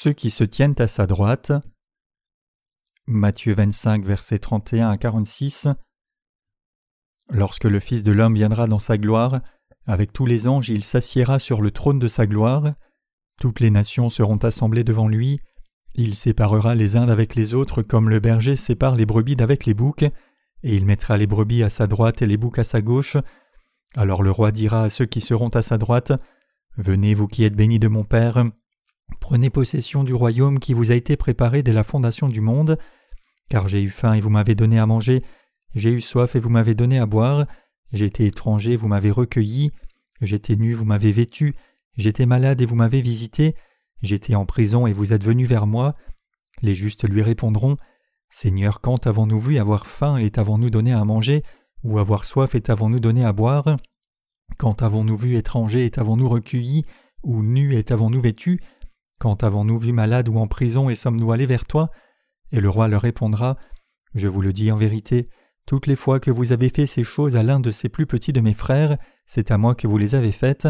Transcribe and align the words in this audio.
ceux 0.00 0.14
qui 0.14 0.30
se 0.30 0.44
tiennent 0.44 0.76
à 0.78 0.86
sa 0.86 1.06
droite. 1.06 1.52
Matthieu 3.06 3.52
25, 3.52 4.02
versets 4.02 4.38
31 4.38 4.88
à 4.88 4.96
46. 4.96 5.68
Lorsque 7.28 7.64
le 7.64 7.78
Fils 7.80 8.02
de 8.02 8.10
l'homme 8.10 8.34
viendra 8.34 8.66
dans 8.66 8.78
sa 8.78 8.96
gloire, 8.96 9.42
avec 9.86 10.14
tous 10.14 10.24
les 10.24 10.48
anges, 10.48 10.70
il 10.70 10.84
s'assiera 10.84 11.38
sur 11.38 11.60
le 11.60 11.70
trône 11.70 11.98
de 11.98 12.08
sa 12.08 12.26
gloire. 12.26 12.72
Toutes 13.42 13.60
les 13.60 13.68
nations 13.68 14.08
seront 14.08 14.38
assemblées 14.38 14.84
devant 14.84 15.06
lui. 15.06 15.38
Il 15.94 16.14
séparera 16.14 16.74
les 16.74 16.96
uns 16.96 17.10
avec 17.10 17.34
les 17.34 17.52
autres 17.52 17.82
comme 17.82 18.08
le 18.08 18.20
berger 18.20 18.56
sépare 18.56 18.96
les 18.96 19.04
brebis 19.04 19.36
d'avec 19.36 19.66
les 19.66 19.74
boucs, 19.74 20.04
et 20.04 20.12
il 20.62 20.86
mettra 20.86 21.18
les 21.18 21.26
brebis 21.26 21.62
à 21.62 21.68
sa 21.68 21.86
droite 21.86 22.22
et 22.22 22.26
les 22.26 22.38
boucs 22.38 22.58
à 22.58 22.64
sa 22.64 22.80
gauche. 22.80 23.18
Alors 23.94 24.22
le 24.22 24.30
roi 24.30 24.50
dira 24.50 24.84
à 24.84 24.88
ceux 24.88 25.04
qui 25.04 25.20
seront 25.20 25.50
à 25.50 25.60
sa 25.60 25.76
droite 25.76 26.14
Venez, 26.78 27.12
vous 27.12 27.26
qui 27.26 27.44
êtes 27.44 27.54
bénis 27.54 27.78
de 27.78 27.88
mon 27.88 28.04
Père, 28.04 28.44
prenez 29.20 29.50
possession 29.50 30.02
du 30.02 30.14
royaume 30.14 30.58
qui 30.58 30.74
vous 30.74 30.90
a 30.90 30.94
été 30.94 31.16
préparé 31.16 31.62
dès 31.62 31.72
la 31.72 31.84
fondation 31.84 32.28
du 32.28 32.40
monde, 32.40 32.78
car 33.48 33.68
j'ai 33.68 33.82
eu 33.82 33.90
faim 33.90 34.14
et 34.14 34.20
vous 34.20 34.30
m'avez 34.30 34.54
donné 34.54 34.78
à 34.78 34.86
manger, 34.86 35.22
j'ai 35.74 35.90
eu 35.92 36.00
soif 36.00 36.34
et 36.34 36.40
vous 36.40 36.50
m'avez 36.50 36.74
donné 36.74 36.98
à 36.98 37.06
boire, 37.06 37.46
j'étais 37.92 38.26
étranger, 38.26 38.76
vous 38.76 38.88
m'avez 38.88 39.10
recueilli, 39.10 39.70
j'étais 40.20 40.56
nu, 40.56 40.72
vous 40.74 40.84
m'avez 40.84 41.12
vêtu, 41.12 41.54
j'étais 41.96 42.26
malade 42.26 42.60
et 42.60 42.66
vous 42.66 42.74
m'avez 42.74 43.00
visité, 43.00 43.54
j'étais 44.02 44.34
en 44.34 44.46
prison 44.46 44.86
et 44.86 44.92
vous 44.92 45.12
êtes 45.12 45.24
venu 45.24 45.44
vers 45.44 45.66
moi. 45.66 45.94
Les 46.62 46.74
justes 46.74 47.08
lui 47.08 47.22
répondront 47.22 47.76
Seigneur, 48.30 48.80
quand 48.80 49.06
avons-nous 49.06 49.40
vu 49.40 49.58
avoir 49.58 49.86
faim 49.86 50.16
et 50.16 50.30
avons-nous 50.36 50.70
donné 50.70 50.92
à 50.92 51.04
manger, 51.04 51.42
ou 51.82 51.98
avoir 51.98 52.24
soif 52.24 52.54
et 52.54 52.70
avons-nous 52.70 53.00
donné 53.00 53.24
à 53.24 53.32
boire? 53.32 53.76
Quand 54.58 54.82
avons-nous 54.82 55.16
vu 55.16 55.36
étranger 55.36 55.86
et 55.86 55.98
avons-nous 55.98 56.28
recueilli, 56.28 56.84
ou 57.22 57.42
nu 57.42 57.74
et 57.74 57.90
avons-nous 57.90 58.20
vêtu? 58.20 58.60
Quand 59.20 59.44
avons-nous 59.44 59.76
vu 59.76 59.92
malade 59.92 60.30
ou 60.30 60.38
en 60.38 60.46
prison 60.46 60.88
et 60.88 60.94
sommes-nous 60.94 61.30
allés 61.30 61.44
vers 61.44 61.66
toi? 61.66 61.90
Et 62.52 62.60
le 62.60 62.70
roi 62.70 62.88
leur 62.88 63.02
répondra 63.02 63.58
Je 64.14 64.28
vous 64.28 64.40
le 64.40 64.54
dis 64.54 64.72
en 64.72 64.78
vérité, 64.78 65.26
toutes 65.66 65.86
les 65.86 65.94
fois 65.94 66.20
que 66.20 66.30
vous 66.30 66.52
avez 66.52 66.70
fait 66.70 66.86
ces 66.86 67.04
choses 67.04 67.36
à 67.36 67.42
l'un 67.42 67.60
de 67.60 67.70
ces 67.70 67.90
plus 67.90 68.06
petits 68.06 68.32
de 68.32 68.40
mes 68.40 68.54
frères, 68.54 68.96
c'est 69.26 69.50
à 69.50 69.58
moi 69.58 69.74
que 69.74 69.86
vous 69.86 69.98
les 69.98 70.14
avez 70.14 70.32
faites. 70.32 70.68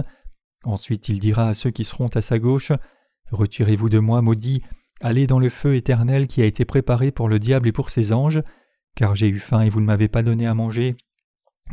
Ensuite 0.64 1.08
il 1.08 1.20
dira 1.20 1.48
à 1.48 1.54
ceux 1.54 1.70
qui 1.70 1.84
seront 1.84 2.08
à 2.08 2.20
sa 2.20 2.40
gauche 2.40 2.72
Retirez-vous 3.30 3.88
de 3.88 4.00
moi, 4.00 4.20
maudit, 4.20 4.64
allez 5.00 5.28
dans 5.28 5.38
le 5.38 5.48
feu 5.48 5.76
éternel 5.76 6.26
qui 6.26 6.42
a 6.42 6.44
été 6.44 6.64
préparé 6.64 7.12
pour 7.12 7.28
le 7.28 7.38
diable 7.38 7.68
et 7.68 7.72
pour 7.72 7.88
ses 7.88 8.12
anges, 8.12 8.42
car 8.96 9.14
j'ai 9.14 9.28
eu 9.28 9.38
faim 9.38 9.60
et 9.60 9.70
vous 9.70 9.80
ne 9.80 9.86
m'avez 9.86 10.08
pas 10.08 10.24
donné 10.24 10.48
à 10.48 10.54
manger, 10.54 10.96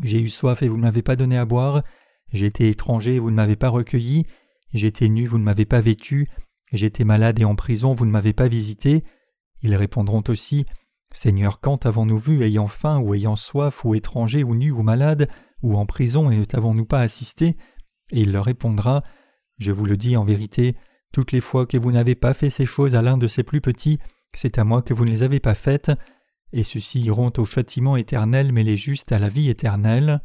j'ai 0.03 0.21
eu 0.21 0.29
soif 0.29 0.61
et 0.61 0.67
vous 0.67 0.77
ne 0.77 0.83
m'avez 0.83 1.01
pas 1.01 1.15
donné 1.15 1.39
à 1.39 1.45
boire, 1.45 1.81
j'étais 2.31 2.69
étranger 2.69 3.15
et 3.15 3.19
vous 3.19 3.31
ne 3.31 3.35
m'avez 3.35 3.55
pas 3.55 3.69
recueilli, 3.69 4.27
j'étais 4.75 5.09
nu, 5.09 5.25
vous 5.25 5.39
ne 5.39 5.43
m'avez 5.43 5.65
pas 5.65 5.81
vêtu, 5.81 6.27
j'étais 6.71 7.03
malade 7.03 7.39
et 7.39 7.45
en 7.45 7.55
prison, 7.55 7.93
vous 7.93 8.05
ne 8.05 8.11
m'avez 8.11 8.33
pas 8.33 8.47
visité. 8.47 9.03
Ils 9.61 9.75
répondront 9.75 10.23
aussi 10.27 10.65
Seigneur, 11.13 11.59
quand 11.59 11.85
avons-nous 11.85 12.19
vu 12.19 12.43
ayant 12.43 12.67
faim 12.67 12.99
ou 12.99 13.13
ayant 13.13 13.35
soif 13.35 13.85
ou 13.85 13.95
étranger 13.95 14.43
ou 14.43 14.55
nu 14.55 14.71
ou 14.71 14.83
malade 14.83 15.29
ou 15.63 15.75
en 15.77 15.85
prison 15.85 16.29
et 16.29 16.35
ne 16.35 16.43
t'avons-nous 16.43 16.85
pas 16.85 17.01
assisté? 17.01 17.57
Et 18.11 18.21
il 18.21 18.31
leur 18.31 18.45
répondra 18.45 19.03
Je 19.57 19.71
vous 19.71 19.85
le 19.85 19.97
dis 19.97 20.15
en 20.17 20.23
vérité, 20.23 20.75
toutes 21.13 21.31
les 21.31 21.41
fois 21.41 21.65
que 21.65 21.77
vous 21.77 21.91
n'avez 21.91 22.15
pas 22.15 22.33
fait 22.33 22.49
ces 22.49 22.65
choses 22.65 22.95
à 22.95 23.01
l'un 23.01 23.17
de 23.17 23.27
ces 23.27 23.43
plus 23.43 23.61
petits, 23.61 23.99
c'est 24.33 24.59
à 24.59 24.63
moi 24.63 24.81
que 24.81 24.93
vous 24.93 25.05
ne 25.05 25.09
les 25.09 25.23
avez 25.23 25.39
pas 25.39 25.55
faites, 25.55 25.91
et 26.53 26.63
ceux-ci 26.63 27.01
iront 27.01 27.33
au 27.37 27.45
châtiment 27.45 27.97
éternel, 27.97 28.51
mais 28.51 28.63
les 28.63 28.77
justes 28.77 29.11
à 29.11 29.19
la 29.19 29.29
vie 29.29 29.49
éternelle. 29.49 30.21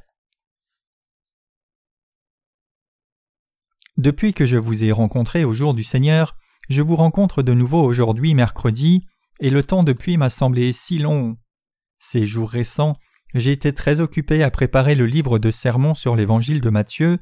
Depuis 3.98 4.32
que 4.32 4.46
je 4.46 4.56
vous 4.56 4.84
ai 4.84 4.92
rencontré 4.92 5.44
au 5.44 5.52
jour 5.52 5.74
du 5.74 5.84
Seigneur, 5.84 6.36
je 6.70 6.80
vous 6.80 6.96
rencontre 6.96 7.42
de 7.42 7.52
nouveau 7.52 7.82
aujourd'hui 7.82 8.32
mercredi, 8.32 9.06
et 9.38 9.50
le 9.50 9.62
temps 9.62 9.82
depuis 9.82 10.16
m'a 10.16 10.30
semblé 10.30 10.72
si 10.72 10.98
long. 10.98 11.36
Ces 11.98 12.24
jours 12.24 12.50
récents, 12.50 12.96
j'ai 13.34 13.52
été 13.52 13.74
très 13.74 14.00
occupé 14.00 14.42
à 14.42 14.50
préparer 14.50 14.94
le 14.94 15.04
livre 15.04 15.38
de 15.38 15.50
sermons 15.50 15.94
sur 15.94 16.16
l'évangile 16.16 16.62
de 16.62 16.70
Matthieu. 16.70 17.18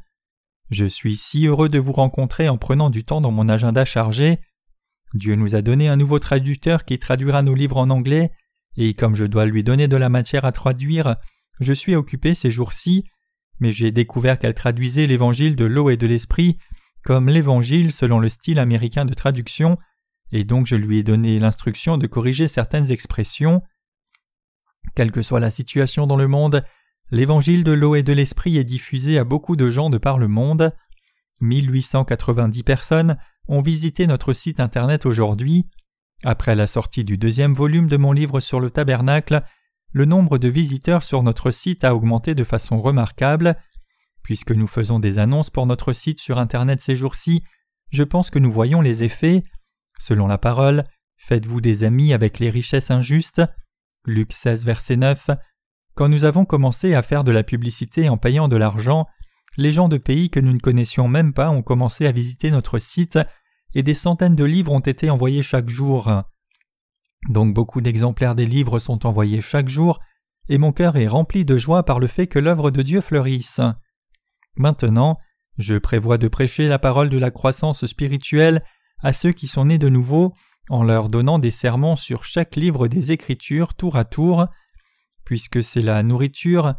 Je 0.70 0.84
suis 0.84 1.16
si 1.16 1.46
heureux 1.46 1.68
de 1.68 1.80
vous 1.80 1.92
rencontrer 1.92 2.48
en 2.48 2.56
prenant 2.56 2.88
du 2.88 3.04
temps 3.04 3.20
dans 3.20 3.32
mon 3.32 3.48
agenda 3.48 3.84
chargé. 3.84 4.38
Dieu 5.14 5.34
nous 5.34 5.56
a 5.56 5.62
donné 5.62 5.88
un 5.88 5.96
nouveau 5.96 6.20
traducteur 6.20 6.84
qui 6.84 7.00
traduira 7.00 7.42
nos 7.42 7.54
livres 7.54 7.78
en 7.78 7.90
anglais, 7.90 8.30
et 8.76 8.94
comme 8.94 9.16
je 9.16 9.24
dois 9.24 9.44
lui 9.44 9.64
donner 9.64 9.88
de 9.88 9.96
la 9.96 10.08
matière 10.08 10.44
à 10.44 10.52
traduire, 10.52 11.16
je 11.58 11.72
suis 11.72 11.96
occupé 11.96 12.34
ces 12.34 12.52
jours-ci, 12.52 13.04
mais 13.60 13.72
j'ai 13.72 13.92
découvert 13.92 14.38
qu'elle 14.38 14.54
traduisait 14.54 15.06
l'évangile 15.06 15.54
de 15.54 15.64
l'eau 15.64 15.90
et 15.90 15.96
de 15.96 16.06
l'esprit 16.06 16.56
comme 17.04 17.28
l'évangile 17.28 17.92
selon 17.92 18.18
le 18.18 18.28
style 18.28 18.58
américain 18.58 19.04
de 19.04 19.14
traduction, 19.14 19.78
et 20.32 20.44
donc 20.44 20.66
je 20.66 20.76
lui 20.76 20.98
ai 20.98 21.02
donné 21.02 21.38
l'instruction 21.38 21.98
de 21.98 22.06
corriger 22.06 22.48
certaines 22.48 22.90
expressions. 22.90 23.62
Quelle 24.94 25.12
que 25.12 25.22
soit 25.22 25.40
la 25.40 25.50
situation 25.50 26.06
dans 26.06 26.16
le 26.16 26.28
monde, 26.28 26.64
l'évangile 27.10 27.64
de 27.64 27.72
l'eau 27.72 27.94
et 27.94 28.02
de 28.02 28.12
l'esprit 28.12 28.56
est 28.58 28.64
diffusé 28.64 29.18
à 29.18 29.24
beaucoup 29.24 29.56
de 29.56 29.70
gens 29.70 29.90
de 29.90 29.98
par 29.98 30.18
le 30.18 30.28
monde. 30.28 30.72
1890 31.40 32.62
personnes 32.62 33.16
ont 33.48 33.62
visité 33.62 34.06
notre 34.06 34.32
site 34.32 34.60
internet 34.60 35.06
aujourd'hui. 35.06 35.66
Après 36.22 36.54
la 36.54 36.66
sortie 36.66 37.04
du 37.04 37.16
deuxième 37.16 37.54
volume 37.54 37.88
de 37.88 37.96
mon 37.96 38.12
livre 38.12 38.40
sur 38.40 38.60
le 38.60 38.70
tabernacle, 38.70 39.42
le 39.92 40.04
nombre 40.04 40.38
de 40.38 40.48
visiteurs 40.48 41.02
sur 41.02 41.22
notre 41.22 41.50
site 41.50 41.84
a 41.84 41.94
augmenté 41.94 42.34
de 42.34 42.44
façon 42.44 42.78
remarquable. 42.78 43.56
Puisque 44.22 44.52
nous 44.52 44.66
faisons 44.66 44.98
des 44.98 45.18
annonces 45.18 45.50
pour 45.50 45.66
notre 45.66 45.92
site 45.92 46.20
sur 46.20 46.38
Internet 46.38 46.80
ces 46.80 46.96
jours-ci, 46.96 47.42
je 47.90 48.02
pense 48.02 48.30
que 48.30 48.38
nous 48.38 48.52
voyons 48.52 48.80
les 48.80 49.02
effets. 49.02 49.42
Selon 49.98 50.26
la 50.26 50.38
parole, 50.38 50.84
faites-vous 51.16 51.60
des 51.60 51.84
amis 51.84 52.12
avec 52.12 52.38
les 52.38 52.50
richesses 52.50 52.90
injustes? 52.90 53.42
Luc 54.06 54.32
16, 54.32 54.64
verset 54.64 54.96
9. 54.96 55.30
Quand 55.94 56.08
nous 56.08 56.24
avons 56.24 56.44
commencé 56.44 56.94
à 56.94 57.02
faire 57.02 57.24
de 57.24 57.32
la 57.32 57.42
publicité 57.42 58.08
en 58.08 58.16
payant 58.16 58.48
de 58.48 58.56
l'argent, 58.56 59.06
les 59.56 59.72
gens 59.72 59.88
de 59.88 59.98
pays 59.98 60.30
que 60.30 60.40
nous 60.40 60.52
ne 60.52 60.60
connaissions 60.60 61.08
même 61.08 61.34
pas 61.34 61.50
ont 61.50 61.62
commencé 61.62 62.06
à 62.06 62.12
visiter 62.12 62.50
notre 62.50 62.78
site 62.78 63.18
et 63.74 63.82
des 63.82 63.94
centaines 63.94 64.36
de 64.36 64.44
livres 64.44 64.72
ont 64.72 64.80
été 64.80 65.10
envoyés 65.10 65.42
chaque 65.42 65.68
jour. 65.68 66.08
Donc 67.28 67.54
beaucoup 67.54 67.80
d'exemplaires 67.80 68.34
des 68.34 68.46
livres 68.46 68.78
sont 68.78 69.06
envoyés 69.06 69.40
chaque 69.40 69.68
jour, 69.68 70.00
et 70.48 70.58
mon 70.58 70.72
cœur 70.72 70.96
est 70.96 71.06
rempli 71.06 71.44
de 71.44 71.58
joie 71.58 71.84
par 71.84 72.00
le 72.00 72.06
fait 72.06 72.26
que 72.26 72.38
l'œuvre 72.38 72.70
de 72.70 72.82
Dieu 72.82 73.00
fleurisse. 73.00 73.60
Maintenant, 74.56 75.18
je 75.58 75.76
prévois 75.76 76.18
de 76.18 76.28
prêcher 76.28 76.66
la 76.66 76.78
parole 76.78 77.08
de 77.08 77.18
la 77.18 77.30
croissance 77.30 77.86
spirituelle 77.86 78.62
à 79.02 79.12
ceux 79.12 79.32
qui 79.32 79.46
sont 79.46 79.66
nés 79.66 79.78
de 79.78 79.88
nouveau, 79.88 80.32
en 80.68 80.82
leur 80.82 81.08
donnant 81.08 81.38
des 81.38 81.50
sermons 81.50 81.96
sur 81.96 82.24
chaque 82.24 82.56
livre 82.56 82.88
des 82.88 83.12
Écritures 83.12 83.74
tour 83.74 83.96
à 83.96 84.04
tour, 84.04 84.46
puisque 85.24 85.62
c'est 85.62 85.82
la 85.82 86.02
nourriture 86.02 86.74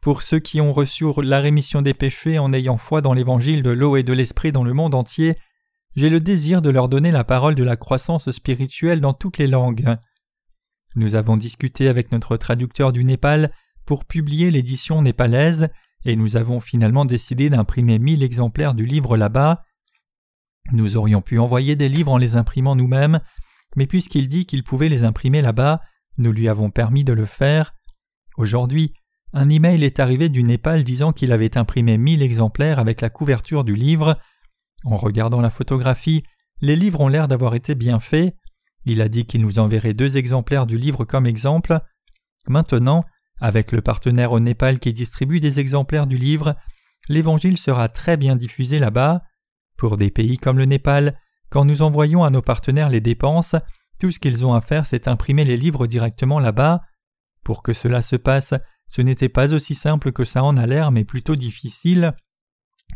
pour 0.00 0.22
ceux 0.22 0.38
qui 0.38 0.60
ont 0.60 0.72
reçu 0.72 1.06
la 1.22 1.40
rémission 1.40 1.82
des 1.82 1.94
péchés 1.94 2.38
en 2.38 2.52
ayant 2.52 2.76
foi 2.76 3.02
dans 3.02 3.12
l'évangile 3.12 3.62
de 3.62 3.70
l'eau 3.70 3.96
et 3.96 4.02
de 4.02 4.12
l'esprit 4.12 4.52
dans 4.52 4.64
le 4.64 4.72
monde 4.72 4.94
entier, 4.94 5.36
j'ai 5.96 6.08
le 6.08 6.20
désir 6.20 6.62
de 6.62 6.70
leur 6.70 6.88
donner 6.88 7.10
la 7.10 7.24
parole 7.24 7.54
de 7.54 7.64
la 7.64 7.76
croissance 7.76 8.30
spirituelle 8.30 9.00
dans 9.00 9.14
toutes 9.14 9.38
les 9.38 9.46
langues. 9.46 9.96
Nous 10.96 11.14
avons 11.14 11.36
discuté 11.36 11.88
avec 11.88 12.12
notre 12.12 12.36
traducteur 12.36 12.92
du 12.92 13.04
Népal 13.04 13.50
pour 13.86 14.04
publier 14.04 14.50
l'édition 14.50 15.02
népalaise, 15.02 15.68
et 16.04 16.16
nous 16.16 16.36
avons 16.36 16.60
finalement 16.60 17.04
décidé 17.04 17.50
d'imprimer 17.50 17.98
mille 17.98 18.22
exemplaires 18.22 18.74
du 18.74 18.86
livre 18.86 19.16
là-bas. 19.16 19.64
Nous 20.72 20.96
aurions 20.96 21.22
pu 21.22 21.38
envoyer 21.38 21.76
des 21.76 21.88
livres 21.88 22.12
en 22.12 22.16
les 22.16 22.36
imprimant 22.36 22.76
nous-mêmes, 22.76 23.20
mais 23.76 23.86
puisqu'il 23.86 24.28
dit 24.28 24.46
qu'il 24.46 24.64
pouvait 24.64 24.88
les 24.88 25.04
imprimer 25.04 25.42
là-bas, 25.42 25.78
nous 26.18 26.32
lui 26.32 26.48
avons 26.48 26.70
permis 26.70 27.04
de 27.04 27.12
le 27.12 27.24
faire. 27.24 27.74
Aujourd'hui, 28.36 28.92
un 29.32 29.48
email 29.48 29.84
est 29.84 30.00
arrivé 30.00 30.28
du 30.28 30.42
Népal 30.42 30.82
disant 30.82 31.12
qu'il 31.12 31.32
avait 31.32 31.56
imprimé 31.56 31.98
mille 31.98 32.22
exemplaires 32.22 32.78
avec 32.78 33.00
la 33.00 33.10
couverture 33.10 33.64
du 33.64 33.76
livre. 33.76 34.18
En 34.84 34.96
regardant 34.96 35.40
la 35.40 35.50
photographie, 35.50 36.22
les 36.60 36.76
livres 36.76 37.00
ont 37.00 37.08
l'air 37.08 37.28
d'avoir 37.28 37.54
été 37.54 37.74
bien 37.74 37.98
faits. 37.98 38.34
Il 38.84 39.02
a 39.02 39.08
dit 39.08 39.26
qu'il 39.26 39.42
nous 39.42 39.58
enverrait 39.58 39.94
deux 39.94 40.16
exemplaires 40.16 40.66
du 40.66 40.78
livre 40.78 41.04
comme 41.04 41.26
exemple. 41.26 41.78
Maintenant, 42.48 43.04
avec 43.40 43.72
le 43.72 43.80
partenaire 43.80 44.32
au 44.32 44.40
Népal 44.40 44.78
qui 44.78 44.92
distribue 44.92 45.40
des 45.40 45.60
exemplaires 45.60 46.06
du 46.06 46.16
livre, 46.16 46.54
l'Évangile 47.08 47.58
sera 47.58 47.88
très 47.88 48.16
bien 48.16 48.36
diffusé 48.36 48.78
là-bas. 48.78 49.20
Pour 49.76 49.96
des 49.96 50.10
pays 50.10 50.38
comme 50.38 50.58
le 50.58 50.66
Népal, 50.66 51.18
quand 51.50 51.64
nous 51.64 51.82
envoyons 51.82 52.24
à 52.24 52.30
nos 52.30 52.42
partenaires 52.42 52.90
les 52.90 53.00
dépenses, 53.00 53.56
tout 53.98 54.10
ce 54.10 54.18
qu'ils 54.18 54.46
ont 54.46 54.54
à 54.54 54.60
faire 54.60 54.86
c'est 54.86 55.08
imprimer 55.08 55.44
les 55.44 55.56
livres 55.56 55.86
directement 55.86 56.38
là-bas. 56.38 56.80
Pour 57.44 57.62
que 57.62 57.72
cela 57.72 58.02
se 58.02 58.16
passe, 58.16 58.54
ce 58.88 59.02
n'était 59.02 59.28
pas 59.28 59.52
aussi 59.52 59.74
simple 59.74 60.12
que 60.12 60.24
ça 60.24 60.42
en 60.42 60.56
a 60.56 60.66
l'air, 60.66 60.90
mais 60.90 61.04
plutôt 61.04 61.36
difficile. 61.36 62.14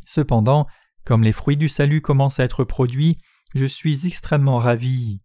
Cependant, 0.07 0.67
comme 1.05 1.23
les 1.23 1.33
fruits 1.33 1.57
du 1.57 1.69
salut 1.69 2.01
commencent 2.01 2.41
à 2.41 2.45
être 2.45 2.65
produits, 2.65 3.19
je 3.55 3.65
suis 3.67 4.07
extrêmement 4.07 4.59
ravi. 4.59 5.21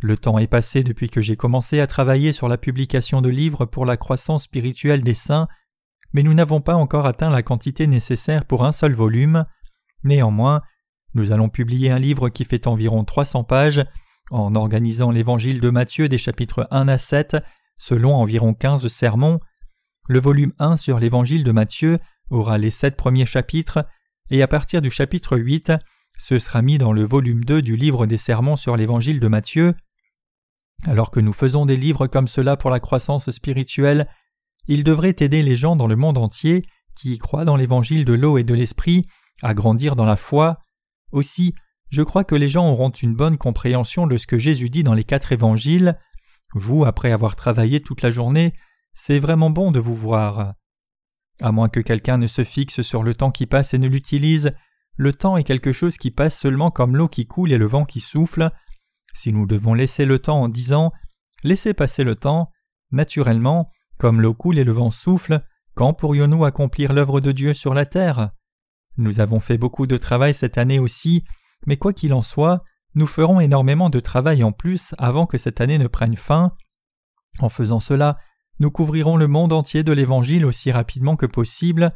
Le 0.00 0.16
temps 0.16 0.38
est 0.38 0.46
passé 0.46 0.82
depuis 0.82 1.08
que 1.08 1.22
j'ai 1.22 1.36
commencé 1.36 1.80
à 1.80 1.86
travailler 1.86 2.32
sur 2.32 2.48
la 2.48 2.58
publication 2.58 3.22
de 3.22 3.30
livres 3.30 3.64
pour 3.64 3.86
la 3.86 3.96
croissance 3.96 4.44
spirituelle 4.44 5.02
des 5.02 5.14
saints, 5.14 5.48
mais 6.12 6.22
nous 6.22 6.34
n'avons 6.34 6.60
pas 6.60 6.74
encore 6.74 7.06
atteint 7.06 7.30
la 7.30 7.42
quantité 7.42 7.86
nécessaire 7.86 8.44
pour 8.44 8.64
un 8.64 8.72
seul 8.72 8.92
volume. 8.92 9.44
Néanmoins, 10.04 10.62
Nous 11.14 11.32
allons 11.32 11.48
publier 11.48 11.90
un 11.90 11.98
livre 11.98 12.28
qui 12.28 12.44
fait 12.44 12.66
environ 12.66 13.02
300 13.02 13.44
pages, 13.44 13.82
en 14.30 14.54
organisant 14.54 15.10
l'évangile 15.10 15.60
de 15.60 15.70
Matthieu 15.70 16.10
des 16.10 16.18
chapitres 16.18 16.68
1 16.70 16.88
à 16.88 16.98
7, 16.98 17.38
selon 17.78 18.14
environ 18.14 18.52
15 18.52 18.86
sermons. 18.88 19.40
Le 20.08 20.20
volume 20.20 20.52
1 20.58 20.76
sur 20.76 20.98
l'évangile 20.98 21.42
de 21.42 21.52
Matthieu 21.52 22.00
aura 22.28 22.58
les 22.58 22.70
sept 22.70 22.96
premiers 22.96 23.24
chapitres, 23.24 23.86
et 24.30 24.42
à 24.42 24.48
partir 24.48 24.82
du 24.82 24.90
chapitre 24.90 25.38
8, 25.38 25.72
ce 26.18 26.38
sera 26.38 26.62
mis 26.62 26.78
dans 26.78 26.92
le 26.92 27.04
volume 27.04 27.44
2 27.44 27.62
du 27.62 27.76
livre 27.76 28.06
des 28.06 28.16
sermons 28.16 28.56
sur 28.56 28.76
l'évangile 28.76 29.20
de 29.20 29.28
Matthieu. 29.28 29.74
Alors 30.84 31.10
que 31.10 31.20
nous 31.20 31.32
faisons 31.32 31.66
des 31.66 31.76
livres 31.76 32.06
comme 32.06 32.28
cela 32.28 32.56
pour 32.56 32.70
la 32.70 32.80
croissance 32.80 33.30
spirituelle, 33.30 34.08
ils 34.68 34.84
devraient 34.84 35.16
aider 35.20 35.42
les 35.42 35.56
gens 35.56 35.76
dans 35.76 35.86
le 35.86 35.96
monde 35.96 36.18
entier 36.18 36.62
qui 36.94 37.14
y 37.14 37.18
croient 37.18 37.44
dans 37.44 37.56
l'évangile 37.56 38.04
de 38.04 38.14
l'eau 38.14 38.38
et 38.38 38.44
de 38.44 38.54
l'esprit 38.54 39.06
à 39.42 39.54
grandir 39.54 39.96
dans 39.96 40.06
la 40.06 40.16
foi. 40.16 40.58
Aussi, 41.12 41.54
je 41.90 42.02
crois 42.02 42.24
que 42.24 42.34
les 42.34 42.48
gens 42.48 42.68
auront 42.68 42.90
une 42.90 43.14
bonne 43.14 43.38
compréhension 43.38 44.06
de 44.06 44.16
ce 44.16 44.26
que 44.26 44.38
Jésus 44.38 44.70
dit 44.70 44.82
dans 44.82 44.94
les 44.94 45.04
quatre 45.04 45.32
évangiles. 45.32 45.98
Vous, 46.54 46.84
après 46.84 47.12
avoir 47.12 47.36
travaillé 47.36 47.80
toute 47.80 48.02
la 48.02 48.10
journée, 48.10 48.54
c'est 48.94 49.18
vraiment 49.18 49.50
bon 49.50 49.70
de 49.70 49.78
vous 49.78 49.94
voir. 49.94 50.54
À 51.40 51.52
moins 51.52 51.68
que 51.68 51.80
quelqu'un 51.80 52.18
ne 52.18 52.26
se 52.26 52.44
fixe 52.44 52.82
sur 52.82 53.02
le 53.02 53.14
temps 53.14 53.30
qui 53.30 53.46
passe 53.46 53.74
et 53.74 53.78
ne 53.78 53.88
l'utilise, 53.88 54.52
le 54.96 55.12
temps 55.12 55.36
est 55.36 55.44
quelque 55.44 55.72
chose 55.72 55.98
qui 55.98 56.10
passe 56.10 56.38
seulement 56.38 56.70
comme 56.70 56.96
l'eau 56.96 57.08
qui 57.08 57.26
coule 57.26 57.52
et 57.52 57.58
le 57.58 57.66
vent 57.66 57.84
qui 57.84 58.00
souffle. 58.00 58.50
Si 59.12 59.32
nous 59.32 59.46
devons 59.46 59.74
laisser 59.74 60.04
le 60.04 60.18
temps 60.18 60.40
en 60.42 60.48
disant 60.48 60.92
Laissez 61.42 61.74
passer 61.74 62.02
le 62.02 62.16
temps, 62.16 62.50
naturellement, 62.90 63.66
comme 63.98 64.20
l'eau 64.20 64.34
coule 64.34 64.58
et 64.58 64.64
le 64.64 64.72
vent 64.72 64.90
souffle, 64.90 65.42
quand 65.74 65.92
pourrions-nous 65.92 66.44
accomplir 66.44 66.94
l'œuvre 66.94 67.20
de 67.20 67.32
Dieu 67.32 67.52
sur 67.52 67.74
la 67.74 67.84
terre? 67.84 68.30
Nous 68.96 69.20
avons 69.20 69.40
fait 69.40 69.58
beaucoup 69.58 69.86
de 69.86 69.98
travail 69.98 70.32
cette 70.32 70.56
année 70.56 70.78
aussi, 70.78 71.24
mais 71.66 71.76
quoi 71.76 71.92
qu'il 71.92 72.14
en 72.14 72.22
soit, 72.22 72.64
nous 72.94 73.06
ferons 73.06 73.40
énormément 73.40 73.90
de 73.90 74.00
travail 74.00 74.42
en 74.42 74.52
plus 74.52 74.94
avant 74.96 75.26
que 75.26 75.36
cette 75.36 75.60
année 75.60 75.76
ne 75.76 75.86
prenne 75.86 76.16
fin. 76.16 76.56
En 77.40 77.50
faisant 77.50 77.80
cela, 77.80 78.16
nous 78.58 78.70
couvrirons 78.70 79.16
le 79.16 79.28
monde 79.28 79.52
entier 79.52 79.82
de 79.82 79.92
l'Évangile 79.92 80.46
aussi 80.46 80.70
rapidement 80.70 81.16
que 81.16 81.26
possible. 81.26 81.92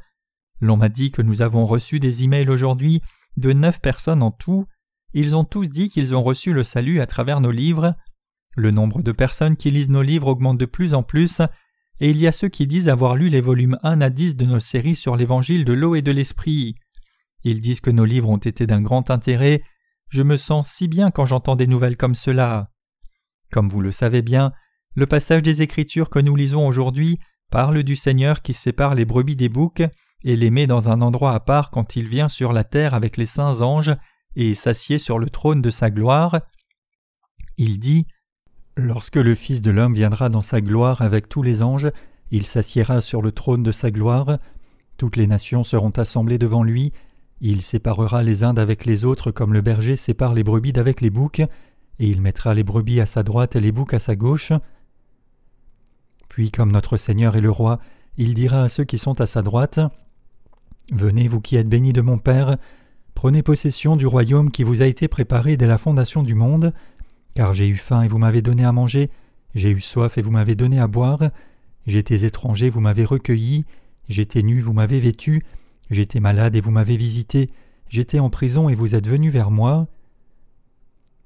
L'on 0.61 0.77
m'a 0.77 0.89
dit 0.89 1.11
que 1.11 1.23
nous 1.23 1.43
avons 1.43 1.65
reçu 1.65 2.01
des 2.01 2.23
emails 2.23 2.51
aujourd'hui 2.51 3.01
de 3.37 3.53
neuf 3.53 3.81
personnes 3.81 4.23
en 4.23 4.31
tout. 4.31 4.67
Ils 5.15 5.35
ont 5.37 5.45
tous 5.45 5.69
dit 5.69 5.89
qu'ils 5.89 6.15
ont 6.15 6.23
reçu 6.23 6.53
le 6.53 6.65
salut 6.65 7.01
à 7.01 7.07
travers 7.07 7.41
nos 7.41 7.51
livres. 7.51 7.95
Le 8.57 8.71
nombre 8.71 9.03
de 9.03 9.13
personnes 9.13 9.57
qui 9.57 9.71
lisent 9.71 9.91
nos 9.91 10.03
livres 10.03 10.29
augmente 10.29 10.59
de 10.59 10.67
plus 10.67 10.95
en 10.95 11.03
plus, 11.03 11.41
et 12.01 12.11
il 12.11 12.17
y 12.17 12.27
a 12.27 12.33
ceux 12.33 12.49
qui 12.49 12.67
disent 12.67 12.89
avoir 12.89 13.15
lu 13.15 13.29
les 13.29 13.41
volumes 13.41 13.79
1 13.83 14.01
à 14.01 14.11
10 14.11 14.37
de 14.37 14.45
nos 14.45 14.61
séries 14.61 14.97
sur 14.97 15.17
l'évangile 15.17 15.65
de 15.65 15.73
l'eau 15.73 15.95
et 15.95 16.03
de 16.03 16.11
l'esprit. 16.11 16.75
Ils 17.45 17.61
disent 17.61 17.81
que 17.81 17.91
nos 17.91 18.05
livres 18.05 18.29
ont 18.29 18.39
été 18.39 18.67
d'un 18.67 18.83
grand 18.83 19.11
intérêt. 19.11 19.63
Je 20.09 20.23
me 20.23 20.37
sens 20.37 20.69
si 20.69 20.89
bien 20.89 21.11
quand 21.11 21.27
j'entends 21.27 21.57
des 21.57 21.67
nouvelles 21.67 21.97
comme 21.97 22.15
cela. 22.15 22.71
Comme 23.53 23.69
vous 23.69 23.81
le 23.81 23.93
savez 23.93 24.23
bien, 24.23 24.53
le 24.97 25.07
passage 25.07 25.43
des 25.43 25.63
Écritures 25.63 26.11
que 26.11 26.19
nous 26.19 26.35
lisons 26.35 26.67
aujourd'hui 26.67 27.19
parle 27.51 27.83
du 27.83 27.97
Seigneur 27.97 28.43
qui 28.43 28.55
sépare 28.55 28.95
les 28.95 29.05
brebis 29.05 29.37
des 29.37 29.49
boucs 29.49 29.83
et 30.25 30.37
les 30.37 30.51
met 30.51 30.67
dans 30.67 30.89
un 30.89 31.01
endroit 31.01 31.33
à 31.33 31.41
part 31.41 31.71
quand 31.71 31.97
il 31.97 32.09
vient 32.09 32.29
sur 32.29 32.53
la 32.53 32.65
terre 32.65 32.95
avec 32.95 33.17
les 33.17 33.27
saints 33.27 33.61
anges 33.63 33.95
et 34.37 34.55
s'assied 34.55 34.99
sur 34.99 35.19
le 35.19 35.31
trône 35.31 35.63
de 35.63 35.71
sa 35.71 35.91
gloire. 35.91 36.41
Il 37.57 37.79
dit 37.79 38.07
Lorsque 38.77 39.17
le 39.17 39.35
Fils 39.35 39.61
de 39.61 39.71
l'homme 39.71 39.95
viendra 39.95 40.29
dans 40.29 40.43
sa 40.43 40.61
gloire 40.61 41.03
avec 41.03 41.29
tous 41.29 41.43
les 41.43 41.63
anges, 41.63 41.91
il 42.31 42.47
s'assiera 42.47 43.01
sur 43.01 43.23
le 43.23 43.33
trône 43.33 43.63
de 43.63 43.73
sa 43.73 43.91
gloire, 43.91 44.39
toutes 44.97 45.17
les 45.17 45.27
nations 45.27 45.65
seront 45.65 45.91
assemblées 45.91 46.39
devant 46.39 46.63
lui, 46.63 46.93
il 47.41 47.63
séparera 47.63 48.23
les 48.23 48.45
uns 48.45 48.53
d'avec 48.53 48.85
les 48.85 49.05
autres 49.05 49.31
comme 49.31 49.55
le 49.55 49.63
berger 49.63 49.97
sépare 49.97 50.35
les 50.35 50.45
brebis 50.45 50.73
d'avec 50.73 51.01
les 51.01 51.11
boucs, 51.11 51.41
et 51.41 52.07
il 52.07 52.21
mettra 52.21 52.55
les 52.55 52.63
brebis 52.63 53.01
à 53.01 53.07
sa 53.07 53.23
droite 53.23 53.57
et 53.57 53.61
les 53.61 53.73
boucs 53.73 53.95
à 53.95 53.99
sa 53.99 54.15
gauche. 54.15 54.53
Puis 56.31 56.53
comme 56.53 56.71
notre 56.71 56.97
Seigneur 56.97 57.37
est 57.37 57.41
le 57.43 57.51
roi, 57.51 57.81
il 58.17 58.35
dira 58.35 58.63
à 58.63 58.69
ceux 58.69 58.85
qui 58.85 58.99
sont 58.99 59.21
à 59.21 59.27
sa 59.27 59.43
droite 59.43 59.81
Venez, 60.93 61.29
vous 61.29 61.41
qui 61.41 61.57
êtes 61.57 61.69
bénis 61.69 61.93
de 61.93 62.01
mon 62.01 62.19
Père, 62.19 62.57
prenez 63.15 63.43
possession 63.43 63.97
du 63.97 64.07
royaume 64.07 64.51
qui 64.51 64.63
vous 64.63 64.81
a 64.81 64.87
été 64.87 65.09
préparé 65.09 65.57
dès 65.57 65.67
la 65.67 65.77
fondation 65.77 66.23
du 66.23 66.35
monde, 66.35 66.73
car 67.35 67.53
j'ai 67.53 67.69
eu 67.69 67.75
faim 67.75 68.03
et 68.03 68.09
vous 68.09 68.19
m'avez 68.19 68.43
donné 68.43 68.65
à 68.65 68.73
manger, 68.73 69.11
j'ai 69.57 69.71
eu 69.71 69.81
soif 69.81 70.19
et 70.19 70.23
vous 70.23 70.31
m'avez 70.31 70.55
donné 70.55 70.79
à 70.79 70.87
boire, 70.87 71.31
j'étais 71.87 72.25
étranger, 72.25 72.71
vous 72.71 72.81
m'avez 72.81 73.05
recueilli, 73.05 73.65
j'étais 74.09 74.43
nu, 74.43 74.61
vous 74.61 74.73
m'avez 74.73 75.01
vêtu, 75.01 75.45
j'étais 75.91 76.21
malade 76.21 76.55
et 76.55 76.61
vous 76.61 76.71
m'avez 76.71 76.97
visité, 76.97 77.51
j'étais 77.89 78.21
en 78.21 78.31
prison 78.31 78.69
et 78.69 78.77
vous 78.77 78.95
êtes 78.95 79.09
venu 79.09 79.31
vers 79.31 79.51
moi. 79.51 79.89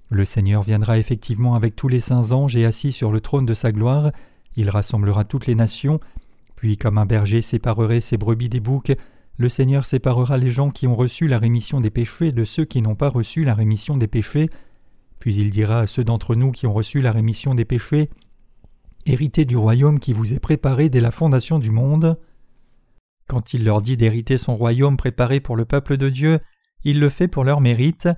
Le 0.09 0.25
Seigneur 0.25 0.63
viendra 0.63 0.97
effectivement 0.97 1.55
avec 1.55 1.77
tous 1.77 1.89
les 1.89 2.01
saints 2.01 2.33
anges 2.33 2.57
et 2.57 2.65
assis 2.65 2.93
sur 2.93 3.13
le 3.13 3.21
trône 3.21 3.45
de 3.45 3.55
sa 3.55 3.71
gloire, 3.71 4.11
il 4.57 4.71
rassemblera 4.71 5.25
toutes 5.25 5.47
les 5.47 5.55
nations, 5.55 6.01
puis 6.57 6.77
comme 6.77 6.99
un 6.99 7.07
berger 7.07 7.43
séparerait 7.43 8.01
ses 8.01 8.17
brebis 8.17 8.49
des 8.49 8.61
boucs, 8.61 8.93
le 9.37 9.49
Seigneur 9.49 9.85
séparera 9.85 10.39
les 10.39 10.51
gens 10.51 10.71
qui 10.71 10.87
ont 10.87 10.95
reçu 10.95 11.27
la 11.27 11.39
rémission 11.39 11.81
des 11.81 11.91
péchés 11.91 12.33
de 12.33 12.45
ceux 12.45 12.65
qui 12.65 12.83
n'ont 12.83 12.95
pas 12.95 13.09
reçu 13.09 13.45
la 13.45 13.55
rémission 13.55 13.97
des 13.97 14.07
péchés, 14.07 14.49
puis 15.19 15.35
il 15.35 15.51
dira 15.51 15.81
à 15.81 15.87
ceux 15.87 16.05
d'entre 16.05 16.35
nous 16.35 16.53
qui 16.53 16.67
ont 16.67 16.73
reçu 16.73 17.01
la 17.01 17.11
rémission 17.11 17.55
des 17.55 17.65
péchés, 17.65 18.11
Héritez 19.07 19.45
du 19.45 19.57
royaume 19.57 20.01
qui 20.01 20.15
vous 20.15 20.33
est 20.33 20.39
préparé 20.39 20.89
dès 20.89 21.01
la 21.01 21.11
fondation 21.11 21.59
du 21.59 21.71
monde. 21.71 22.19
Quand 23.29 23.53
il 23.53 23.65
leur 23.65 23.83
dit 23.83 23.99
d'hériter 23.99 24.39
son 24.39 24.55
royaume 24.55 24.97
préparé 24.97 25.41
pour 25.41 25.57
le 25.57 25.67
peuple 25.67 25.99
de 25.99 26.09
Dieu, 26.09 26.41
il 26.85 27.01
le 27.01 27.11
fait 27.11 27.29
pour 27.29 27.45
leur 27.45 27.61
mérite. 27.61 28.09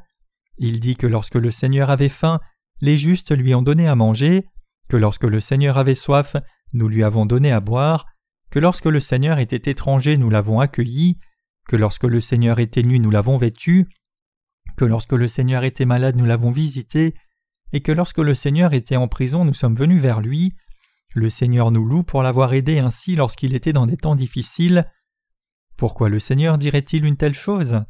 Il 0.59 0.79
dit 0.79 0.95
que 0.95 1.09
lorsque 1.09 1.35
le 1.35 1.51
Seigneur 1.51 1.91
avait 1.91 2.09
faim, 2.09 2.39
les 2.81 2.97
justes 2.97 3.37
lui 3.37 3.55
ont 3.55 3.63
donné 3.63 3.89
à 3.89 3.97
manger, 3.97 4.47
que 4.89 4.97
lorsque 4.97 5.25
le 5.25 5.41
Seigneur 5.41 5.79
avait 5.79 5.95
soif, 5.95 6.37
nous 6.73 6.89
lui 6.89 7.03
avons 7.03 7.27
donné 7.27 7.53
à 7.53 7.61
boire, 7.61 8.07
que 8.51 8.59
lorsque 8.59 8.87
le 8.87 9.01
Seigneur 9.01 9.39
était 9.39 9.71
étranger, 9.71 10.17
nous 10.17 10.31
l'avons 10.31 10.61
accueilli, 10.61 11.19
que 11.69 11.77
lorsque 11.77 12.05
le 12.05 12.21
Seigneur 12.21 12.59
était 12.59 12.83
nu, 12.83 12.99
nous 12.99 13.11
l'avons 13.11 13.39
vêtu, 13.39 13.89
que 14.77 14.85
lorsque 14.85 15.13
le 15.13 15.29
Seigneur 15.29 15.65
était 15.65 15.85
malade, 15.85 16.17
nous 16.17 16.27
l'avons 16.27 16.51
visité, 16.51 17.15
et 17.73 17.81
que 17.81 17.93
lorsque 17.93 18.19
le 18.19 18.35
Seigneur 18.35 18.73
était 18.75 18.97
en 18.97 19.09
prison, 19.09 19.45
nous 19.45 19.55
sommes 19.55 19.75
venus 19.75 20.01
vers 20.01 20.21
lui. 20.21 20.55
Le 21.15 21.31
Seigneur 21.31 21.71
nous 21.71 21.85
loue 21.85 22.03
pour 22.03 22.23
l'avoir 22.23 22.53
aidé 22.53 22.79
ainsi 22.79 23.17
lorsqu'il 23.17 23.55
était 23.55 23.73
dans 23.73 23.87
des 23.87 23.97
temps 23.97 24.15
difficiles. 24.15 24.89
Pourquoi 25.77 26.09
le 26.09 26.19
Seigneur 26.19 26.59
dirait-il 26.59 27.05
une 27.05 27.17
telle 27.17 27.35
chose? 27.35 27.83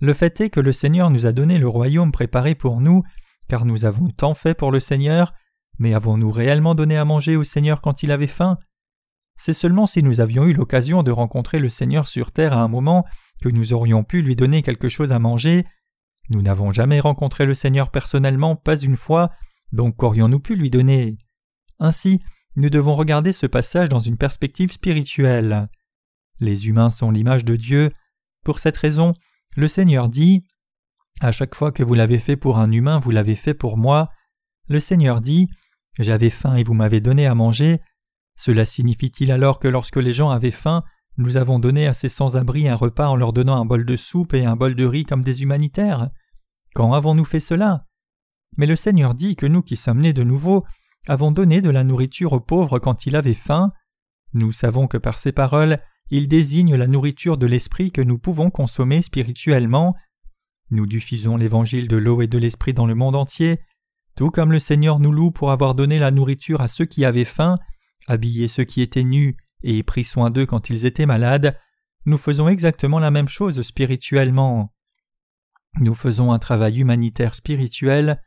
Le 0.00 0.14
fait 0.14 0.40
est 0.40 0.50
que 0.50 0.60
le 0.60 0.72
Seigneur 0.72 1.10
nous 1.10 1.26
a 1.26 1.32
donné 1.32 1.58
le 1.58 1.68
royaume 1.68 2.12
préparé 2.12 2.54
pour 2.54 2.80
nous, 2.80 3.02
car 3.48 3.64
nous 3.64 3.84
avons 3.84 4.08
tant 4.08 4.34
fait 4.34 4.54
pour 4.54 4.70
le 4.70 4.80
Seigneur, 4.80 5.32
mais 5.78 5.94
avons-nous 5.94 6.30
réellement 6.30 6.74
donné 6.74 6.96
à 6.96 7.04
manger 7.04 7.36
au 7.36 7.44
Seigneur 7.44 7.80
quand 7.80 8.02
il 8.02 8.12
avait 8.12 8.26
faim? 8.26 8.58
C'est 9.36 9.52
seulement 9.52 9.86
si 9.86 10.02
nous 10.02 10.20
avions 10.20 10.44
eu 10.44 10.52
l'occasion 10.52 11.02
de 11.02 11.10
rencontrer 11.10 11.58
le 11.58 11.68
Seigneur 11.68 12.06
sur 12.06 12.32
terre 12.32 12.52
à 12.52 12.62
un 12.62 12.68
moment 12.68 13.04
que 13.40 13.48
nous 13.48 13.72
aurions 13.72 14.04
pu 14.04 14.22
lui 14.22 14.36
donner 14.36 14.62
quelque 14.62 14.88
chose 14.88 15.12
à 15.12 15.18
manger. 15.18 15.64
Nous 16.30 16.42
n'avons 16.42 16.70
jamais 16.70 17.00
rencontré 17.00 17.46
le 17.46 17.54
Seigneur 17.54 17.90
personnellement, 17.90 18.56
pas 18.56 18.76
une 18.76 18.96
fois, 18.96 19.30
donc 19.72 19.96
qu'aurions-nous 19.96 20.40
pu 20.40 20.54
lui 20.54 20.70
donner? 20.70 21.18
Ainsi, 21.80 22.20
nous 22.54 22.70
devons 22.70 22.94
regarder 22.94 23.32
ce 23.32 23.46
passage 23.46 23.88
dans 23.88 24.00
une 24.00 24.16
perspective 24.16 24.70
spirituelle. 24.70 25.68
Les 26.38 26.68
humains 26.68 26.90
sont 26.90 27.10
l'image 27.10 27.44
de 27.44 27.56
Dieu. 27.56 27.92
Pour 28.44 28.60
cette 28.60 28.76
raison, 28.76 29.14
le 29.56 29.68
Seigneur 29.68 30.08
dit 30.08 30.44
À 31.20 31.32
chaque 31.32 31.54
fois 31.54 31.72
que 31.72 31.82
vous 31.82 31.94
l'avez 31.94 32.18
fait 32.18 32.36
pour 32.36 32.58
un 32.58 32.70
humain, 32.70 32.98
vous 32.98 33.10
l'avez 33.10 33.36
fait 33.36 33.54
pour 33.54 33.76
moi. 33.76 34.10
Le 34.68 34.80
Seigneur 34.80 35.20
dit 35.20 35.48
j'avais 35.98 36.30
faim 36.30 36.56
et 36.56 36.64
vous 36.64 36.74
m'avez 36.74 37.00
donné 37.00 37.26
à 37.26 37.34
manger. 37.34 37.80
Cela 38.36 38.64
signifie-t-il 38.64 39.30
alors 39.30 39.58
que 39.58 39.68
lorsque 39.68 39.96
les 39.96 40.12
gens 40.12 40.30
avaient 40.30 40.50
faim, 40.50 40.84
nous 41.18 41.36
avons 41.36 41.58
donné 41.58 41.86
à 41.86 41.92
ces 41.92 42.08
sans-abri 42.08 42.68
un 42.68 42.74
repas 42.74 43.08
en 43.08 43.16
leur 43.16 43.32
donnant 43.32 43.60
un 43.60 43.66
bol 43.66 43.84
de 43.84 43.96
soupe 43.96 44.34
et 44.34 44.46
un 44.46 44.56
bol 44.56 44.74
de 44.74 44.84
riz 44.84 45.04
comme 45.04 45.22
des 45.22 45.42
humanitaires? 45.42 46.08
Quand 46.74 46.94
avons-nous 46.94 47.24
fait 47.24 47.40
cela? 47.40 47.86
Mais 48.56 48.66
le 48.66 48.76
Seigneur 48.76 49.14
dit 49.14 49.36
que 49.36 49.46
nous 49.46 49.62
qui 49.62 49.76
sommes 49.76 50.00
nés 50.00 50.12
de 50.12 50.24
nouveau 50.24 50.64
avons 51.08 51.32
donné 51.32 51.60
de 51.60 51.70
la 51.70 51.84
nourriture 51.84 52.32
aux 52.32 52.40
pauvres 52.40 52.78
quand 52.78 53.06
il 53.06 53.16
avait 53.16 53.34
faim. 53.34 53.72
Nous 54.34 54.52
savons 54.52 54.86
que 54.86 54.98
par 54.98 55.18
ces 55.18 55.32
paroles, 55.32 55.80
il 56.10 56.28
désigne 56.28 56.74
la 56.76 56.86
nourriture 56.86 57.36
de 57.36 57.46
l'esprit 57.46 57.90
que 57.90 58.00
nous 58.00 58.18
pouvons 58.18 58.50
consommer 58.50 59.02
spirituellement. 59.02 59.94
Nous 60.70 60.86
diffusons 60.86 61.36
l'évangile 61.36 61.88
de 61.88 61.96
l'eau 61.96 62.22
et 62.22 62.28
de 62.28 62.38
l'esprit 62.38 62.72
dans 62.72 62.86
le 62.86 62.94
monde 62.94 63.16
entier, 63.16 63.60
tout 64.16 64.30
comme 64.30 64.52
le 64.52 64.60
Seigneur 64.60 64.98
nous 64.98 65.12
loue 65.12 65.30
pour 65.30 65.50
avoir 65.50 65.74
donné 65.74 65.98
la 65.98 66.10
nourriture 66.10 66.60
à 66.60 66.68
ceux 66.68 66.84
qui 66.84 67.04
avaient 67.04 67.24
faim, 67.24 67.58
habillé 68.08 68.48
ceux 68.48 68.64
qui 68.64 68.82
étaient 68.82 69.04
nus 69.04 69.36
et 69.62 69.82
pris 69.82 70.04
soin 70.04 70.30
d'eux 70.30 70.46
quand 70.46 70.70
ils 70.70 70.86
étaient 70.86 71.06
malades, 71.06 71.56
nous 72.04 72.18
faisons 72.18 72.48
exactement 72.48 72.98
la 72.98 73.10
même 73.10 73.28
chose 73.28 73.62
spirituellement. 73.62 74.72
Nous 75.78 75.94
faisons 75.94 76.32
un 76.32 76.38
travail 76.38 76.80
humanitaire 76.80 77.34
spirituel. 77.34 78.20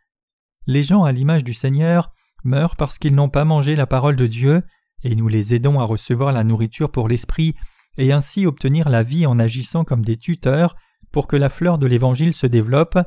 Les 0.65 0.82
gens 0.82 1.04
à 1.04 1.12
l'image 1.12 1.44
du 1.44 1.54
Seigneur 1.54 2.12
meurent 2.44 2.75
parce 2.75 2.98
qu'ils 2.98 3.15
n'ont 3.15 3.30
pas 3.30 3.46
mangé 3.46 3.75
la 3.75 3.86
parole 3.86 4.15
de 4.15 4.27
Dieu, 4.27 4.63
et 5.04 5.15
nous 5.15 5.27
les 5.27 5.54
aidons 5.54 5.80
à 5.80 5.84
recevoir 5.84 6.32
la 6.32 6.44
nourriture 6.44 6.92
pour 6.92 7.08
l'esprit 7.08 7.54
et 7.98 8.12
ainsi 8.12 8.46
obtenir 8.46 8.89
la 8.89 9.04
vie 9.04 9.25
en 9.25 9.39
agissant 9.39 9.84
comme 9.84 10.04
des 10.04 10.18
tuteurs 10.18 10.75
pour 11.12 11.27
que 11.27 11.36
la 11.36 11.50
fleur 11.50 11.77
de 11.77 11.86
l'Évangile 11.86 12.34
se 12.34 12.48
développe, 12.48 12.98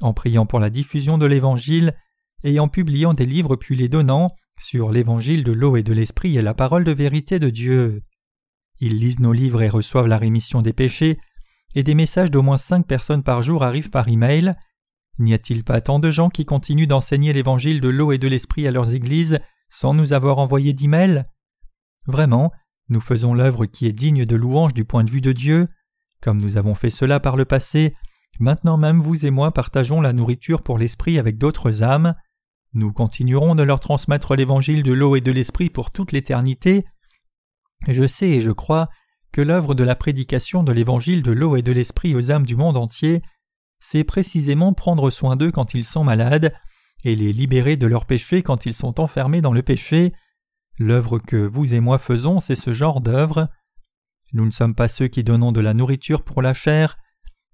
en 0.00 0.14
priant 0.14 0.46
pour 0.46 0.60
la 0.60 0.70
diffusion 0.70 1.18
de 1.18 1.26
l'Évangile, 1.26 1.94
et 2.44 2.58
en 2.60 2.68
publiant 2.68 3.14
des 3.14 3.26
livres 3.26 3.56
puis 3.56 3.76
les 3.76 3.88
donnant 3.88 4.34
sur 4.60 4.92
l'Évangile 4.92 5.44
de 5.44 5.52
l'eau 5.52 5.76
et 5.76 5.82
de 5.82 5.92
l'Esprit 5.92 6.36
et 6.36 6.42
la 6.42 6.54
parole 6.54 6.84
de 6.84 6.92
vérité 6.92 7.38
de 7.38 7.50
Dieu. 7.50 8.02
Ils 8.80 8.98
lisent 8.98 9.20
nos 9.20 9.32
livres 9.32 9.62
et 9.62 9.68
reçoivent 9.68 10.06
la 10.06 10.18
rémission 10.18 10.62
des 10.62 10.72
péchés, 10.72 11.18
et 11.74 11.82
des 11.82 11.94
messages 11.94 12.30
d'au 12.30 12.42
moins 12.42 12.58
cinq 12.58 12.86
personnes 12.86 13.22
par 13.22 13.42
jour 13.42 13.62
arrivent 13.62 13.90
par 13.90 14.08
email. 14.08 14.54
N'y 15.18 15.34
a-t-il 15.34 15.64
pas 15.64 15.80
tant 15.80 15.98
de 15.98 16.10
gens 16.10 16.30
qui 16.30 16.44
continuent 16.44 16.86
d'enseigner 16.86 17.32
l'Évangile 17.32 17.80
de 17.80 17.88
l'eau 17.88 18.12
et 18.12 18.18
de 18.18 18.28
l'Esprit 18.28 18.66
à 18.66 18.70
leurs 18.70 18.92
églises 18.92 19.38
sans 19.68 19.94
nous 19.94 20.12
avoir 20.12 20.38
envoyé 20.38 20.72
d'email? 20.72 21.24
Vraiment, 22.06 22.52
nous 22.88 23.00
faisons 23.00 23.34
l'œuvre 23.34 23.66
qui 23.66 23.86
est 23.86 23.92
digne 23.92 24.24
de 24.24 24.36
louange 24.36 24.74
du 24.74 24.84
point 24.84 25.04
de 25.04 25.10
vue 25.10 25.20
de 25.20 25.32
Dieu. 25.32 25.68
Comme 26.20 26.40
nous 26.40 26.56
avons 26.56 26.74
fait 26.74 26.90
cela 26.90 27.20
par 27.20 27.36
le 27.36 27.44
passé, 27.44 27.94
maintenant 28.40 28.76
même 28.76 29.00
vous 29.00 29.24
et 29.24 29.30
moi 29.30 29.52
partageons 29.52 30.00
la 30.00 30.12
nourriture 30.12 30.62
pour 30.62 30.76
l'esprit 30.76 31.18
avec 31.18 31.38
d'autres 31.38 31.82
âmes. 31.82 32.14
Nous 32.72 32.92
continuerons 32.92 33.54
de 33.54 33.62
leur 33.62 33.80
transmettre 33.80 34.36
l'évangile 34.36 34.82
de 34.82 34.92
l'eau 34.92 35.16
et 35.16 35.20
de 35.20 35.32
l'esprit 35.32 35.70
pour 35.70 35.90
toute 35.90 36.12
l'éternité. 36.12 36.84
Je 37.88 38.06
sais 38.06 38.28
et 38.28 38.40
je 38.40 38.52
crois 38.52 38.88
que 39.32 39.40
l'œuvre 39.40 39.74
de 39.74 39.84
la 39.84 39.96
prédication 39.96 40.62
de 40.62 40.72
l'évangile 40.72 41.22
de 41.22 41.32
l'eau 41.32 41.56
et 41.56 41.62
de 41.62 41.72
l'esprit 41.72 42.14
aux 42.14 42.30
âmes 42.30 42.46
du 42.46 42.56
monde 42.56 42.76
entier, 42.76 43.22
c'est 43.80 44.04
précisément 44.04 44.72
prendre 44.72 45.10
soin 45.10 45.36
d'eux 45.36 45.50
quand 45.50 45.74
ils 45.74 45.84
sont 45.84 46.04
malades 46.04 46.52
et 47.04 47.16
les 47.16 47.32
libérer 47.32 47.76
de 47.76 47.86
leurs 47.86 48.06
péchés 48.06 48.42
quand 48.42 48.66
ils 48.66 48.74
sont 48.74 49.00
enfermés 49.00 49.40
dans 49.40 49.52
le 49.52 49.62
péché. 49.62 50.12
L'œuvre 50.78 51.18
que 51.18 51.36
vous 51.36 51.74
et 51.74 51.80
moi 51.80 51.98
faisons, 51.98 52.40
c'est 52.40 52.56
ce 52.56 52.72
genre 52.74 53.00
d'œuvre. 53.00 53.48
Nous 54.32 54.44
ne 54.44 54.50
sommes 54.50 54.74
pas 54.74 54.88
ceux 54.88 55.08
qui 55.08 55.24
donnons 55.24 55.52
de 55.52 55.60
la 55.60 55.74
nourriture 55.74 56.22
pour 56.22 56.42
la 56.42 56.52
chair. 56.52 56.96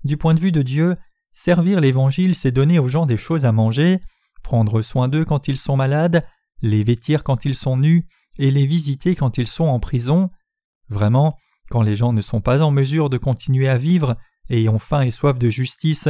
Du 0.04 0.16
point 0.16 0.34
de 0.34 0.40
vue 0.40 0.52
de 0.52 0.62
Dieu, 0.62 0.96
servir 1.30 1.80
l'Évangile, 1.80 2.34
c'est 2.34 2.52
donner 2.52 2.78
aux 2.78 2.88
gens 2.88 3.06
des 3.06 3.16
choses 3.16 3.46
à 3.46 3.52
manger, 3.52 4.00
prendre 4.46 4.80
soin 4.80 5.08
d'eux 5.08 5.24
quand 5.24 5.48
ils 5.48 5.56
sont 5.56 5.76
malades, 5.76 6.24
les 6.62 6.84
vêtir 6.84 7.24
quand 7.24 7.44
ils 7.44 7.56
sont 7.56 7.76
nus, 7.76 8.06
et 8.38 8.52
les 8.52 8.64
visiter 8.64 9.16
quand 9.16 9.38
ils 9.38 9.48
sont 9.48 9.64
en 9.64 9.80
prison. 9.80 10.30
Vraiment, 10.88 11.36
quand 11.68 11.82
les 11.82 11.96
gens 11.96 12.12
ne 12.12 12.20
sont 12.20 12.40
pas 12.40 12.62
en 12.62 12.70
mesure 12.70 13.10
de 13.10 13.18
continuer 13.18 13.68
à 13.68 13.76
vivre 13.76 14.16
et 14.48 14.68
ont 14.68 14.78
faim 14.78 15.02
et 15.02 15.10
soif 15.10 15.36
de 15.40 15.50
justice, 15.50 16.08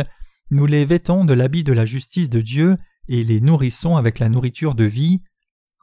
nous 0.51 0.67
les 0.67 0.85
vêtons 0.85 1.25
de 1.25 1.33
l'habit 1.33 1.65
de 1.65 1.73
la 1.73 1.87
justice 1.87 2.29
de 2.29 2.43
Dieu 2.43 2.77
et 3.09 3.25
les 3.25 3.41
nourrissons 3.41 3.97
avec 3.97 4.19
la 4.19 4.29
nourriture 4.29 4.75
de 4.75 4.85
vie. 4.85 5.23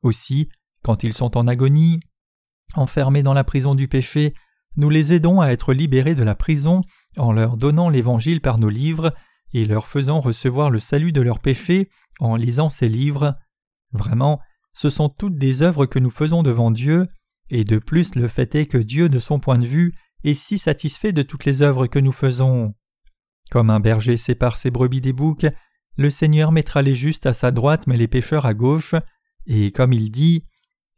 Aussi, 0.03 0.48
quand 0.83 1.03
ils 1.03 1.13
sont 1.13 1.36
en 1.36 1.48
agonie, 1.48 2.01
enfermés 2.75 3.24
dans 3.24 3.33
la 3.33 3.43
prison 3.43 3.74
du 3.74 3.88
péché, 3.88 4.36
nous 4.75 4.91
les 4.91 5.12
aidons 5.12 5.41
à 5.41 5.48
être 5.48 5.74
libérés 5.74 6.13
de 6.13 6.24
la 6.24 6.36
prison 6.36 6.81
en 7.17 7.31
leur 7.31 7.57
donnant 7.57 7.89
l'Évangile 7.89 8.41
par 8.41 8.60
nos 8.60 8.69
livres 8.69 9.12
et 9.53 9.65
leur 9.65 9.88
faisant 9.88 10.19
recevoir 10.19 10.69
le 10.69 10.79
salut 10.79 11.12
de 11.12 11.22
leurs 11.22 11.39
péchés 11.39 11.89
en 12.20 12.36
lisant 12.36 12.70
ces 12.70 12.89
livres. 12.89 13.36
Vraiment, 13.91 14.39
ce 14.74 14.89
sont 14.89 15.10
toutes 15.10 15.38
des 15.38 15.62
œuvres 15.62 15.86
que 15.86 16.00
nous 16.00 16.10
faisons 16.10 16.43
devant 16.43 16.72
Dieu, 16.72 17.08
et 17.50 17.63
de 17.63 17.77
plus 17.77 18.15
le 18.15 18.27
fait 18.27 18.55
est 18.55 18.65
que 18.65 18.77
Dieu, 18.77 19.10
de 19.10 19.20
son 19.20 19.39
point 19.39 19.58
de 19.58 19.65
vue, 19.65 19.93
est 20.24 20.34
si 20.34 20.58
satisfait 20.58 21.12
de 21.12 21.24
toutes 21.24 21.46
les 21.46 21.62
œuvres 21.62 21.88
que 21.88 22.00
nous 22.00 22.12
faisons. 22.12 22.74
Comme 23.51 23.70
un 23.70 23.79
berger 23.79 24.17
sépare 24.17 24.58
ses 24.58 24.72
brebis 24.72 25.01
des 25.01 25.13
boucs, 25.13 25.46
le 25.96 26.10
Seigneur 26.10 26.51
mettra 26.51 26.82
les 26.82 26.96
justes 26.96 27.25
à 27.25 27.34
sa 27.34 27.51
droite 27.51 27.86
mais 27.86 27.98
les 27.98 28.08
pécheurs 28.08 28.46
à 28.46 28.53
gauche, 28.53 28.96
et 29.46 29.72
comme 29.72 29.93
il 29.93 30.10
dit, 30.12 30.46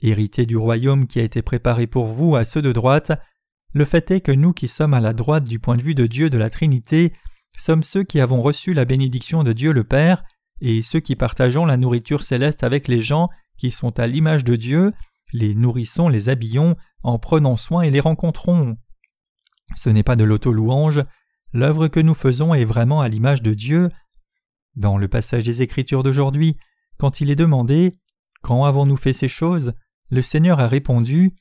Héritez 0.02 0.46
du 0.46 0.58
royaume 0.58 1.08
qui 1.08 1.20
a 1.20 1.24
été 1.24 1.42
préparé 1.42 1.88
pour 1.88 2.08
vous 2.08 2.36
à 2.36 2.44
ceux 2.44 2.62
de 2.62 2.72
droite, 2.72 3.12
le 3.74 3.86
fait 3.86 4.12
est 4.12 4.22
que 4.22 4.32
nous 4.32 4.54
qui 4.54 4.68
sommes 4.68 4.94
à 4.94 5.02
la 5.02 5.14
droite 5.14 5.46
du 5.46 5.60
point 5.60 5.78
de 5.78 5.82
vue 5.82 5.96
de 5.96 6.06
Dieu 6.06 6.30
de 6.30 6.38
la 6.38 6.50
Trinité 6.50 7.14
sommes 7.58 7.84
ceux 7.84 8.04
qui 8.04 8.20
avons 8.20 8.42
reçu 8.42 8.74
la 8.74 8.86
bénédiction 8.86 9.44
de 9.44 9.54
Dieu 9.54 9.72
le 9.72 9.84
Père 9.84 10.22
et 10.68 10.82
ceux 10.82 11.00
qui 11.00 11.16
partageons 11.16 11.64
la 11.68 11.78
nourriture 11.78 12.24
céleste 12.24 12.64
avec 12.64 12.88
les 12.88 13.00
gens 13.00 13.30
qui 13.56 13.70
sont 13.70 14.00
à 14.00 14.08
l'image 14.08 14.44
de 14.44 14.56
Dieu, 14.56 14.94
les 15.32 15.54
nourrissons, 15.54 16.10
les 16.10 16.28
habillons, 16.28 16.76
en 17.04 17.20
prenant 17.20 17.56
soin 17.56 17.84
et 17.84 17.92
les 17.92 18.00
rencontrons. 18.00 18.76
Ce 19.76 19.92
n'est 19.92 20.02
pas 20.02 20.16
de 20.16 20.24
l'auto-louange, 20.24 21.04
l'œuvre 21.54 21.88
que 21.88 22.00
nous 22.00 22.16
faisons 22.16 22.56
est 22.56 22.66
vraiment 22.66 23.00
à 23.00 23.10
l'image 23.10 23.44
de 23.44 23.54
Dieu. 23.54 23.90
Dans 24.76 24.98
le 24.98 25.08
passage 25.08 25.44
des 25.44 25.62
Écritures 25.62 26.02
d'aujourd'hui, 26.02 26.58
quand 26.98 27.22
il 27.22 27.30
est 27.30 27.36
demandé 27.36 27.94
Quand 28.42 28.66
avons-nous 28.66 28.98
fait 28.98 29.14
ces 29.14 29.28
choses? 29.28 29.74
le 30.10 30.24
Seigneur 30.24 30.60
a 30.60 30.68
répondu 30.68 31.36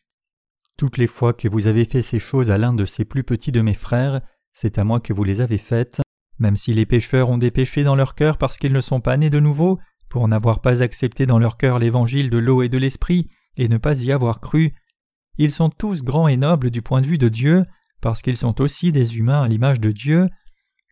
toutes 0.76 0.98
les 0.98 1.06
fois 1.06 1.32
que 1.32 1.48
vous 1.48 1.66
avez 1.66 1.86
fait 1.86 2.02
ces 2.02 2.18
choses 2.18 2.50
à 2.50 2.58
l'un 2.58 2.74
de 2.74 2.84
ces 2.84 3.06
plus 3.06 3.24
petits 3.24 3.52
de 3.52 3.62
mes 3.62 3.74
frères, 3.74 4.20
c'est 4.52 4.76
à 4.76 4.84
moi 4.84 5.00
que 5.00 5.14
vous 5.14 5.24
les 5.24 5.40
avez 5.40 5.58
faites, 5.58 6.02
même 6.38 6.56
si 6.56 6.74
les 6.74 6.86
pécheurs 6.86 7.30
ont 7.30 7.38
des 7.38 7.50
péchés 7.50 7.84
dans 7.84 7.94
leur 7.94 8.14
cœur 8.14 8.38
parce 8.38 8.56
qu'ils 8.56 8.72
ne 8.72 8.80
sont 8.80 9.00
pas 9.00 9.16
nés 9.16 9.30
de 9.30 9.40
nouveau, 9.40 9.78
pour 10.08 10.28
n'avoir 10.28 10.60
pas 10.60 10.82
accepté 10.82 11.26
dans 11.26 11.38
leur 11.38 11.56
cœur 11.56 11.78
l'évangile 11.78 12.30
de 12.30 12.38
l'eau 12.38 12.62
et 12.62 12.68
de 12.68 12.78
l'esprit, 12.78 13.28
et 13.56 13.68
ne 13.68 13.78
pas 13.78 14.00
y 14.00 14.12
avoir 14.12 14.40
cru. 14.40 14.74
Ils 15.38 15.52
sont 15.52 15.70
tous 15.70 16.02
grands 16.02 16.28
et 16.28 16.36
nobles 16.36 16.70
du 16.70 16.82
point 16.82 17.00
de 17.00 17.06
vue 17.06 17.18
de 17.18 17.28
Dieu, 17.28 17.64
parce 18.00 18.22
qu'ils 18.22 18.36
sont 18.36 18.60
aussi 18.60 18.92
des 18.92 19.16
humains 19.16 19.42
à 19.42 19.48
l'image 19.48 19.80
de 19.80 19.90
Dieu. 19.90 20.28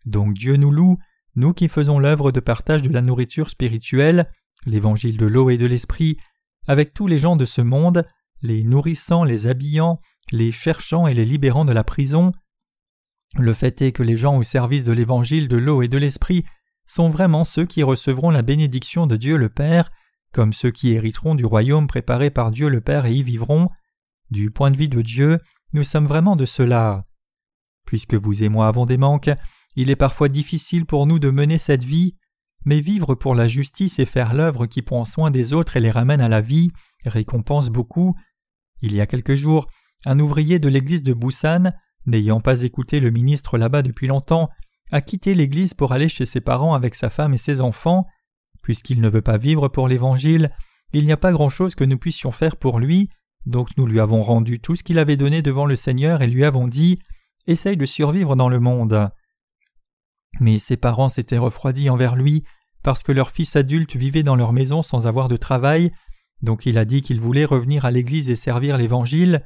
Donc 0.05 0.33
Dieu 0.33 0.57
nous 0.57 0.71
loue, 0.71 0.97
nous 1.35 1.53
qui 1.53 1.67
faisons 1.67 1.99
l'œuvre 1.99 2.31
de 2.31 2.39
partage 2.39 2.81
de 2.81 2.91
la 2.91 3.01
nourriture 3.01 3.49
spirituelle, 3.49 4.29
l'évangile 4.65 5.17
de 5.17 5.25
l'eau 5.25 5.49
et 5.49 5.57
de 5.57 5.65
l'esprit, 5.65 6.17
avec 6.67 6.93
tous 6.93 7.07
les 7.07 7.19
gens 7.19 7.35
de 7.35 7.45
ce 7.45 7.61
monde, 7.61 8.05
les 8.41 8.63
nourrissant, 8.63 9.23
les 9.23 9.47
habillant, 9.47 9.99
les 10.31 10.51
cherchant 10.51 11.07
et 11.07 11.13
les 11.13 11.25
libérant 11.25 11.65
de 11.65 11.73
la 11.73 11.83
prison. 11.83 12.31
Le 13.37 13.53
fait 13.53 13.81
est 13.81 13.91
que 13.91 14.03
les 14.03 14.17
gens 14.17 14.37
au 14.37 14.43
service 14.43 14.83
de 14.83 14.91
l'évangile 14.91 15.47
de 15.47 15.57
l'eau 15.57 15.81
et 15.81 15.87
de 15.87 15.97
l'esprit 15.97 16.43
sont 16.85 17.09
vraiment 17.09 17.45
ceux 17.45 17.65
qui 17.65 17.81
recevront 17.83 18.29
la 18.29 18.41
bénédiction 18.41 19.07
de 19.07 19.15
Dieu 19.15 19.37
le 19.37 19.49
Père, 19.49 19.89
comme 20.31 20.53
ceux 20.53 20.71
qui 20.71 20.91
hériteront 20.91 21.35
du 21.35 21.45
royaume 21.45 21.87
préparé 21.87 22.29
par 22.29 22.51
Dieu 22.51 22.69
le 22.69 22.81
Père 22.81 23.05
et 23.05 23.13
y 23.13 23.23
vivront. 23.23 23.69
Du 24.29 24.51
point 24.51 24.71
de 24.71 24.77
vue 24.77 24.87
de 24.87 25.01
Dieu, 25.01 25.39
nous 25.73 25.83
sommes 25.83 26.07
vraiment 26.07 26.35
de 26.35 26.45
cela. 26.45 27.05
Puisque 27.85 28.15
vous 28.15 28.43
et 28.43 28.49
moi 28.49 28.67
avons 28.67 28.85
des 28.85 28.97
manques, 28.97 29.31
il 29.75 29.89
est 29.89 29.95
parfois 29.95 30.29
difficile 30.29 30.85
pour 30.85 31.07
nous 31.07 31.19
de 31.19 31.29
mener 31.29 31.57
cette 31.57 31.83
vie, 31.83 32.15
mais 32.65 32.79
vivre 32.79 33.15
pour 33.15 33.35
la 33.35 33.47
justice 33.47 33.99
et 33.99 34.05
faire 34.05 34.33
l'œuvre 34.33 34.67
qui 34.67 34.81
prend 34.81 35.05
soin 35.05 35.31
des 35.31 35.53
autres 35.53 35.77
et 35.77 35.79
les 35.79 35.91
ramène 35.91 36.21
à 36.21 36.29
la 36.29 36.41
vie 36.41 36.71
récompense 37.09 37.69
beaucoup. 37.69 38.15
Il 38.81 38.93
y 38.93 39.01
a 39.01 39.07
quelques 39.07 39.35
jours, 39.35 39.67
un 40.05 40.19
ouvrier 40.19 40.59
de 40.59 40.69
l'église 40.69 41.03
de 41.03 41.13
Busan, 41.13 41.73
n'ayant 42.05 42.41
pas 42.41 42.61
écouté 42.61 42.99
le 42.99 43.11
ministre 43.11 43.57
là-bas 43.57 43.81
depuis 43.81 44.07
longtemps, 44.07 44.49
a 44.91 45.01
quitté 45.01 45.33
l'église 45.33 45.73
pour 45.73 45.91
aller 45.91 46.09
chez 46.09 46.25
ses 46.25 46.41
parents 46.41 46.73
avec 46.73 46.95
sa 46.95 47.09
femme 47.09 47.33
et 47.33 47.37
ses 47.37 47.61
enfants. 47.61 48.05
Puisqu'il 48.61 49.01
ne 49.01 49.09
veut 49.09 49.21
pas 49.21 49.37
vivre 49.37 49.67
pour 49.67 49.87
l'Évangile, 49.87 50.51
il 50.93 51.05
n'y 51.05 51.11
a 51.11 51.17
pas 51.17 51.31
grand-chose 51.31 51.75
que 51.75 51.83
nous 51.83 51.97
puissions 51.97 52.31
faire 52.31 52.55
pour 52.55 52.79
lui, 52.79 53.09
donc 53.45 53.69
nous 53.77 53.85
lui 53.85 53.99
avons 53.99 54.21
rendu 54.21 54.59
tout 54.59 54.75
ce 54.75 54.83
qu'il 54.83 54.99
avait 54.99 55.17
donné 55.17 55.41
devant 55.41 55.65
le 55.65 55.75
Seigneur 55.75 56.21
et 56.21 56.27
lui 56.27 56.45
avons 56.45 56.67
dit 56.67 56.99
Essaye 57.47 57.75
de 57.75 57.85
survivre 57.85 58.35
dans 58.35 58.49
le 58.49 58.59
monde. 58.59 59.09
Mais 60.39 60.59
ses 60.59 60.77
parents 60.77 61.09
s'étaient 61.09 61.37
refroidis 61.37 61.89
envers 61.89 62.15
lui 62.15 62.43
parce 62.83 63.03
que 63.03 63.11
leur 63.11 63.31
fils 63.31 63.55
adulte 63.55 63.95
vivait 63.95 64.23
dans 64.23 64.35
leur 64.35 64.53
maison 64.53 64.81
sans 64.81 65.07
avoir 65.07 65.27
de 65.27 65.37
travail 65.37 65.91
donc 66.43 66.65
il 66.65 66.77
a 66.77 66.85
dit 66.85 67.01
qu'il 67.01 67.21
voulait 67.21 67.45
revenir 67.45 67.85
à 67.85 67.91
l'Église 67.91 68.29
et 68.29 68.35
servir 68.35 68.77
l'Évangile. 68.77 69.43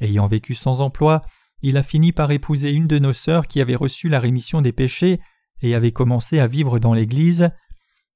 Ayant 0.00 0.28
vécu 0.28 0.54
sans 0.54 0.80
emploi, 0.80 1.22
il 1.62 1.76
a 1.76 1.82
fini 1.82 2.12
par 2.12 2.30
épouser 2.30 2.72
une 2.72 2.86
de 2.86 2.98
nos 2.98 3.12
sœurs 3.12 3.46
qui 3.46 3.60
avait 3.60 3.74
reçu 3.74 4.08
la 4.08 4.20
rémission 4.20 4.62
des 4.62 4.72
péchés 4.72 5.20
et 5.60 5.74
avait 5.74 5.92
commencé 5.92 6.38
à 6.38 6.46
vivre 6.46 6.78
dans 6.78 6.94
l'Église. 6.94 7.50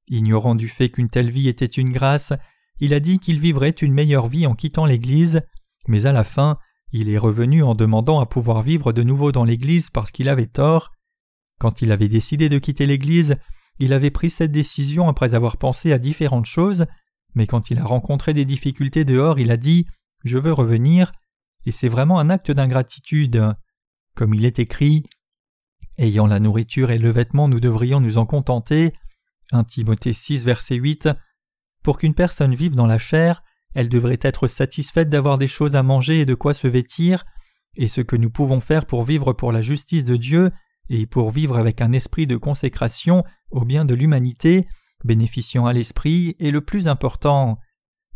Ignorant 0.09 0.55
du 0.55 0.69
fait 0.69 0.91
qu'une 0.91 1.09
telle 1.09 1.31
vie 1.31 1.49
était 1.49 1.67
une 1.67 1.93
grâce, 1.93 2.33
il 2.81 2.95
a 2.95 3.01
dit 3.01 3.19
qu'il 3.19 3.41
vivrait 3.41 3.71
une 3.71 3.93
meilleure 3.93 4.27
vie 4.27 4.47
en 4.47 4.55
quittant 4.55 4.87
l'Église, 4.87 5.43
mais 5.89 6.07
à 6.07 6.13
la 6.13 6.25
fin, 6.25 6.59
il 6.93 7.09
est 7.09 7.19
revenu 7.19 7.63
en 7.63 7.75
demandant 7.75 8.21
à 8.21 8.27
pouvoir 8.27 8.63
vivre 8.63 8.93
de 8.93 9.03
nouveau 9.03 9.33
dans 9.33 9.45
l'Église 9.45 9.91
parce 9.91 10.11
qu'il 10.11 10.29
avait 10.29 10.47
tort. 10.47 10.93
Quand 11.59 11.83
il 11.83 11.91
avait 11.93 12.09
décidé 12.09 12.49
de 12.49 12.59
quitter 12.59 12.87
l'Église, 12.87 13.37
il 13.79 13.93
avait 13.93 14.11
pris 14.11 14.31
cette 14.31 14.53
décision 14.53 15.09
après 15.09 15.35
avoir 15.35 15.57
pensé 15.57 15.93
à 15.93 15.99
différentes 15.99 16.47
choses, 16.47 16.87
mais 17.35 17.47
quand 17.47 17.71
il 17.71 17.79
a 17.79 17.85
rencontré 17.85 18.35
des 18.35 18.45
difficultés 18.45 19.05
dehors, 19.05 19.39
il 19.39 19.51
a 19.51 19.57
dit 19.57 19.87
Je 20.25 20.39
veux 20.39 20.53
revenir, 20.53 21.13
et 21.65 21.73
c'est 21.73 21.89
vraiment 21.89 22.19
un 22.19 22.31
acte 22.31 22.51
d'ingratitude. 22.51 23.55
Comme 24.15 24.35
il 24.35 24.45
est 24.45 24.59
écrit 24.59 25.05
Ayant 25.99 26.27
la 26.27 26.41
nourriture 26.41 26.91
et 26.91 26.99
le 26.99 27.11
vêtement, 27.11 27.49
nous 27.49 27.61
devrions 27.61 28.01
nous 28.01 28.19
en 28.19 28.27
contenter. 28.27 28.93
1 29.53 29.65
Timothée 29.65 30.13
6, 30.13 30.45
verset 30.45 30.77
8. 30.77 31.11
Pour 31.83 31.99
qu'une 31.99 32.15
personne 32.15 32.55
vive 32.55 32.75
dans 32.75 32.87
la 32.87 32.99
chair, 32.99 33.43
elle 33.75 33.89
devrait 33.89 34.19
être 34.23 34.47
satisfaite 34.47 35.09
d'avoir 35.09 35.39
des 35.39 35.49
choses 35.49 35.77
à 35.77 35.83
manger 35.83 36.21
et 36.21 36.27
de 36.27 36.35
quoi 36.35 36.55
se 36.55 36.67
vêtir, 36.67 37.25
et 37.77 37.89
ce 37.89 38.01
que 38.01 38.17
nous 38.17 38.31
pouvons 38.31 38.61
faire 38.61 38.87
pour 38.87 39.05
vivre 39.05 39.33
pour 39.33 39.53
la 39.53 39.61
justice 39.61 40.05
de 40.05 40.17
Dieu 40.17 40.51
et 40.89 41.07
pour 41.07 41.31
vivre 41.31 41.57
avec 41.57 41.81
un 41.81 41.93
esprit 41.93 42.27
de 42.27 42.37
consécration 42.37 43.25
au 43.51 43.65
bien 43.65 43.85
de 43.85 43.95
l'humanité, 43.95 44.67
bénéficiant 45.05 45.67
à 45.67 45.73
l'esprit 45.73 46.37
est 46.39 46.51
le 46.51 46.61
plus 46.61 46.89
important. 46.89 47.59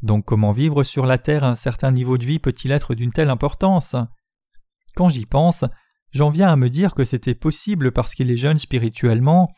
Donc 0.03 0.25
comment 0.25 0.53
vivre 0.53 0.85
sur 0.85 1.07
la 1.07 1.19
terre 1.19 1.45
un 1.45 1.57
certain 1.57 1.91
niveau 1.91 2.19
de 2.19 2.27
vie 2.27 2.39
peut-il 2.39 2.73
être 2.73 2.95
d'une 2.95 3.13
telle 3.13 3.31
importance? 3.31 3.97
Quand 4.95 5.09
j'y 5.09 5.27
pense, 5.27 5.65
j'en 6.13 6.31
viens 6.31 6.49
à 6.49 6.57
me 6.57 6.71
dire 6.71 6.93
que 6.93 7.05
c'était 7.05 7.35
possible 7.35 7.93
parce 7.93 8.15
qu'il 8.15 8.31
est 8.31 8.37
jeune 8.37 8.59
spirituellement, 8.59 9.49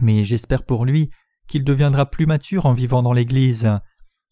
mais 0.00 0.24
j'espère 0.24 0.64
pour 0.64 0.84
lui 0.84 1.08
qu'il 1.48 1.64
deviendra 1.64 2.06
plus 2.06 2.26
mature 2.26 2.66
en 2.66 2.72
vivant 2.72 3.02
dans 3.02 3.12
l'Église. 3.12 3.70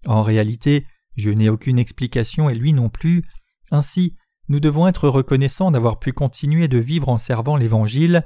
En 0.06 0.22
réalité, 0.22 0.84
je 1.16 1.30
n'ai 1.30 1.48
aucune 1.48 1.78
explication 1.78 2.50
et 2.50 2.54
lui 2.54 2.72
non 2.72 2.88
plus. 2.88 3.24
Ainsi, 3.70 4.16
nous 4.48 4.60
devons 4.60 4.86
être 4.86 5.08
reconnaissants 5.08 5.70
d'avoir 5.70 5.98
pu 5.98 6.12
continuer 6.12 6.68
de 6.68 6.78
vivre 6.78 7.08
en 7.08 7.18
servant 7.18 7.56
l'Évangile. 7.56 8.24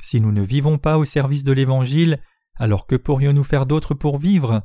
Si 0.00 0.20
nous 0.20 0.32
ne 0.32 0.42
vivons 0.42 0.78
pas 0.78 0.96
au 0.96 1.04
service 1.04 1.44
de 1.44 1.52
l'Évangile, 1.52 2.20
alors 2.56 2.86
que 2.86 2.96
pourrions-nous 2.96 3.44
faire 3.44 3.66
d'autre 3.66 3.94
pour 3.94 4.18
vivre? 4.18 4.62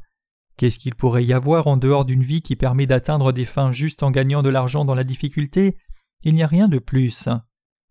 Qu'est-ce 0.57 0.79
qu'il 0.79 0.95
pourrait 0.95 1.25
y 1.25 1.33
avoir 1.33 1.67
en 1.67 1.77
dehors 1.77 2.05
d'une 2.05 2.23
vie 2.23 2.41
qui 2.41 2.55
permet 2.55 2.85
d'atteindre 2.85 3.31
des 3.31 3.45
fins 3.45 3.73
justes 3.73 4.03
en 4.03 4.11
gagnant 4.11 4.41
de 4.41 4.49
l'argent 4.49 4.85
dans 4.85 4.95
la 4.95 5.03
difficulté? 5.03 5.77
Il 6.23 6.33
n'y 6.33 6.43
a 6.43 6.47
rien 6.47 6.67
de 6.67 6.79
plus. 6.79 7.27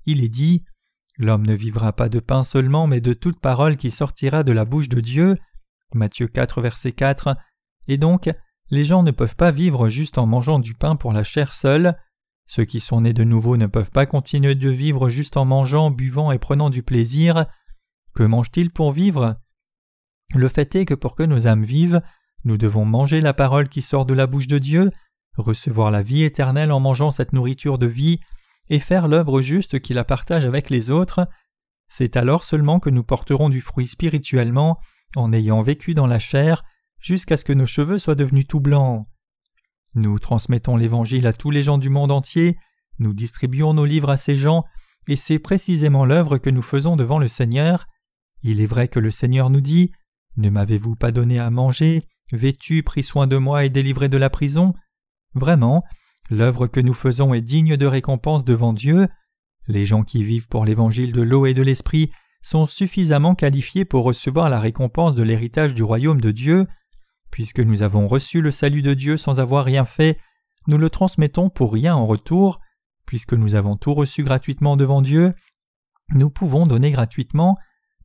Il 0.06 0.25
est 0.25 0.28
dit 0.28 0.64
L'homme 1.18 1.47
ne 1.47 1.54
vivra 1.54 1.92
pas 1.92 2.09
de 2.09 2.18
pain 2.21 2.42
seulement, 2.42 2.87
mais 2.87 3.00
de 3.00 3.12
toute 3.12 3.38
parole 3.38 3.76
qui 3.76 3.90
sortira 3.90 4.42
de 4.42 4.52
la 4.52 4.64
bouche 4.64 4.88
de 4.88 5.00
Dieu. 5.00 5.37
Matthieu 5.94 6.26
4, 6.26 6.61
verset 6.61 6.92
4. 6.92 7.37
Et 7.87 7.99
donc, 7.99 8.30
les 8.71 8.85
gens 8.85 9.02
ne 9.02 9.12
peuvent 9.12 9.37
pas 9.37 9.52
vivre 9.52 9.88
juste 9.88 10.18
en 10.18 10.26
mangeant 10.26 10.59
du 10.59 10.75
pain 10.75 10.97
pour 10.97 11.12
la 11.12 11.23
chair 11.23 11.54
seule. 11.54 11.97
Ceux 12.47 12.64
qui 12.64 12.80
sont 12.80 13.02
nés 13.02 13.12
de 13.12 13.25
nouveau 13.25 13.56
ne 13.56 13.66
peuvent 13.66 13.90
pas 13.90 14.06
continuer 14.06 14.54
de 14.54 14.71
vivre 14.71 15.09
juste 15.09 15.37
en 15.37 15.44
mangeant, 15.44 15.90
buvant 15.90 16.33
et 16.33 16.38
prenant 16.38 16.71
du 16.71 16.83
plaisir. 16.83 17.47
Que 18.14 18.25
mangent-ils 18.25 18.71
pour 18.71 18.90
vivre? 18.90 19.37
Le 20.35 20.49
fait 20.49 20.75
est 20.75 20.85
que 20.85 20.94
pour 20.94 21.14
que 21.14 21.23
nos 21.23 21.47
âmes 21.47 21.64
vivent, 21.64 22.02
nous 22.44 22.56
devons 22.56 22.84
manger 22.84 23.20
la 23.20 23.34
parole 23.34 23.68
qui 23.68 23.82
sort 23.82 24.06
de 24.06 24.14
la 24.14 24.26
bouche 24.26 24.46
de 24.46 24.58
Dieu, 24.58 24.90
recevoir 25.36 25.90
la 25.90 26.02
vie 26.02 26.22
éternelle 26.22 26.72
en 26.72 26.80
mangeant 26.80 27.10
cette 27.10 27.32
nourriture 27.32 27.78
de 27.78 27.86
vie, 27.86 28.20
et 28.70 28.78
faire 28.78 29.08
l'œuvre 29.08 29.42
juste 29.42 29.80
qui 29.80 29.94
la 29.94 30.04
partage 30.04 30.46
avec 30.46 30.70
les 30.70 30.90
autres. 30.90 31.28
C'est 31.88 32.16
alors 32.16 32.44
seulement 32.44 32.80
que 32.80 32.90
nous 32.90 33.04
porterons 33.04 33.48
du 33.48 33.60
fruit 33.60 33.88
spirituellement 33.88 34.78
en 35.16 35.32
ayant 35.32 35.60
vécu 35.62 35.94
dans 35.94 36.06
la 36.06 36.18
chair 36.18 36.64
jusqu'à 37.00 37.36
ce 37.36 37.44
que 37.44 37.52
nos 37.52 37.66
cheveux 37.66 37.98
soient 37.98 38.14
devenus 38.14 38.46
tout 38.46 38.60
blancs. 38.60 39.06
Nous 39.94 40.18
transmettons 40.18 40.76
l'Évangile 40.76 41.26
à 41.26 41.32
tous 41.32 41.50
les 41.50 41.62
gens 41.62 41.78
du 41.78 41.88
monde 41.88 42.10
entier, 42.10 42.56
nous 42.98 43.12
distribuons 43.12 43.74
nos 43.74 43.84
livres 43.84 44.10
à 44.10 44.16
ces 44.16 44.36
gens, 44.36 44.64
et 45.08 45.16
c'est 45.16 45.38
précisément 45.38 46.04
l'œuvre 46.04 46.38
que 46.38 46.50
nous 46.50 46.62
faisons 46.62 46.96
devant 46.96 47.18
le 47.18 47.28
Seigneur. 47.28 47.86
Il 48.42 48.60
est 48.60 48.66
vrai 48.66 48.88
que 48.88 48.98
le 48.98 49.10
Seigneur 49.10 49.50
nous 49.50 49.60
dit 49.60 49.92
Ne 50.36 50.48
m'avez-vous 50.48 50.96
pas 50.96 51.12
donné 51.12 51.38
à 51.38 51.50
manger, 51.50 52.08
vêtu, 52.32 52.82
pris 52.82 53.02
soin 53.02 53.26
de 53.26 53.36
moi 53.36 53.64
et 53.64 53.70
délivré 53.70 54.08
de 54.08 54.16
la 54.16 54.30
prison? 54.30 54.74
Vraiment, 55.34 55.84
l'œuvre 56.30 56.66
que 56.66 56.80
nous 56.80 56.94
faisons 56.94 57.34
est 57.34 57.40
digne 57.40 57.76
de 57.76 57.86
récompense 57.86 58.44
devant 58.44 58.72
Dieu. 58.72 59.08
Les 59.66 59.86
gens 59.86 60.02
qui 60.02 60.22
vivent 60.22 60.48
pour 60.48 60.64
l'Évangile 60.64 61.12
de 61.12 61.22
l'eau 61.22 61.46
et 61.46 61.54
de 61.54 61.62
l'Esprit 61.62 62.10
sont 62.42 62.66
suffisamment 62.66 63.34
qualifiés 63.34 63.84
pour 63.84 64.04
recevoir 64.04 64.50
la 64.50 64.60
récompense 64.60 65.14
de 65.14 65.22
l'héritage 65.22 65.74
du 65.74 65.82
royaume 65.82 66.20
de 66.20 66.30
Dieu. 66.30 66.66
Puisque 67.30 67.60
nous 67.60 67.82
avons 67.82 68.06
reçu 68.06 68.42
le 68.42 68.50
salut 68.50 68.82
de 68.82 68.94
Dieu 68.94 69.16
sans 69.16 69.40
avoir 69.40 69.64
rien 69.64 69.84
fait, 69.84 70.18
nous 70.66 70.78
le 70.78 70.90
transmettons 70.90 71.50
pour 71.50 71.72
rien 71.72 71.94
en 71.96 72.06
retour. 72.06 72.60
Puisque 73.06 73.32
nous 73.34 73.54
avons 73.54 73.76
tout 73.76 73.94
reçu 73.94 74.22
gratuitement 74.22 74.76
devant 74.76 75.02
Dieu, 75.02 75.34
nous 76.10 76.30
pouvons 76.30 76.66
donner 76.66 76.90
gratuitement. 76.90 77.56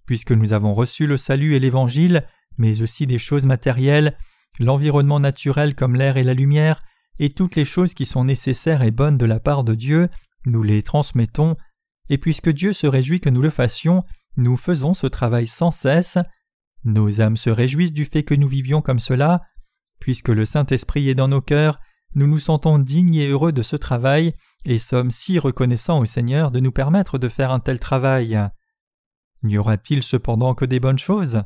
Puisque 0.05 0.31
nous 0.31 0.53
avons 0.53 0.73
reçu 0.73 1.05
le 1.05 1.17
salut 1.17 1.53
et 1.53 1.59
l'Évangile, 1.59 2.25
mais 2.59 2.83
aussi 2.83 3.07
des 3.07 3.17
choses 3.17 3.45
matérielles, 3.45 4.15
l'environnement 4.59 5.19
naturel 5.19 5.73
comme 5.73 5.95
l'air 5.95 6.17
et 6.17 6.23
la 6.23 6.35
lumière, 6.35 6.81
et 7.17 7.31
toutes 7.31 7.55
les 7.55 7.65
choses 7.65 7.93
qui 7.95 8.05
sont 8.05 8.23
nécessaires 8.23 8.83
et 8.83 8.91
bonnes 8.91 9.17
de 9.17 9.25
la 9.25 9.39
part 9.39 9.63
de 9.63 9.73
Dieu, 9.73 10.09
nous 10.45 10.61
les 10.61 10.83
transmettons, 10.83 11.55
et 12.09 12.17
puisque 12.17 12.49
Dieu 12.49 12.73
se 12.73 12.85
réjouit 12.85 13.19
que 13.19 13.29
nous 13.29 13.41
le 13.41 13.49
fassions, 13.49 14.03
nous 14.37 14.57
faisons 14.57 14.93
ce 14.93 15.07
travail 15.07 15.47
sans 15.47 15.71
cesse. 15.71 16.17
Nos 16.83 17.21
âmes 17.21 17.37
se 17.37 17.49
réjouissent 17.49 17.93
du 17.93 18.05
fait 18.05 18.23
que 18.23 18.33
nous 18.33 18.47
vivions 18.47 18.81
comme 18.81 18.99
cela. 18.99 19.41
Puisque 19.99 20.29
le 20.29 20.45
Saint-Esprit 20.45 21.09
est 21.09 21.15
dans 21.15 21.27
nos 21.27 21.41
cœurs, 21.41 21.79
nous 22.15 22.27
nous 22.27 22.39
sentons 22.39 22.79
dignes 22.79 23.15
et 23.15 23.27
heureux 23.27 23.51
de 23.51 23.61
ce 23.61 23.75
travail, 23.75 24.33
et 24.65 24.79
sommes 24.79 25.11
si 25.11 25.39
reconnaissants 25.39 25.99
au 25.99 26.05
Seigneur 26.05 26.51
de 26.51 26.59
nous 26.59 26.71
permettre 26.71 27.17
de 27.17 27.29
faire 27.29 27.51
un 27.51 27.59
tel 27.59 27.79
travail. 27.79 28.39
N'y 29.43 29.57
aura-t-il 29.57 30.03
cependant 30.03 30.55
que 30.55 30.65
des 30.65 30.79
bonnes 30.79 30.99
choses? 30.99 31.43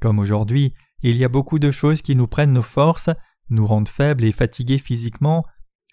Comme 0.00 0.18
aujourd'hui, 0.18 0.74
il 1.02 1.16
y 1.16 1.24
a 1.24 1.28
beaucoup 1.28 1.58
de 1.58 1.70
choses 1.70 2.02
qui 2.02 2.16
nous 2.16 2.26
prennent 2.26 2.52
nos 2.52 2.62
forces, 2.62 3.10
nous 3.48 3.66
rendent 3.66 3.88
faibles 3.88 4.24
et 4.24 4.32
fatigués 4.32 4.78
physiquement. 4.78 5.44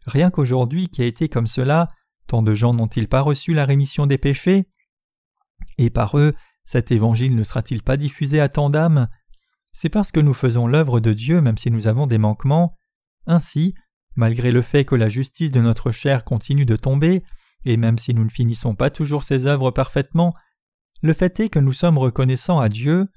Rien 0.06 0.32
qu'aujourd'hui 0.32 0.90
qui 0.90 1.02
a 1.02 1.06
été 1.06 1.30
comme 1.30 1.48
cela, 1.48 1.88
tant 2.28 2.42
de 2.42 2.54
gens 2.54 2.74
n'ont-ils 2.74 3.08
pas 3.08 3.22
reçu 3.22 3.54
la 3.54 3.66
rémission 3.66 4.06
des 4.06 4.18
péchés? 4.18 4.68
Et 5.78 5.90
par 5.90 6.18
eux, 6.18 6.34
cet 6.66 6.92
évangile 6.92 7.36
ne 7.36 7.44
sera-t-il 7.44 7.82
pas 7.84 7.98
diffusé 7.98 8.40
à 8.40 8.50
tant 8.50 8.70
d'âmes? 8.70 9.08
C'est 9.72 9.90
parce 9.90 10.12
que 10.12 10.20
nous 10.20 10.34
faisons 10.34 10.68
l'œuvre 10.68 11.00
de 11.00 11.14
Dieu 11.14 11.42
même 11.42 11.58
si 11.58 11.72
nous 11.72 11.88
avons 11.88 12.08
des 12.08 12.18
manquements. 12.18 12.78
Ainsi, 13.26 13.76
malgré 14.16 14.52
le 14.52 14.62
fait 14.62 14.86
que 14.86 14.96
la 14.96 15.10
justice 15.10 15.52
de 15.52 15.62
notre 15.62 15.92
chair 15.92 16.24
continue 16.24 16.66
de 16.66 16.76
tomber, 16.76 17.24
et 17.66 17.78
même 17.78 17.98
si 17.98 18.14
nous 18.14 18.24
ne 18.24 18.30
finissons 18.30 18.76
pas 18.76 18.90
toujours 18.90 19.24
ces 19.24 19.46
œuvres 19.46 19.72
parfaitement, 19.72 20.34
le 21.02 21.14
fait 21.14 21.40
est 21.40 21.50
que 21.50 21.60
nous 21.60 21.74
sommes 21.74 21.98
reconnaissants 21.98 22.60
à 22.60 22.70
Dieu, 22.70 23.08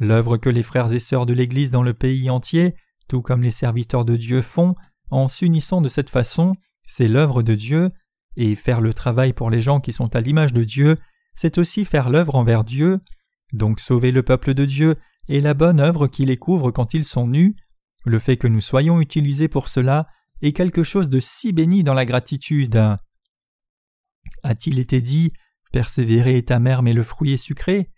L'œuvre 0.00 0.36
que 0.36 0.48
les 0.48 0.62
frères 0.62 0.92
et 0.92 1.00
sœurs 1.00 1.26
de 1.26 1.32
l'Église 1.32 1.70
dans 1.70 1.82
le 1.82 1.94
pays 1.94 2.30
entier, 2.30 2.74
tout 3.08 3.22
comme 3.22 3.42
les 3.42 3.50
serviteurs 3.50 4.04
de 4.04 4.16
Dieu 4.16 4.42
font, 4.42 4.74
en 5.10 5.28
s'unissant 5.28 5.80
de 5.80 5.88
cette 5.88 6.10
façon, 6.10 6.54
c'est 6.86 7.08
l'œuvre 7.08 7.42
de 7.42 7.54
Dieu, 7.54 7.90
et 8.36 8.54
faire 8.54 8.80
le 8.80 8.94
travail 8.94 9.32
pour 9.32 9.50
les 9.50 9.60
gens 9.60 9.80
qui 9.80 9.92
sont 9.92 10.14
à 10.14 10.20
l'image 10.20 10.52
de 10.52 10.62
Dieu, 10.62 10.96
c'est 11.34 11.58
aussi 11.58 11.84
faire 11.84 12.10
l'œuvre 12.10 12.36
envers 12.36 12.64
Dieu, 12.64 13.00
donc 13.52 13.80
sauver 13.80 14.12
le 14.12 14.22
peuple 14.22 14.54
de 14.54 14.64
Dieu 14.64 14.96
et 15.28 15.40
la 15.40 15.54
bonne 15.54 15.80
œuvre 15.80 16.06
qui 16.06 16.24
les 16.24 16.36
couvre 16.36 16.70
quand 16.70 16.94
ils 16.94 17.04
sont 17.04 17.26
nus. 17.26 17.56
Le 18.04 18.18
fait 18.18 18.36
que 18.36 18.46
nous 18.46 18.60
soyons 18.60 19.00
utilisés 19.00 19.48
pour 19.48 19.68
cela 19.68 20.06
est 20.40 20.52
quelque 20.52 20.84
chose 20.84 21.08
de 21.08 21.20
si 21.20 21.52
béni 21.52 21.82
dans 21.82 21.94
la 21.94 22.06
gratitude. 22.06 22.76
A-t-il 24.42 24.78
été 24.78 25.00
dit 25.00 25.32
Persévérer 25.72 26.36
est 26.36 26.50
amer 26.50 26.82
mais 26.82 26.92
le 26.92 27.02
fruit 27.02 27.32
est 27.32 27.38
sucré 27.38 27.90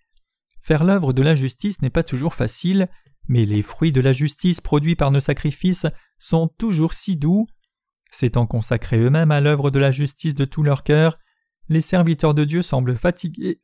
Faire 0.61 0.85
l'œuvre 0.85 1.13
de 1.13 1.23
la 1.23 1.35
justice 1.35 1.81
n'est 1.83 1.91
pas 1.91 2.03
toujours 2.03 2.35
facile, 2.35 2.89
mais 3.29 3.47
les 3.47 3.63
fruits 3.63 3.93
de 3.93 4.01
la 4.01 4.13
justice 4.13 4.61
produits 4.61 4.97
par 4.97 5.11
nos 5.11 5.21
sacrifices 5.21 5.87
sont 6.19 6.49
toujours 6.49 6.95
si 6.95 7.17
doux. 7.17 7.47
S'étant 8.13 8.47
consacrés 8.47 8.99
eux-mêmes 8.99 9.31
à 9.31 9.41
l'œuvre 9.41 9.71
de 9.71 9.79
la 9.79 9.91
justice 9.91 10.35
de 10.35 10.45
tout 10.45 10.63
leur 10.63 10.83
cœur, 10.83 11.17
les 11.69 11.81
serviteurs 11.81 12.35
de 12.35 12.45
Dieu 12.45 12.63
semblent 12.63 12.97
fatigués, 12.97 13.61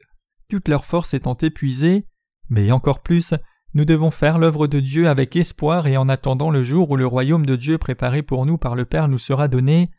toute 0.48 0.68
leur 0.68 0.84
force 0.84 1.14
étant 1.14 1.34
épuisée, 1.34 2.06
mais 2.48 2.70
encore 2.70 3.02
plus, 3.02 3.34
nous 3.74 3.84
devons 3.84 4.10
faire 4.10 4.38
l'œuvre 4.38 4.68
de 4.68 4.80
Dieu 4.80 5.08
avec 5.08 5.36
espoir 5.36 5.86
et 5.86 5.96
en 5.96 6.08
attendant 6.08 6.50
le 6.50 6.62
jour 6.62 6.90
où 6.90 6.96
le 6.96 7.06
royaume 7.06 7.44
de 7.44 7.56
Dieu 7.56 7.78
préparé 7.78 8.22
pour 8.22 8.46
nous 8.46 8.56
par 8.56 8.74
le 8.74 8.84
Père 8.84 9.08
nous 9.08 9.18
sera 9.18 9.48
donné. 9.48 9.90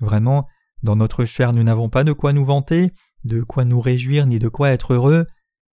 Vraiment, 0.00 0.48
dans 0.82 0.96
notre 0.96 1.24
chair 1.24 1.52
nous 1.52 1.62
n'avons 1.62 1.88
pas 1.88 2.02
de 2.02 2.12
quoi 2.12 2.32
nous 2.32 2.44
vanter, 2.44 2.92
de 3.24 3.42
quoi 3.42 3.64
nous 3.64 3.80
réjouir 3.80 4.26
ni 4.26 4.38
de 4.38 4.48
quoi 4.48 4.70
être 4.70 4.94
heureux. 4.94 5.26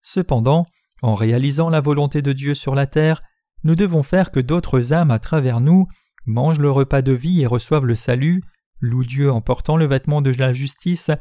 Cependant, 0.10 0.66
en 1.02 1.16
réalisant 1.16 1.70
la 1.70 1.82
volonté 1.82 2.22
de 2.22 2.32
Dieu 2.32 2.56
sur 2.56 2.76
la 2.76 2.88
terre, 2.88 3.22
nous 3.66 3.76
devons 3.76 4.04
faire 4.04 4.32
que 4.32 4.40
d'autres 4.40 4.94
âmes 4.94 5.12
à 5.12 5.20
travers 5.20 5.60
nous 5.60 5.86
mangent 6.26 6.62
le 6.62 6.72
repas 6.72 7.02
de 7.02 7.12
vie 7.12 7.42
et 7.42 7.46
reçoivent 7.46 7.86
le 7.86 7.94
salut, 7.94 8.42
louent 8.80 9.04
Dieu 9.04 9.30
en 9.30 9.42
portant 9.42 9.76
le 9.76 9.86
vêtement 9.86 10.22
de 10.22 10.30
la 10.30 10.54
justice, 10.54 11.12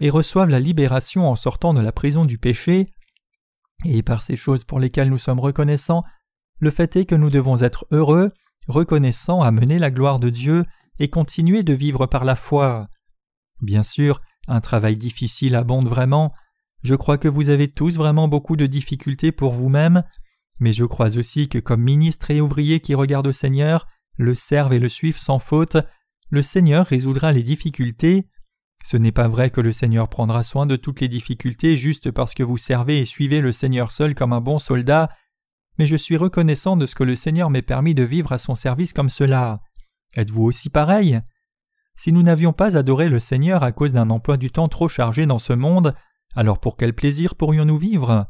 et 0.00 0.10
reçoivent 0.10 0.48
la 0.48 0.58
libération 0.58 1.30
en 1.30 1.36
sortant 1.36 1.72
de 1.72 1.80
la 1.80 1.92
prison 1.92 2.24
du 2.24 2.36
péché. 2.36 2.92
Et 3.84 4.02
par 4.02 4.22
ces 4.22 4.34
choses 4.34 4.64
pour 4.64 4.80
lesquelles 4.80 5.10
nous 5.10 5.18
sommes 5.18 5.38
reconnaissants, 5.38 6.02
le 6.58 6.72
fait 6.72 6.96
est 6.96 7.04
que 7.04 7.14
nous 7.14 7.30
devons 7.30 7.62
être 7.62 7.86
heureux, 7.92 8.32
reconnaissants 8.66 9.42
à 9.42 9.52
mener 9.52 9.78
la 9.78 9.92
gloire 9.92 10.18
de 10.18 10.30
Dieu 10.30 10.64
et 10.98 11.08
continuer 11.08 11.62
de 11.62 11.74
vivre 11.74 12.06
par 12.06 12.24
la 12.24 12.34
foi. 12.34 12.88
Bien 13.60 13.84
sûr, 13.84 14.20
un 14.48 14.60
travail 14.60 14.96
difficile 14.96 15.54
abonde 15.54 15.86
vraiment, 15.86 16.34
je 16.82 16.94
crois 16.94 17.18
que 17.18 17.28
vous 17.28 17.48
avez 17.48 17.68
tous 17.68 17.96
vraiment 17.96 18.28
beaucoup 18.28 18.56
de 18.56 18.66
difficultés 18.66 19.32
pour 19.32 19.52
vous-même, 19.52 20.02
mais 20.58 20.72
je 20.72 20.84
crois 20.84 21.16
aussi 21.16 21.48
que 21.48 21.58
comme 21.58 21.82
ministres 21.82 22.30
et 22.30 22.40
ouvriers 22.40 22.80
qui 22.80 22.94
regardent 22.94 23.28
au 23.28 23.32
Seigneur, 23.32 23.86
le 24.16 24.34
servent 24.34 24.72
et 24.72 24.78
le 24.78 24.88
suivent 24.88 25.18
sans 25.18 25.38
faute, 25.38 25.76
le 26.30 26.42
Seigneur 26.42 26.86
résoudra 26.86 27.32
les 27.32 27.42
difficultés. 27.42 28.28
Ce 28.84 28.96
n'est 28.96 29.12
pas 29.12 29.28
vrai 29.28 29.50
que 29.50 29.60
le 29.60 29.72
Seigneur 29.72 30.08
prendra 30.08 30.42
soin 30.42 30.66
de 30.66 30.76
toutes 30.76 31.00
les 31.00 31.08
difficultés 31.08 31.76
juste 31.76 32.10
parce 32.10 32.34
que 32.34 32.42
vous 32.42 32.56
servez 32.56 33.00
et 33.00 33.04
suivez 33.04 33.40
le 33.40 33.52
Seigneur 33.52 33.92
seul 33.92 34.14
comme 34.14 34.32
un 34.32 34.40
bon 34.40 34.58
soldat, 34.58 35.08
mais 35.78 35.86
je 35.86 35.96
suis 35.96 36.16
reconnaissant 36.16 36.76
de 36.76 36.86
ce 36.86 36.94
que 36.94 37.04
le 37.04 37.16
Seigneur 37.16 37.48
m'ait 37.48 37.62
permis 37.62 37.94
de 37.94 38.02
vivre 38.02 38.32
à 38.32 38.38
son 38.38 38.54
service 38.54 38.92
comme 38.92 39.10
cela. 39.10 39.60
Êtes-vous 40.14 40.42
aussi 40.42 40.68
pareil? 40.68 41.20
Si 41.94 42.12
nous 42.12 42.22
n'avions 42.22 42.52
pas 42.52 42.76
adoré 42.76 43.08
le 43.08 43.20
Seigneur 43.20 43.62
à 43.62 43.72
cause 43.72 43.92
d'un 43.92 44.10
emploi 44.10 44.36
du 44.36 44.50
temps 44.50 44.68
trop 44.68 44.88
chargé 44.88 45.26
dans 45.26 45.38
ce 45.38 45.52
monde, 45.52 45.94
alors 46.34 46.60
pour 46.60 46.76
quel 46.76 46.94
plaisir 46.94 47.34
pourrions-nous 47.34 47.78
vivre? 47.78 48.26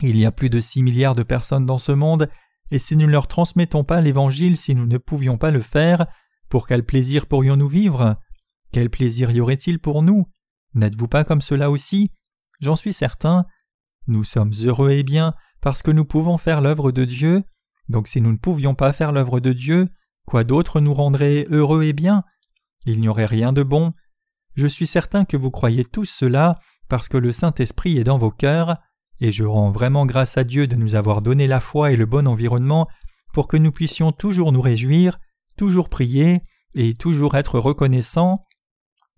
Il 0.00 0.16
y 0.16 0.26
a 0.26 0.32
plus 0.32 0.50
de 0.50 0.60
six 0.60 0.82
milliards 0.82 1.14
de 1.14 1.22
personnes 1.22 1.66
dans 1.66 1.78
ce 1.78 1.92
monde, 1.92 2.28
et 2.70 2.78
si 2.78 2.96
nous 2.96 3.06
ne 3.06 3.12
leur 3.12 3.28
transmettons 3.28 3.84
pas 3.84 4.00
l'Évangile 4.00 4.56
si 4.56 4.74
nous 4.74 4.86
ne 4.86 4.98
pouvions 4.98 5.38
pas 5.38 5.50
le 5.50 5.60
faire, 5.60 6.06
pour 6.48 6.66
quel 6.66 6.84
plaisir 6.84 7.26
pourrions-nous 7.26 7.68
vivre? 7.68 8.16
Quel 8.72 8.90
plaisir 8.90 9.30
y 9.30 9.40
aurait-il 9.40 9.78
pour 9.78 10.02
nous? 10.02 10.26
N'êtes-vous 10.74 11.08
pas 11.08 11.24
comme 11.24 11.42
cela 11.42 11.70
aussi? 11.70 12.10
J'en 12.60 12.76
suis 12.76 12.92
certain. 12.92 13.46
Nous 14.06 14.24
sommes 14.24 14.52
heureux 14.64 14.90
et 14.90 15.02
bien 15.02 15.34
parce 15.60 15.82
que 15.82 15.90
nous 15.90 16.04
pouvons 16.04 16.38
faire 16.38 16.60
l'œuvre 16.60 16.90
de 16.90 17.04
Dieu. 17.04 17.44
Donc 17.88 18.08
si 18.08 18.20
nous 18.20 18.32
ne 18.32 18.38
pouvions 18.38 18.74
pas 18.74 18.92
faire 18.92 19.12
l'œuvre 19.12 19.40
de 19.40 19.52
Dieu, 19.52 19.88
quoi 20.26 20.44
d'autre 20.44 20.80
nous 20.80 20.94
rendrait 20.94 21.46
heureux 21.50 21.84
et 21.84 21.92
bien? 21.92 22.24
Il 22.86 23.00
n'y 23.00 23.08
aurait 23.08 23.26
rien 23.26 23.52
de 23.52 23.62
bon. 23.62 23.92
Je 24.54 24.66
suis 24.66 24.86
certain 24.86 25.24
que 25.24 25.36
vous 25.36 25.50
croyez 25.50 25.84
tous 25.84 26.06
cela 26.06 26.58
parce 26.88 27.08
que 27.08 27.16
le 27.16 27.32
Saint-Esprit 27.32 27.98
est 27.98 28.04
dans 28.04 28.18
vos 28.18 28.30
cœurs, 28.30 28.76
et 29.20 29.32
je 29.32 29.44
rends 29.44 29.70
vraiment 29.70 30.06
grâce 30.06 30.36
à 30.36 30.44
Dieu 30.44 30.66
de 30.66 30.76
nous 30.76 30.94
avoir 30.94 31.22
donné 31.22 31.46
la 31.46 31.60
foi 31.60 31.92
et 31.92 31.96
le 31.96 32.06
bon 32.06 32.26
environnement 32.26 32.88
pour 33.32 33.48
que 33.48 33.56
nous 33.56 33.72
puissions 33.72 34.12
toujours 34.12 34.52
nous 34.52 34.60
réjouir, 34.60 35.18
toujours 35.56 35.88
prier 35.88 36.42
et 36.74 36.94
toujours 36.94 37.34
être 37.36 37.58
reconnaissants. 37.58 38.44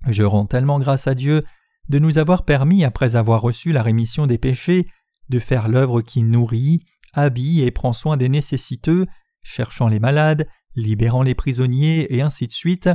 Je 0.07 0.23
rends 0.23 0.47
tellement 0.47 0.79
grâce 0.79 1.07
à 1.07 1.15
Dieu 1.15 1.43
de 1.89 1.99
nous 1.99 2.19
avoir 2.19 2.45
permis, 2.45 2.85
après 2.85 3.17
avoir 3.17 3.41
reçu 3.41 3.73
la 3.73 3.83
rémission 3.83 4.27
des 4.27 4.39
péchés, 4.39 4.87
de 5.29 5.39
faire 5.39 5.69
l'œuvre 5.69 6.03
qui 6.03 6.23
nourrit, 6.23 6.81
habille 7.13 7.63
et 7.63 7.71
prend 7.71 7.93
soin 7.93 8.17
des 8.17 8.29
nécessiteux, 8.29 9.07
cherchant 9.43 9.89
les 9.89 10.01
malades, 10.01 10.47
libérant 10.75 11.23
les 11.23 11.35
prisonniers, 11.35 12.15
et 12.15 12.23
ainsi 12.23 12.47
de 12.47 12.53
suite. 12.53 12.91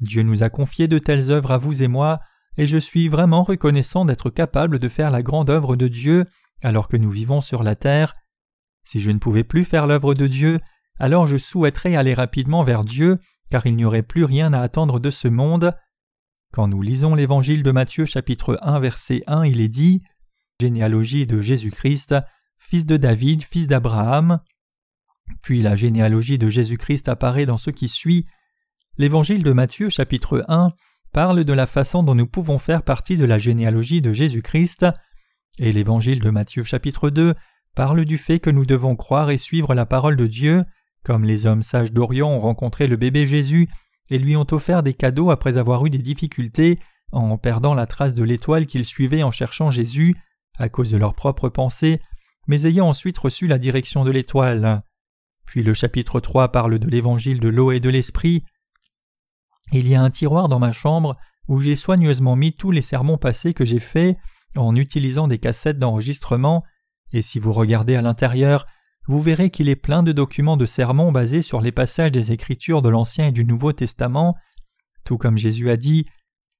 Dieu 0.00 0.22
nous 0.22 0.42
a 0.42 0.50
confié 0.50 0.88
de 0.88 0.98
telles 0.98 1.30
œuvres 1.30 1.50
à 1.50 1.58
vous 1.58 1.82
et 1.82 1.88
moi, 1.88 2.20
et 2.56 2.66
je 2.66 2.76
suis 2.76 3.08
vraiment 3.08 3.42
reconnaissant 3.42 4.04
d'être 4.04 4.30
capable 4.30 4.78
de 4.78 4.88
faire 4.88 5.10
la 5.10 5.22
grande 5.22 5.50
œuvre 5.50 5.76
de 5.76 5.88
Dieu 5.88 6.26
alors 6.62 6.88
que 6.88 6.96
nous 6.96 7.10
vivons 7.10 7.40
sur 7.40 7.62
la 7.62 7.74
terre. 7.74 8.14
Si 8.84 9.00
je 9.00 9.10
ne 9.10 9.18
pouvais 9.18 9.44
plus 9.44 9.64
faire 9.64 9.86
l'œuvre 9.86 10.14
de 10.14 10.26
Dieu, 10.26 10.60
alors 10.98 11.26
je 11.26 11.36
souhaiterais 11.36 11.96
aller 11.96 12.14
rapidement 12.14 12.62
vers 12.62 12.84
Dieu, 12.84 13.18
car 13.50 13.66
il 13.66 13.76
n'y 13.76 13.84
aurait 13.84 14.02
plus 14.02 14.24
rien 14.24 14.52
à 14.52 14.60
attendre 14.60 15.00
de 15.00 15.10
ce 15.10 15.28
monde. 15.28 15.74
Quand 16.52 16.68
nous 16.68 16.82
lisons 16.82 17.14
l'évangile 17.14 17.62
de 17.62 17.70
Matthieu 17.72 18.04
chapitre 18.04 18.58
1 18.62 18.80
verset 18.80 19.22
1, 19.26 19.46
il 19.46 19.60
est 19.60 19.68
dit 19.68 20.02
Généalogie 20.60 21.26
de 21.26 21.40
Jésus-Christ, 21.40 22.14
fils 22.58 22.86
de 22.86 22.96
David, 22.96 23.42
fils 23.42 23.66
d'Abraham. 23.66 24.40
Puis 25.42 25.62
la 25.62 25.76
généalogie 25.76 26.38
de 26.38 26.50
Jésus-Christ 26.50 27.08
apparaît 27.08 27.46
dans 27.46 27.56
ce 27.56 27.70
qui 27.70 27.88
suit. 27.88 28.26
L'évangile 28.98 29.42
de 29.42 29.52
Matthieu 29.52 29.88
chapitre 29.88 30.44
1 30.48 30.72
parle 31.12 31.44
de 31.44 31.52
la 31.52 31.66
façon 31.66 32.02
dont 32.02 32.14
nous 32.14 32.26
pouvons 32.26 32.58
faire 32.58 32.82
partie 32.82 33.16
de 33.16 33.24
la 33.24 33.38
généalogie 33.38 34.00
de 34.00 34.12
Jésus-Christ, 34.12 34.86
et 35.58 35.70
l'évangile 35.72 36.20
de 36.20 36.30
Matthieu 36.30 36.64
chapitre 36.64 37.10
2 37.10 37.34
parle 37.74 38.04
du 38.04 38.18
fait 38.18 38.40
que 38.40 38.50
nous 38.50 38.64
devons 38.64 38.96
croire 38.96 39.30
et 39.30 39.38
suivre 39.38 39.74
la 39.74 39.86
parole 39.86 40.16
de 40.16 40.26
Dieu, 40.26 40.64
comme 41.04 41.24
les 41.24 41.46
hommes 41.46 41.62
sages 41.62 41.92
d'Orient 41.92 42.30
ont 42.30 42.40
rencontré 42.40 42.86
le 42.86 42.96
bébé 42.96 43.26
Jésus 43.26 43.68
et 44.10 44.18
lui 44.18 44.36
ont 44.36 44.46
offert 44.50 44.82
des 44.82 44.94
cadeaux 44.94 45.30
après 45.30 45.58
avoir 45.58 45.84
eu 45.84 45.90
des 45.90 45.98
difficultés 45.98 46.78
en 47.12 47.36
perdant 47.36 47.74
la 47.74 47.86
trace 47.86 48.14
de 48.14 48.22
l'étoile 48.22 48.66
qu'ils 48.66 48.86
suivaient 48.86 49.22
en 49.22 49.30
cherchant 49.30 49.70
Jésus 49.70 50.16
à 50.58 50.68
cause 50.68 50.90
de 50.90 50.96
leurs 50.96 51.14
propres 51.14 51.48
pensées, 51.48 52.00
mais 52.46 52.64
ayant 52.64 52.88
ensuite 52.88 53.18
reçu 53.18 53.46
la 53.46 53.58
direction 53.58 54.04
de 54.04 54.10
l'étoile. 54.10 54.82
Puis 55.46 55.62
le 55.62 55.74
chapitre 55.74 56.20
3 56.20 56.52
parle 56.52 56.78
de 56.78 56.88
l'évangile 56.88 57.40
de 57.40 57.48
l'eau 57.48 57.72
et 57.72 57.80
de 57.80 57.90
l'esprit. 57.90 58.44
Il 59.72 59.88
y 59.88 59.94
a 59.94 60.02
un 60.02 60.10
tiroir 60.10 60.48
dans 60.48 60.58
ma 60.58 60.72
chambre 60.72 61.16
où 61.48 61.60
j'ai 61.60 61.76
soigneusement 61.76 62.36
mis 62.36 62.52
tous 62.52 62.70
les 62.70 62.82
sermons 62.82 63.18
passés 63.18 63.54
que 63.54 63.64
j'ai 63.64 63.78
faits 63.78 64.16
en 64.56 64.76
utilisant 64.76 65.28
des 65.28 65.38
cassettes 65.38 65.78
d'enregistrement, 65.78 66.62
et 67.12 67.22
si 67.22 67.38
vous 67.38 67.52
regardez 67.52 67.96
à 67.96 68.02
l'intérieur, 68.02 68.66
vous 69.06 69.20
verrez 69.20 69.50
qu'il 69.50 69.68
est 69.68 69.76
plein 69.76 70.02
de 70.02 70.12
documents 70.12 70.56
de 70.56 70.66
sermons 70.66 71.10
basés 71.10 71.42
sur 71.42 71.60
les 71.60 71.72
passages 71.72 72.12
des 72.12 72.32
Écritures 72.32 72.82
de 72.82 72.88
l'Ancien 72.88 73.28
et 73.28 73.32
du 73.32 73.44
Nouveau 73.44 73.72
Testament, 73.72 74.36
tout 75.04 75.18
comme 75.18 75.38
Jésus 75.38 75.70
a 75.70 75.76
dit 75.76 76.04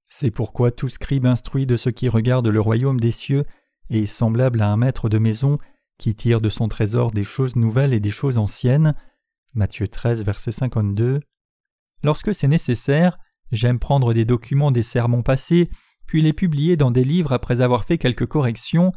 C'est 0.09 0.31
pourquoi 0.31 0.71
tout 0.71 0.89
scribe 0.89 1.25
instruit 1.25 1.65
de 1.65 1.77
ce 1.77 1.89
qui 1.89 2.09
regarde 2.09 2.47
le 2.47 2.59
royaume 2.59 2.99
des 2.99 3.11
cieux 3.11 3.45
est 3.89 4.05
semblable 4.05 4.61
à 4.61 4.69
un 4.69 4.77
maître 4.77 5.07
de 5.07 5.19
maison 5.19 5.59
qui 5.99 6.15
tire 6.15 6.41
de 6.41 6.49
son 6.49 6.67
trésor 6.67 7.11
des 7.11 7.23
choses 7.23 7.55
nouvelles 7.55 7.93
et 7.93 7.99
des 7.99 8.11
choses 8.11 8.37
anciennes. 8.37 8.95
Matthieu 9.53 9.87
13, 9.87 10.23
verset 10.23 10.51
52. 10.51 11.21
Lorsque 12.03 12.35
c'est 12.35 12.47
nécessaire, 12.47 13.17
j'aime 13.51 13.79
prendre 13.79 14.13
des 14.13 14.25
documents 14.25 14.71
des 14.71 14.83
sermons 14.83 15.23
passés, 15.23 15.69
puis 16.05 16.21
les 16.21 16.33
publier 16.33 16.75
dans 16.75 16.91
des 16.91 17.03
livres 17.03 17.31
après 17.31 17.61
avoir 17.61 17.85
fait 17.85 17.97
quelques 17.97 18.25
corrections. 18.25 18.91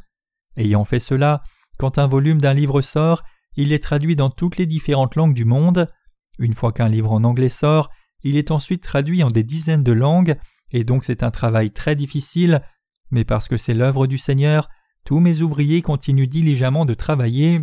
Ayant 0.57 0.85
fait 0.85 0.99
cela, 0.99 1.43
quand 1.79 1.99
un 1.99 2.07
volume 2.07 2.41
d'un 2.41 2.55
livre 2.55 2.83
sort, 2.83 3.23
il 3.55 3.73
est 3.73 3.83
traduit 3.83 4.17
dans 4.17 4.31
toutes 4.31 4.57
les 4.57 4.67
différentes 4.67 5.15
langues 5.15 5.35
du 5.35 5.45
monde. 5.45 5.91
Une 6.39 6.55
fois 6.55 6.73
qu'un 6.73 6.89
livre 6.89 7.13
en 7.13 7.25
anglais 7.25 7.49
sort, 7.49 7.91
il 8.23 8.37
est 8.37 8.51
ensuite 8.51 8.83
traduit 8.83 9.23
en 9.23 9.31
des 9.31 9.45
dizaines 9.45 9.85
de 9.85 9.93
langues, 9.93 10.37
et 10.73 10.85
donc 10.85 11.05
c'est 11.05 11.23
un 11.23 11.31
travail 11.31 11.71
très 11.71 11.95
difficile, 11.95 12.63
mais 13.11 13.25
parce 13.25 13.47
que 13.47 13.57
c'est 13.57 13.75
l'œuvre 13.75 14.07
du 14.07 14.19
Seigneur, 14.19 14.69
tous 15.05 15.21
mes 15.21 15.43
ouvriers 15.43 15.83
continuent 15.83 16.27
diligemment 16.27 16.85
de 16.85 16.95
travailler, 16.95 17.61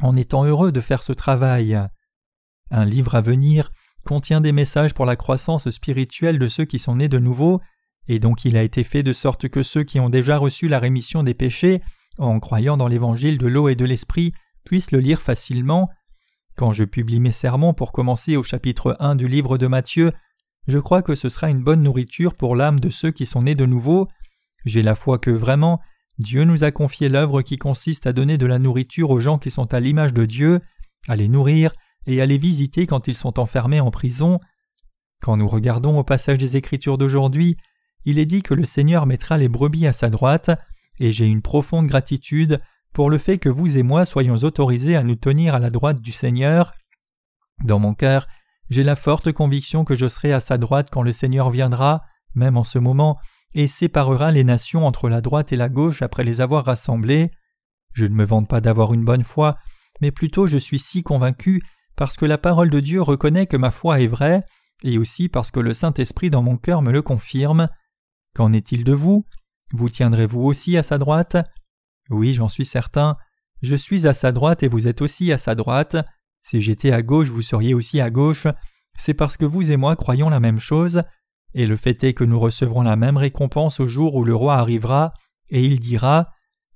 en 0.00 0.14
étant 0.14 0.44
heureux 0.44 0.70
de 0.70 0.80
faire 0.80 1.02
ce 1.02 1.12
travail. 1.12 1.78
Un 2.70 2.84
livre 2.84 3.16
à 3.16 3.20
venir 3.20 3.72
contient 4.08 4.40
des 4.40 4.52
messages 4.52 4.94
pour 4.94 5.04
la 5.04 5.16
croissance 5.16 5.70
spirituelle 5.70 6.38
de 6.38 6.48
ceux 6.48 6.64
qui 6.64 6.78
sont 6.78 6.96
nés 6.96 7.10
de 7.10 7.18
nouveau, 7.18 7.60
et 8.08 8.18
donc 8.18 8.46
il 8.46 8.56
a 8.56 8.62
été 8.62 8.82
fait 8.82 9.02
de 9.02 9.12
sorte 9.12 9.50
que 9.50 9.62
ceux 9.62 9.84
qui 9.84 10.00
ont 10.00 10.08
déjà 10.08 10.38
reçu 10.38 10.66
la 10.66 10.78
rémission 10.78 11.22
des 11.22 11.34
péchés, 11.34 11.82
en 12.16 12.40
croyant 12.40 12.78
dans 12.78 12.88
l'évangile 12.88 13.36
de 13.36 13.46
l'eau 13.46 13.68
et 13.68 13.74
de 13.74 13.84
l'esprit, 13.84 14.32
puisse 14.64 14.92
le 14.92 15.00
lire 15.00 15.20
facilement. 15.20 15.90
Quand 16.56 16.72
je 16.72 16.84
publie 16.84 17.20
mes 17.20 17.32
sermons 17.32 17.74
pour 17.74 17.92
commencer 17.92 18.38
au 18.38 18.42
chapitre 18.42 18.96
1 18.98 19.14
du 19.14 19.28
livre 19.28 19.58
de 19.58 19.66
Matthieu, 19.66 20.12
je 20.68 20.78
crois 20.78 21.02
que 21.02 21.14
ce 21.14 21.28
sera 21.28 21.50
une 21.50 21.62
bonne 21.62 21.82
nourriture 21.82 22.34
pour 22.34 22.56
l'âme 22.56 22.80
de 22.80 22.88
ceux 22.88 23.10
qui 23.10 23.26
sont 23.26 23.42
nés 23.42 23.54
de 23.54 23.66
nouveau. 23.66 24.08
J'ai 24.64 24.80
la 24.80 24.94
foi 24.94 25.18
que 25.18 25.30
vraiment 25.30 25.82
Dieu 26.18 26.44
nous 26.44 26.64
a 26.64 26.70
confié 26.70 27.10
l'œuvre 27.10 27.42
qui 27.42 27.58
consiste 27.58 28.06
à 28.06 28.14
donner 28.14 28.38
de 28.38 28.46
la 28.46 28.58
nourriture 28.58 29.10
aux 29.10 29.20
gens 29.20 29.36
qui 29.36 29.50
sont 29.50 29.74
à 29.74 29.80
l'image 29.80 30.14
de 30.14 30.24
Dieu, 30.24 30.60
à 31.08 31.16
les 31.16 31.28
nourrir 31.28 31.72
et 32.08 32.22
à 32.22 32.26
les 32.26 32.38
visiter 32.38 32.86
quand 32.86 33.06
ils 33.06 33.14
sont 33.14 33.38
enfermés 33.38 33.80
en 33.80 33.90
prison. 33.90 34.40
Quand 35.20 35.36
nous 35.36 35.46
regardons 35.46 35.98
au 35.98 36.04
passage 36.04 36.38
des 36.38 36.56
Écritures 36.56 36.96
d'aujourd'hui, 36.96 37.56
il 38.04 38.18
est 38.18 38.26
dit 38.26 38.42
que 38.42 38.54
le 38.54 38.64
Seigneur 38.64 39.04
mettra 39.04 39.36
les 39.36 39.48
brebis 39.48 39.86
à 39.86 39.92
sa 39.92 40.08
droite, 40.08 40.50
et 40.98 41.12
j'ai 41.12 41.26
une 41.26 41.42
profonde 41.42 41.86
gratitude 41.86 42.60
pour 42.94 43.10
le 43.10 43.18
fait 43.18 43.38
que 43.38 43.50
vous 43.50 43.76
et 43.76 43.82
moi 43.82 44.06
soyons 44.06 44.36
autorisés 44.36 44.96
à 44.96 45.02
nous 45.02 45.16
tenir 45.16 45.54
à 45.54 45.58
la 45.58 45.68
droite 45.68 46.00
du 46.00 46.10
Seigneur. 46.10 46.72
Dans 47.62 47.78
mon 47.78 47.92
cœur, 47.92 48.26
j'ai 48.70 48.84
la 48.84 48.96
forte 48.96 49.30
conviction 49.32 49.84
que 49.84 49.94
je 49.94 50.08
serai 50.08 50.32
à 50.32 50.40
sa 50.40 50.56
droite 50.56 50.88
quand 50.90 51.02
le 51.02 51.12
Seigneur 51.12 51.50
viendra, 51.50 52.02
même 52.34 52.56
en 52.56 52.64
ce 52.64 52.78
moment, 52.78 53.18
et 53.54 53.66
séparera 53.66 54.30
les 54.30 54.44
nations 54.44 54.86
entre 54.86 55.10
la 55.10 55.20
droite 55.20 55.52
et 55.52 55.56
la 55.56 55.68
gauche 55.68 56.00
après 56.00 56.24
les 56.24 56.40
avoir 56.40 56.64
rassemblées. 56.64 57.30
Je 57.92 58.06
ne 58.06 58.14
me 58.14 58.24
vante 58.24 58.48
pas 58.48 58.62
d'avoir 58.62 58.94
une 58.94 59.04
bonne 59.04 59.24
foi, 59.24 59.58
mais 60.00 60.10
plutôt 60.10 60.46
je 60.46 60.56
suis 60.56 60.78
si 60.78 61.02
convaincu 61.02 61.62
parce 61.98 62.16
que 62.16 62.26
la 62.26 62.38
parole 62.38 62.70
de 62.70 62.78
Dieu 62.78 63.02
reconnaît 63.02 63.48
que 63.48 63.56
ma 63.56 63.72
foi 63.72 64.00
est 64.00 64.06
vraie, 64.06 64.44
et 64.84 64.98
aussi 64.98 65.28
parce 65.28 65.50
que 65.50 65.58
le 65.58 65.74
Saint-Esprit 65.74 66.30
dans 66.30 66.44
mon 66.44 66.56
cœur 66.56 66.80
me 66.80 66.92
le 66.92 67.02
confirme. 67.02 67.68
Qu'en 68.36 68.52
est-il 68.52 68.84
de 68.84 68.92
vous? 68.92 69.26
Vous 69.72 69.88
tiendrez-vous 69.88 70.42
aussi 70.42 70.76
à 70.76 70.84
sa 70.84 70.96
droite? 70.96 71.36
Oui, 72.08 72.34
j'en 72.34 72.48
suis 72.48 72.64
certain. 72.64 73.16
Je 73.62 73.74
suis 73.74 74.06
à 74.06 74.12
sa 74.12 74.30
droite 74.30 74.62
et 74.62 74.68
vous 74.68 74.86
êtes 74.86 75.02
aussi 75.02 75.32
à 75.32 75.38
sa 75.38 75.56
droite. 75.56 75.96
Si 76.44 76.60
j'étais 76.60 76.92
à 76.92 77.02
gauche, 77.02 77.30
vous 77.30 77.42
seriez 77.42 77.74
aussi 77.74 78.00
à 78.00 78.10
gauche. 78.10 78.46
C'est 78.96 79.14
parce 79.14 79.36
que 79.36 79.44
vous 79.44 79.72
et 79.72 79.76
moi 79.76 79.96
croyons 79.96 80.30
la 80.30 80.38
même 80.38 80.60
chose. 80.60 81.02
Et 81.52 81.66
le 81.66 81.76
fait 81.76 82.04
est 82.04 82.14
que 82.14 82.22
nous 82.22 82.38
recevrons 82.38 82.82
la 82.82 82.94
même 82.94 83.16
récompense 83.16 83.80
au 83.80 83.88
jour 83.88 84.14
où 84.14 84.22
le 84.22 84.36
roi 84.36 84.54
arrivera, 84.54 85.14
et 85.50 85.64
il 85.64 85.80
dira 85.80 86.28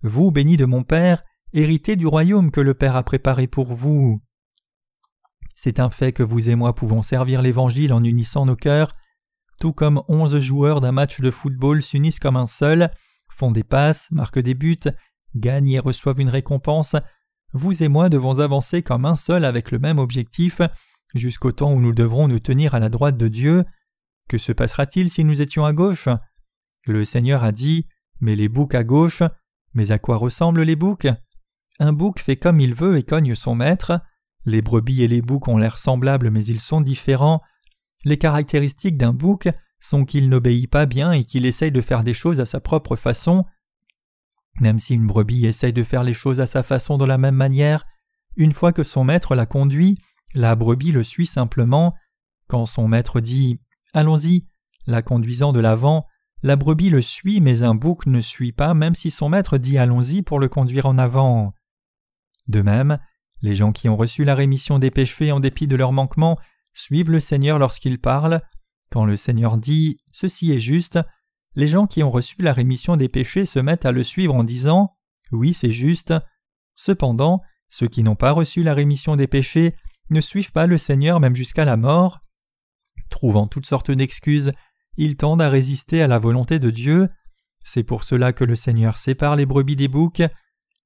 Vous, 0.02 0.32
bénis 0.32 0.56
de 0.56 0.64
mon 0.64 0.82
Père, 0.82 1.22
héritez 1.52 1.94
du 1.94 2.08
royaume 2.08 2.50
que 2.50 2.60
le 2.60 2.74
Père 2.74 2.96
a 2.96 3.04
préparé 3.04 3.46
pour 3.46 3.72
vous. 3.72 4.20
C'est 5.64 5.78
un 5.78 5.90
fait 5.90 6.10
que 6.10 6.24
vous 6.24 6.48
et 6.48 6.56
moi 6.56 6.74
pouvons 6.74 7.02
servir 7.02 7.40
l'Évangile 7.40 7.92
en 7.92 8.02
unissant 8.02 8.46
nos 8.46 8.56
cœurs, 8.56 8.90
tout 9.60 9.72
comme 9.72 10.02
onze 10.08 10.40
joueurs 10.40 10.80
d'un 10.80 10.90
match 10.90 11.20
de 11.20 11.30
football 11.30 11.82
s'unissent 11.82 12.18
comme 12.18 12.36
un 12.36 12.48
seul, 12.48 12.90
font 13.30 13.52
des 13.52 13.62
passes, 13.62 14.10
marquent 14.10 14.40
des 14.40 14.54
buts 14.54 14.90
gagnent 15.36 15.70
et 15.70 15.78
reçoivent 15.78 16.18
une 16.18 16.30
récompense, 16.30 16.96
vous 17.52 17.80
et 17.80 17.86
moi 17.86 18.08
devons 18.08 18.40
avancer 18.40 18.82
comme 18.82 19.04
un 19.04 19.14
seul 19.14 19.44
avec 19.44 19.70
le 19.70 19.78
même 19.78 20.00
objectif, 20.00 20.60
jusqu'au 21.14 21.52
temps 21.52 21.72
où 21.72 21.80
nous 21.80 21.92
devrons 21.92 22.26
nous 22.26 22.40
tenir 22.40 22.74
à 22.74 22.80
la 22.80 22.88
droite 22.88 23.16
de 23.16 23.28
Dieu. 23.28 23.64
Que 24.28 24.38
se 24.38 24.50
passera-t-il 24.50 25.10
si 25.10 25.22
nous 25.22 25.42
étions 25.42 25.64
à 25.64 25.72
gauche? 25.72 26.08
Le 26.86 27.04
Seigneur 27.04 27.44
a 27.44 27.52
dit 27.52 27.86
Mets 28.20 28.34
les 28.34 28.48
boucs 28.48 28.74
à 28.74 28.82
gauche. 28.82 29.22
Mais 29.74 29.92
à 29.92 30.00
quoi 30.00 30.16
ressemblent 30.16 30.62
les 30.62 30.74
boucs? 30.74 31.06
Un 31.78 31.92
bouc 31.92 32.18
fait 32.18 32.36
comme 32.36 32.58
il 32.58 32.74
veut 32.74 32.98
et 32.98 33.04
cogne 33.04 33.36
son 33.36 33.54
maître. 33.54 34.00
Les 34.44 34.62
brebis 34.62 35.02
et 35.02 35.08
les 35.08 35.22
boucs 35.22 35.48
ont 35.48 35.56
l'air 35.56 35.78
semblables 35.78 36.30
mais 36.30 36.44
ils 36.44 36.60
sont 36.60 36.80
différents. 36.80 37.40
Les 38.04 38.18
caractéristiques 38.18 38.96
d'un 38.96 39.12
bouc 39.12 39.48
sont 39.80 40.04
qu'il 40.04 40.28
n'obéit 40.28 40.70
pas 40.70 40.86
bien 40.86 41.12
et 41.12 41.24
qu'il 41.24 41.46
essaye 41.46 41.72
de 41.72 41.80
faire 41.80 42.04
des 42.04 42.14
choses 42.14 42.40
à 42.40 42.46
sa 42.46 42.60
propre 42.60 42.96
façon. 42.96 43.44
Même 44.60 44.78
si 44.78 44.94
une 44.94 45.06
brebis 45.06 45.46
essaye 45.46 45.72
de 45.72 45.84
faire 45.84 46.04
les 46.04 46.14
choses 46.14 46.40
à 46.40 46.46
sa 46.46 46.62
façon 46.62 46.98
de 46.98 47.04
la 47.04 47.18
même 47.18 47.34
manière, 47.34 47.86
une 48.36 48.52
fois 48.52 48.72
que 48.72 48.82
son 48.82 49.04
maître 49.04 49.34
l'a 49.34 49.46
conduit, 49.46 49.98
la 50.34 50.54
brebis 50.54 50.92
le 50.92 51.02
suit 51.02 51.26
simplement. 51.26 51.94
Quand 52.48 52.66
son 52.66 52.88
maître 52.88 53.20
dit 53.20 53.60
Allons-y, 53.92 54.46
la 54.86 55.02
conduisant 55.02 55.52
de 55.52 55.60
l'avant, 55.60 56.06
la 56.42 56.56
brebis 56.56 56.90
le 56.90 57.02
suit, 57.02 57.40
mais 57.40 57.62
un 57.62 57.74
bouc 57.74 58.06
ne 58.06 58.20
suit 58.20 58.52
pas 58.52 58.74
même 58.74 58.94
si 58.94 59.10
son 59.10 59.28
maître 59.28 59.58
dit 59.58 59.78
allons-y 59.78 60.22
pour 60.22 60.40
le 60.40 60.48
conduire 60.48 60.86
en 60.86 60.98
avant. 60.98 61.54
De 62.48 62.62
même, 62.62 62.98
les 63.42 63.56
gens 63.56 63.72
qui 63.72 63.88
ont 63.88 63.96
reçu 63.96 64.24
la 64.24 64.34
rémission 64.34 64.78
des 64.78 64.90
péchés 64.90 65.32
en 65.32 65.40
dépit 65.40 65.66
de 65.66 65.76
leurs 65.76 65.92
manquements 65.92 66.38
suivent 66.72 67.10
le 67.10 67.20
Seigneur 67.20 67.58
lorsqu'il 67.58 68.00
parle. 68.00 68.40
Quand 68.90 69.04
le 69.04 69.16
Seigneur 69.16 69.58
dit 69.58 69.98
Ceci 70.12 70.52
est 70.52 70.60
juste, 70.60 70.98
les 71.54 71.66
gens 71.66 71.86
qui 71.86 72.02
ont 72.02 72.10
reçu 72.10 72.36
la 72.40 72.52
rémission 72.52 72.96
des 72.96 73.08
péchés 73.08 73.44
se 73.44 73.58
mettent 73.58 73.84
à 73.84 73.92
le 73.92 74.04
suivre 74.04 74.34
en 74.34 74.44
disant 74.44 74.96
Oui, 75.32 75.52
c'est 75.52 75.72
juste. 75.72 76.14
Cependant, 76.76 77.42
ceux 77.68 77.88
qui 77.88 78.02
n'ont 78.02 78.16
pas 78.16 78.30
reçu 78.30 78.62
la 78.62 78.74
rémission 78.74 79.16
des 79.16 79.26
péchés 79.26 79.74
ne 80.10 80.20
suivent 80.20 80.52
pas 80.52 80.66
le 80.66 80.78
Seigneur 80.78 81.20
même 81.20 81.36
jusqu'à 81.36 81.64
la 81.64 81.76
mort. 81.76 82.20
Trouvant 83.10 83.46
toutes 83.46 83.66
sortes 83.66 83.90
d'excuses, 83.90 84.52
ils 84.96 85.16
tendent 85.16 85.42
à 85.42 85.48
résister 85.48 86.02
à 86.02 86.06
la 86.06 86.18
volonté 86.18 86.58
de 86.58 86.70
Dieu. 86.70 87.08
C'est 87.64 87.82
pour 87.82 88.04
cela 88.04 88.32
que 88.32 88.44
le 88.44 88.56
Seigneur 88.56 88.96
sépare 88.96 89.36
les 89.36 89.46
brebis 89.46 89.76
des 89.76 89.88
boucs. 89.88 90.22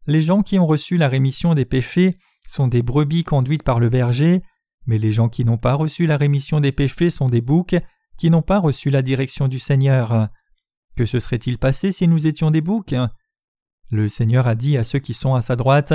Les 0.06 0.22
gens 0.22 0.42
qui 0.42 0.58
ont 0.58 0.66
reçu 0.66 0.96
la 0.96 1.08
rémission 1.08 1.54
des 1.54 1.64
péchés 1.64 2.18
sont 2.46 2.68
des 2.68 2.82
brebis 2.82 3.24
conduites 3.24 3.62
par 3.62 3.80
le 3.80 3.88
berger, 3.88 4.42
mais 4.86 4.98
les 4.98 5.12
gens 5.12 5.28
qui 5.28 5.44
n'ont 5.44 5.58
pas 5.58 5.74
reçu 5.74 6.06
la 6.06 6.16
rémission 6.16 6.60
des 6.60 6.72
péchés 6.72 7.10
sont 7.10 7.26
des 7.26 7.40
boucs 7.40 7.76
qui 8.16 8.30
n'ont 8.30 8.42
pas 8.42 8.58
reçu 8.58 8.90
la 8.90 9.02
direction 9.02 9.48
du 9.48 9.58
Seigneur. 9.58 10.28
Que 10.96 11.04
se 11.04 11.20
serait-il 11.20 11.58
passé 11.58 11.92
si 11.92 12.08
nous 12.08 12.26
étions 12.26 12.50
des 12.50 12.60
boucs? 12.60 12.94
Le 13.90 14.08
Seigneur 14.08 14.46
a 14.46 14.54
dit 14.54 14.76
à 14.76 14.84
ceux 14.84 14.98
qui 14.98 15.14
sont 15.14 15.34
à 15.34 15.42
sa 15.42 15.56
droite 15.56 15.92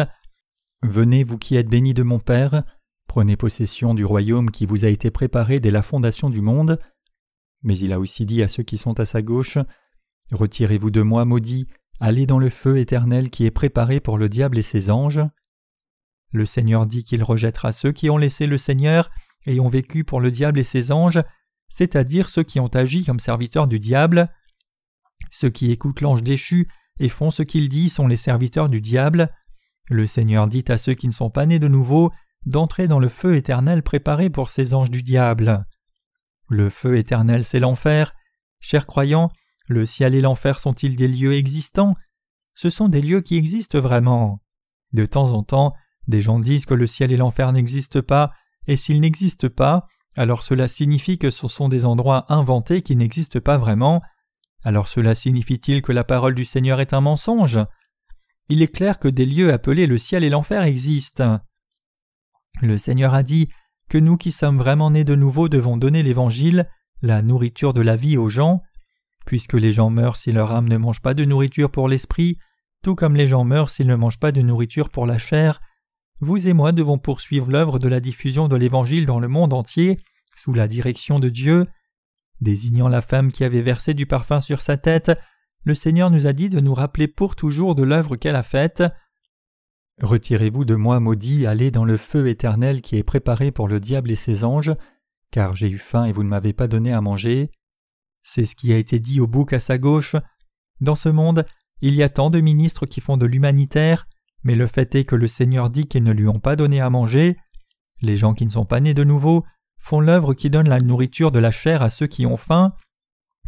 Venez, 0.83 1.23
vous 1.23 1.37
qui 1.37 1.55
êtes 1.55 1.69
bénis 1.69 1.93
de 1.93 2.03
mon 2.03 2.19
Père, 2.19 2.63
prenez 3.07 3.35
possession 3.35 3.93
du 3.93 4.05
royaume 4.05 4.51
qui 4.51 4.65
vous 4.65 4.85
a 4.85 4.87
été 4.87 5.11
préparé 5.11 5.59
dès 5.59 5.71
la 5.71 5.81
fondation 5.81 6.29
du 6.29 6.41
monde. 6.41 6.79
Mais 7.63 7.77
il 7.77 7.93
a 7.93 7.99
aussi 7.99 8.25
dit 8.25 8.41
à 8.41 8.47
ceux 8.47 8.63
qui 8.63 8.77
sont 8.77 8.99
à 8.99 9.05
sa 9.05 9.21
gauche 9.21 9.57
Retirez-vous 10.31 10.91
de 10.91 11.01
moi, 11.01 11.25
maudits, 11.25 11.67
allez 11.99 12.25
dans 12.25 12.39
le 12.39 12.49
feu 12.49 12.77
éternel 12.77 13.29
qui 13.29 13.45
est 13.45 13.51
préparé 13.51 13.99
pour 13.99 14.17
le 14.17 14.29
diable 14.29 14.57
et 14.57 14.63
ses 14.63 14.89
anges. 14.89 15.21
Le 16.31 16.45
Seigneur 16.45 16.85
dit 16.85 17.03
qu'il 17.03 17.23
rejettera 17.23 17.71
ceux 17.71 17.91
qui 17.91 18.09
ont 18.09 18.17
laissé 18.17 18.47
le 18.47 18.57
Seigneur 18.57 19.09
et 19.45 19.59
ont 19.59 19.69
vécu 19.69 20.03
pour 20.03 20.21
le 20.21 20.31
diable 20.31 20.59
et 20.59 20.63
ses 20.63 20.91
anges, 20.91 21.21
c'est-à-dire 21.69 22.29
ceux 22.29 22.43
qui 22.43 22.59
ont 22.59 22.67
agi 22.67 23.03
comme 23.03 23.19
serviteurs 23.19 23.67
du 23.67 23.79
diable. 23.79 24.29
Ceux 25.29 25.49
qui 25.49 25.71
écoutent 25.71 26.01
l'ange 26.01 26.23
déchu 26.23 26.67
et 26.99 27.09
font 27.09 27.31
ce 27.31 27.43
qu'il 27.43 27.69
dit 27.69 27.89
sont 27.89 28.07
les 28.07 28.17
serviteurs 28.17 28.69
du 28.69 28.81
diable. 28.81 29.29
Le 29.89 30.07
Seigneur 30.07 30.47
dit 30.47 30.65
à 30.67 30.77
ceux 30.77 30.93
qui 30.93 31.07
ne 31.07 31.13
sont 31.13 31.29
pas 31.29 31.45
nés 31.45 31.59
de 31.59 31.67
nouveau 31.67 32.11
d'entrer 32.45 32.87
dans 32.87 32.99
le 32.99 33.09
feu 33.09 33.35
éternel 33.35 33.83
préparé 33.83 34.29
pour 34.29 34.49
ces 34.49 34.73
anges 34.73 34.91
du 34.91 35.03
diable. 35.03 35.65
Le 36.49 36.69
feu 36.69 36.97
éternel, 36.97 37.43
c'est 37.43 37.59
l'enfer. 37.59 38.13
Chers 38.59 38.87
croyants, 38.87 39.31
le 39.67 39.85
ciel 39.85 40.15
et 40.15 40.21
l'enfer 40.21 40.59
sont-ils 40.59 40.95
des 40.95 41.07
lieux 41.07 41.33
existants? 41.33 41.95
Ce 42.53 42.69
sont 42.69 42.89
des 42.89 43.01
lieux 43.01 43.21
qui 43.21 43.37
existent 43.37 43.79
vraiment. 43.79 44.41
De 44.91 45.05
temps 45.05 45.31
en 45.31 45.43
temps, 45.43 45.73
des 46.07 46.21
gens 46.21 46.39
disent 46.39 46.65
que 46.65 46.73
le 46.73 46.87
ciel 46.87 47.11
et 47.11 47.17
l'enfer 47.17 47.51
n'existent 47.51 48.01
pas, 48.01 48.31
et 48.67 48.77
s'ils 48.77 49.01
n'existent 49.01 49.49
pas, 49.49 49.87
alors 50.15 50.43
cela 50.43 50.67
signifie 50.67 51.17
que 51.17 51.31
ce 51.31 51.47
sont 51.47 51.69
des 51.69 51.85
endroits 51.85 52.25
inventés 52.31 52.81
qui 52.81 52.95
n'existent 52.95 53.39
pas 53.39 53.57
vraiment. 53.57 54.01
Alors 54.63 54.87
cela 54.87 55.15
signifie-t-il 55.15 55.81
que 55.81 55.91
la 55.91 56.03
parole 56.03 56.35
du 56.35 56.45
Seigneur 56.45 56.79
est 56.79 56.93
un 56.93 57.01
mensonge? 57.01 57.59
Il 58.49 58.61
est 58.61 58.67
clair 58.67 58.99
que 58.99 59.07
des 59.07 59.25
lieux 59.25 59.53
appelés 59.53 59.87
le 59.87 59.97
ciel 59.97 60.23
et 60.23 60.29
l'enfer 60.29 60.63
existent. 60.63 61.39
Le 62.61 62.77
Seigneur 62.77 63.13
a 63.13 63.23
dit 63.23 63.47
que 63.89 63.97
nous 63.97 64.17
qui 64.17 64.31
sommes 64.31 64.57
vraiment 64.57 64.91
nés 64.91 65.03
de 65.03 65.15
nouveau 65.15 65.49
devons 65.49 65.77
donner 65.77 66.03
l'Évangile, 66.03 66.69
la 67.01 67.21
nourriture 67.21 67.73
de 67.73 67.81
la 67.81 67.95
vie 67.95 68.17
aux 68.17 68.29
gens. 68.29 68.61
Puisque 69.25 69.53
les 69.53 69.71
gens 69.71 69.89
meurent 69.89 70.17
si 70.17 70.31
leur 70.31 70.51
âme 70.51 70.67
ne 70.67 70.77
mange 70.77 71.01
pas 71.01 71.13
de 71.13 71.23
nourriture 71.25 71.71
pour 71.71 71.87
l'esprit, 71.87 72.37
tout 72.83 72.95
comme 72.95 73.15
les 73.15 73.27
gens 73.27 73.43
meurent 73.43 73.69
s'ils 73.69 73.87
ne 73.87 73.95
mangent 73.95 74.19
pas 74.19 74.31
de 74.31 74.41
nourriture 74.41 74.89
pour 74.89 75.05
la 75.05 75.17
chair, 75.17 75.61
vous 76.21 76.47
et 76.47 76.53
moi 76.53 76.71
devons 76.71 76.99
poursuivre 76.99 77.49
l'œuvre 77.51 77.79
de 77.79 77.87
la 77.87 77.99
diffusion 77.99 78.47
de 78.47 78.55
l'Évangile 78.55 79.05
dans 79.05 79.19
le 79.19 79.27
monde 79.27 79.53
entier, 79.53 79.99
sous 80.35 80.53
la 80.53 80.67
direction 80.67 81.19
de 81.19 81.29
Dieu. 81.29 81.67
Désignant 82.39 82.87
la 82.87 83.01
femme 83.01 83.31
qui 83.31 83.43
avait 83.43 83.61
versé 83.61 83.93
du 83.93 84.05
parfum 84.05 84.39
sur 84.39 84.61
sa 84.61 84.77
tête, 84.77 85.11
le 85.63 85.75
Seigneur 85.75 86.09
nous 86.09 86.27
a 86.27 86.33
dit 86.33 86.49
de 86.49 86.59
nous 86.59 86.73
rappeler 86.73 87.07
pour 87.07 87.35
toujours 87.35 87.75
de 87.75 87.83
l'œuvre 87.83 88.15
qu'elle 88.15 88.35
a 88.35 88.43
faite. 88.43 88.83
Retirez-vous 90.01 90.63
de 90.65 90.75
moi, 90.75 90.99
maudit, 90.99 91.45
allez 91.45 91.69
dans 91.69 91.85
le 91.85 91.97
feu 91.97 92.27
éternel 92.27 92.81
qui 92.81 92.97
est 92.97 93.03
préparé 93.03 93.51
pour 93.51 93.67
le 93.67 93.79
diable 93.79 94.09
et 94.11 94.15
ses 94.15 94.43
anges, 94.43 94.73
car 95.31 95.55
j'ai 95.55 95.69
eu 95.69 95.77
faim 95.77 96.05
et 96.05 96.11
vous 96.11 96.23
ne 96.23 96.29
m'avez 96.29 96.53
pas 96.53 96.67
donné 96.67 96.93
à 96.93 97.01
manger. 97.01 97.51
C'est 98.23 98.45
ce 98.45 98.55
qui 98.55 98.73
a 98.73 98.77
été 98.77 98.99
dit 98.99 99.19
au 99.19 99.27
bouc 99.27 99.53
à 99.53 99.59
sa 99.59 99.77
gauche. 99.77 100.15
Dans 100.79 100.95
ce 100.95 101.09
monde, 101.09 101.45
il 101.81 101.95
y 101.95 102.03
a 102.03 102.09
tant 102.09 102.29
de 102.29 102.39
ministres 102.39 102.85
qui 102.85 103.01
font 103.01 103.17
de 103.17 103.25
l'humanitaire, 103.25 104.07
mais 104.43 104.55
le 104.55 104.67
fait 104.67 104.95
est 104.95 105.05
que 105.05 105.15
le 105.15 105.27
Seigneur 105.27 105.69
dit 105.69 105.87
qu'ils 105.87 106.03
ne 106.03 106.11
lui 106.11 106.27
ont 106.27 106.39
pas 106.39 106.55
donné 106.55 106.81
à 106.81 106.89
manger. 106.89 107.37
Les 108.01 108.17
gens 108.17 108.33
qui 108.33 108.45
ne 108.45 108.51
sont 108.51 108.65
pas 108.65 108.79
nés 108.79 108.93
de 108.93 109.03
nouveau 109.03 109.45
font 109.79 109.99
l'œuvre 109.99 110.33
qui 110.33 110.49
donne 110.49 110.69
la 110.69 110.79
nourriture 110.79 111.31
de 111.31 111.39
la 111.39 111.51
chair 111.51 111.81
à 111.81 111.89
ceux 111.89 112.07
qui 112.07 112.25
ont 112.25 112.37
faim. 112.37 112.73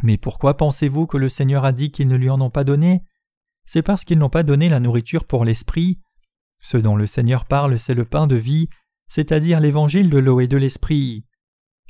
Mais 0.03 0.17
pourquoi 0.17 0.57
pensez-vous 0.57 1.07
que 1.07 1.17
le 1.17 1.29
Seigneur 1.29 1.65
a 1.65 1.71
dit 1.71 1.91
qu'ils 1.91 2.07
ne 2.07 2.15
lui 2.15 2.29
en 2.29 2.41
ont 2.41 2.49
pas 2.49 2.63
donné? 2.63 3.03
C'est 3.65 3.81
parce 3.81 4.03
qu'ils 4.03 4.19
n'ont 4.19 4.29
pas 4.29 4.43
donné 4.43 4.69
la 4.69 4.79
nourriture 4.79 5.25
pour 5.25 5.45
l'esprit. 5.45 5.99
Ce 6.59 6.77
dont 6.77 6.95
le 6.95 7.07
Seigneur 7.07 7.45
parle, 7.45 7.77
c'est 7.77 7.93
le 7.93 8.05
pain 8.05 8.27
de 8.27 8.35
vie, 8.35 8.69
c'est-à-dire 9.07 9.59
l'évangile 9.59 10.09
de 10.09 10.17
l'eau 10.17 10.39
et 10.39 10.47
de 10.47 10.57
l'esprit. 10.57 11.25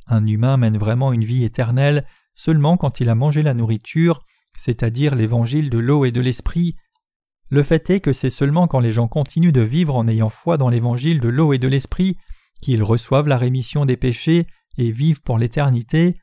Un 0.06 0.26
humain 0.26 0.56
mène 0.56 0.76
vraiment 0.76 1.12
une 1.12 1.24
vie 1.24 1.44
éternelle 1.44 2.06
seulement 2.34 2.76
quand 2.76 3.00
il 3.00 3.08
a 3.08 3.14
mangé 3.14 3.42
la 3.42 3.54
nourriture, 3.54 4.20
c'est-à-dire 4.56 5.14
l'évangile 5.14 5.70
de 5.70 5.78
l'eau 5.78 6.04
et 6.04 6.12
de 6.12 6.20
l'esprit, 6.20 6.76
le 7.54 7.62
fait 7.62 7.88
est 7.88 8.00
que 8.00 8.12
c'est 8.12 8.30
seulement 8.30 8.66
quand 8.66 8.80
les 8.80 8.92
gens 8.92 9.08
continuent 9.08 9.52
de 9.52 9.60
vivre 9.60 9.94
en 9.94 10.08
ayant 10.08 10.28
foi 10.28 10.56
dans 10.56 10.68
l'évangile 10.68 11.20
de 11.20 11.28
l'eau 11.28 11.52
et 11.52 11.58
de 11.58 11.68
l'esprit 11.68 12.18
qu'ils 12.60 12.82
reçoivent 12.82 13.28
la 13.28 13.38
rémission 13.38 13.86
des 13.86 13.96
péchés 13.96 14.46
et 14.76 14.90
vivent 14.90 15.22
pour 15.22 15.38
l'éternité. 15.38 16.18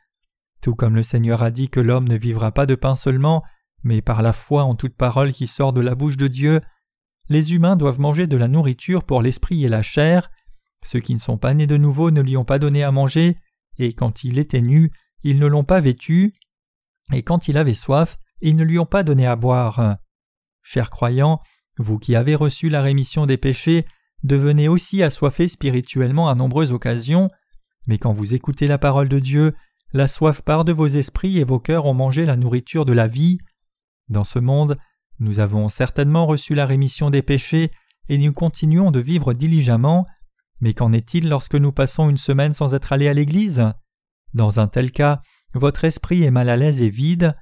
Tout 0.61 0.75
comme 0.75 0.95
le 0.95 1.03
Seigneur 1.03 1.41
a 1.41 1.49
dit 1.49 1.69
que 1.69 1.79
l'homme 1.79 2.07
ne 2.07 2.17
vivra 2.17 2.51
pas 2.51 2.65
de 2.65 2.75
pain 2.75 2.95
seulement, 2.95 3.43
mais 3.83 4.01
par 4.01 4.21
la 4.21 4.33
foi 4.33 4.63
en 4.63 4.75
toute 4.75 4.95
parole 4.95 5.31
qui 5.31 5.47
sort 5.47 5.71
de 5.71 5.81
la 5.81 5.95
bouche 5.95 6.17
de 6.17 6.27
Dieu, 6.27 6.61
les 7.29 7.53
humains 7.53 7.77
doivent 7.77 7.99
manger 7.99 8.27
de 8.27 8.37
la 8.37 8.49
nourriture 8.49 9.03
pour 9.03 9.21
l'esprit 9.21 9.63
et 9.63 9.69
la 9.69 9.81
chair. 9.81 10.29
Ceux 10.83 10.99
qui 10.99 11.13
ne 11.13 11.19
sont 11.19 11.37
pas 11.37 11.53
nés 11.53 11.67
de 11.67 11.77
nouveau 11.77 12.11
ne 12.11 12.21
lui 12.21 12.35
ont 12.35 12.45
pas 12.45 12.59
donné 12.59 12.83
à 12.83 12.91
manger, 12.91 13.37
et 13.77 13.93
quand 13.93 14.25
il 14.25 14.37
était 14.37 14.61
nu, 14.61 14.91
ils 15.23 15.39
ne 15.39 15.47
l'ont 15.47 15.63
pas 15.63 15.79
vêtu, 15.79 16.33
et 17.13 17.23
quand 17.23 17.47
il 17.47 17.57
avait 17.57 17.73
soif, 17.73 18.17
ils 18.41 18.57
ne 18.57 18.63
lui 18.63 18.79
ont 18.79 18.85
pas 18.85 19.03
donné 19.03 19.25
à 19.25 19.35
boire. 19.35 19.97
Chers 20.63 20.89
croyants, 20.89 21.41
vous 21.77 21.97
qui 21.97 22.15
avez 22.15 22.35
reçu 22.35 22.69
la 22.69 22.81
rémission 22.81 23.25
des 23.25 23.37
péchés, 23.37 23.85
devenez 24.23 24.67
aussi 24.67 25.01
assoiffés 25.03 25.47
spirituellement 25.47 26.29
à 26.29 26.35
nombreuses 26.35 26.71
occasions, 26.71 27.29
mais 27.87 27.97
quand 27.97 28.13
vous 28.13 28.33
écoutez 28.33 28.67
la 28.67 28.77
parole 28.77 29.09
de 29.09 29.19
Dieu, 29.19 29.53
la 29.93 30.07
soif 30.07 30.41
part 30.41 30.63
de 30.63 30.71
vos 30.71 30.87
esprits 30.87 31.39
et 31.39 31.43
vos 31.43 31.59
cœurs 31.59 31.85
ont 31.85 31.93
mangé 31.93 32.25
la 32.25 32.37
nourriture 32.37 32.85
de 32.85 32.93
la 32.93 33.07
vie. 33.07 33.39
Dans 34.09 34.23
ce 34.23 34.39
monde, 34.39 34.77
nous 35.19 35.39
avons 35.39 35.69
certainement 35.69 36.25
reçu 36.25 36.55
la 36.55 36.65
rémission 36.65 37.09
des 37.09 37.21
péchés 37.21 37.71
et 38.07 38.17
nous 38.17 38.33
continuons 38.33 38.91
de 38.91 38.99
vivre 38.99 39.33
diligemment, 39.33 40.05
mais 40.61 40.73
qu'en 40.73 40.93
est-il 40.93 41.27
lorsque 41.27 41.55
nous 41.55 41.71
passons 41.71 42.09
une 42.09 42.17
semaine 42.17 42.53
sans 42.53 42.73
être 42.73 42.93
allés 42.93 43.07
à 43.07 43.13
l'église? 43.13 43.71
Dans 44.33 44.59
un 44.59 44.67
tel 44.67 44.91
cas, 44.91 45.21
votre 45.53 45.83
esprit 45.83 46.23
est 46.23 46.31
mal 46.31 46.49
à 46.49 46.57
l'aise 46.57 46.81
et 46.81 46.89
vide, 46.89 47.35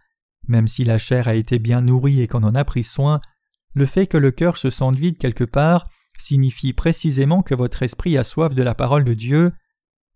même 0.50 0.68
si 0.68 0.84
la 0.84 0.98
chair 0.98 1.28
a 1.28 1.36
été 1.36 1.60
bien 1.60 1.82
nourrie 1.82 2.22
et 2.22 2.28
qu'on 2.28 2.44
en 2.44 2.56
a 2.56 2.66
pris 2.66 2.84
soin, 2.84 3.22
le 3.74 3.86
fait 3.86 4.08
que 4.08 4.18
le 4.18 4.32
cœur 4.32 4.58
se 4.58 4.70
sente 4.70 4.96
vide 4.96 5.18
quelque 5.18 5.44
part 5.44 5.88
signifie 6.18 6.74
précisément 6.74 7.42
que 7.42 7.56
votre 7.56 7.84
esprit 7.84 8.18
a 8.18 8.24
soif 8.24 8.54
de 8.54 8.64
la 8.64 8.76
parole 8.76 9.04
de 9.04 9.14
Dieu. 9.14 9.54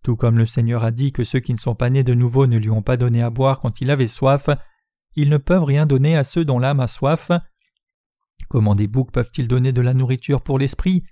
Tout 0.03 0.15
comme 0.15 0.37
le 0.37 0.45
Seigneur 0.45 0.83
a 0.83 0.91
dit 0.91 1.11
que 1.13 1.23
ceux 1.23 1.39
qui 1.39 1.53
ne 1.53 1.59
sont 1.59 1.75
pas 1.75 1.89
nés 1.89 2.03
de 2.03 2.13
nouveau 2.13 2.45
ne 2.45 2.57
lui 2.57 2.69
ont 2.69 2.81
pas 2.81 2.97
donné 2.97 3.21
à 3.21 3.29
boire 3.29 3.59
quand 3.59 3.79
il 3.79 3.89
avait 3.89 4.07
soif, 4.07 4.49
ils 5.15 5.29
ne 5.29 5.37
peuvent 5.37 5.63
rien 5.63 5.85
donner 5.85 6.17
à 6.17 6.23
ceux 6.23 6.43
dont 6.43 6.59
l'âme 6.59 6.81
a 6.81 6.87
soif. 6.87 7.31
Comment 8.49 8.75
des 8.75 8.87
boucs 8.87 9.11
peuvent-ils 9.11 9.47
donner 9.47 9.71
de 9.71 9.81
la 9.81 9.93
nourriture 9.93 10.41
pour 10.41 10.59
l'esprit? 10.59 11.03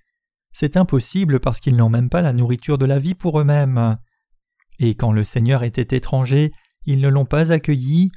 C'est 0.52 0.76
impossible 0.76 1.40
parce 1.40 1.60
qu'ils 1.60 1.78
n'ont 1.78 1.90
même 1.90 2.10
pas 2.10 2.22
la 2.22 2.34
nourriture 2.34 2.78
de 2.78 2.86
la 2.86 3.00
vie 3.00 3.16
pour 3.16 3.40
eux-mêmes. 3.40 3.98
Et 4.80 4.96
quand 4.96 5.14
le 5.14 5.24
Seigneur 5.24 5.64
était 5.64 5.96
étranger, 5.96 6.52
ils 6.86 7.00
ne 7.00 7.08
l'ont 7.08 7.26
pas 7.26 7.54
accueilli. 7.54 8.12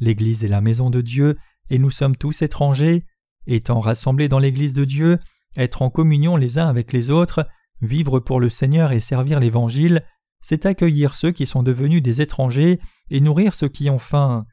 L'Église 0.00 0.44
est 0.44 0.48
la 0.48 0.60
maison 0.60 0.90
de 0.90 1.00
Dieu, 1.00 1.36
et 1.70 1.78
nous 1.78 1.90
sommes 1.90 2.16
tous 2.16 2.42
étrangers. 2.42 3.02
Étant 3.46 3.80
rassemblés 3.80 4.28
dans 4.28 4.38
l'Église 4.38 4.72
de 4.72 4.84
Dieu, 4.84 5.18
être 5.56 5.82
en 5.82 5.90
communion 5.90 6.36
les 6.36 6.58
uns 6.58 6.68
avec 6.68 6.92
les 6.92 7.10
autres, 7.10 7.46
vivre 7.80 8.20
pour 8.20 8.40
le 8.40 8.48
Seigneur 8.48 8.92
et 8.92 9.00
servir 9.00 9.40
l'Évangile, 9.40 10.02
c'est 10.40 10.66
accueillir 10.66 11.14
ceux 11.14 11.32
qui 11.32 11.46
sont 11.46 11.62
devenus 11.62 12.02
des 12.02 12.20
étrangers 12.20 12.80
et 13.10 13.20
nourrir 13.20 13.54
ceux 13.54 13.68
qui 13.68 13.90
ont 13.90 13.98
faim. 13.98 14.46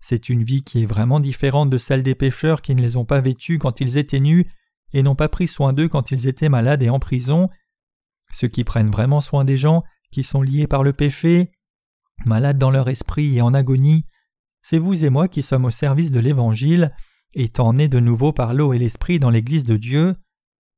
C'est 0.00 0.28
une 0.28 0.42
vie 0.42 0.62
qui 0.62 0.82
est 0.82 0.86
vraiment 0.86 1.20
différente 1.20 1.70
de 1.70 1.78
celle 1.78 2.02
des 2.02 2.14
pécheurs 2.14 2.62
qui 2.62 2.74
ne 2.74 2.82
les 2.82 2.96
ont 2.96 3.04
pas 3.04 3.20
vêtus 3.20 3.58
quand 3.58 3.80
ils 3.80 3.96
étaient 3.96 4.20
nus 4.20 4.46
et 4.92 5.02
n'ont 5.02 5.14
pas 5.14 5.28
pris 5.28 5.48
soin 5.48 5.72
d'eux 5.72 5.88
quand 5.88 6.10
ils 6.10 6.26
étaient 6.26 6.48
malades 6.48 6.82
et 6.82 6.90
en 6.90 6.98
prison. 6.98 7.48
Ceux 8.30 8.48
qui 8.48 8.64
prennent 8.64 8.90
vraiment 8.90 9.20
soin 9.20 9.44
des 9.44 9.56
gens 9.56 9.82
qui 10.12 10.22
sont 10.22 10.42
liés 10.42 10.66
par 10.66 10.82
le 10.82 10.92
péché, 10.92 11.50
malades 12.26 12.58
dans 12.58 12.70
leur 12.70 12.88
esprit 12.88 13.36
et 13.36 13.40
en 13.40 13.54
agonie, 13.54 14.04
c'est 14.64 14.78
vous 14.78 15.04
et 15.04 15.10
moi 15.10 15.28
qui 15.28 15.42
sommes 15.42 15.66
au 15.66 15.70
service 15.70 16.10
de 16.10 16.18
l'Évangile, 16.18 16.90
étant 17.34 17.74
nés 17.74 17.88
de 17.88 18.00
nouveau 18.00 18.32
par 18.32 18.54
l'eau 18.54 18.72
et 18.72 18.78
l'Esprit 18.78 19.18
dans 19.18 19.28
l'Église 19.28 19.64
de 19.64 19.76
Dieu. 19.76 20.16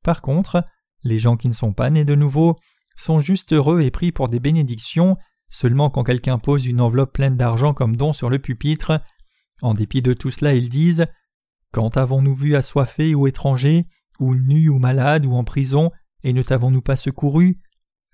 Par 0.03 0.21
contre, 0.21 0.61
les 1.03 1.19
gens 1.19 1.37
qui 1.37 1.47
ne 1.47 1.53
sont 1.53 1.71
pas 1.71 1.89
nés 1.89 2.03
de 2.03 2.13
nouveau 2.13 2.57
sont 2.97 3.21
juste 3.21 3.53
heureux 3.53 3.79
et 3.79 3.89
pris 3.89 4.11
pour 4.11 4.27
des 4.27 4.41
bénédictions 4.41 5.15
seulement 5.49 5.89
quand 5.89 6.03
quelqu'un 6.03 6.37
pose 6.37 6.65
une 6.65 6.81
enveloppe 6.81 7.13
pleine 7.13 7.37
d'argent 7.37 7.73
comme 7.73 7.95
don 7.95 8.11
sur 8.11 8.29
le 8.29 8.39
pupitre. 8.39 9.01
En 9.61 9.73
dépit 9.73 10.01
de 10.01 10.13
tout 10.13 10.31
cela, 10.31 10.53
ils 10.53 10.67
disent 10.67 11.05
Quand 11.71 11.95
avons-nous 11.95 12.35
vu 12.35 12.57
assoiffé 12.57 13.15
ou 13.15 13.25
étranger, 13.25 13.85
ou 14.19 14.35
nu 14.35 14.67
ou 14.67 14.79
malade 14.79 15.25
ou 15.25 15.31
en 15.33 15.45
prison, 15.45 15.91
et 16.25 16.33
ne 16.33 16.41
t'avons-nous 16.41 16.81
pas 16.81 16.97
secouru 16.97 17.57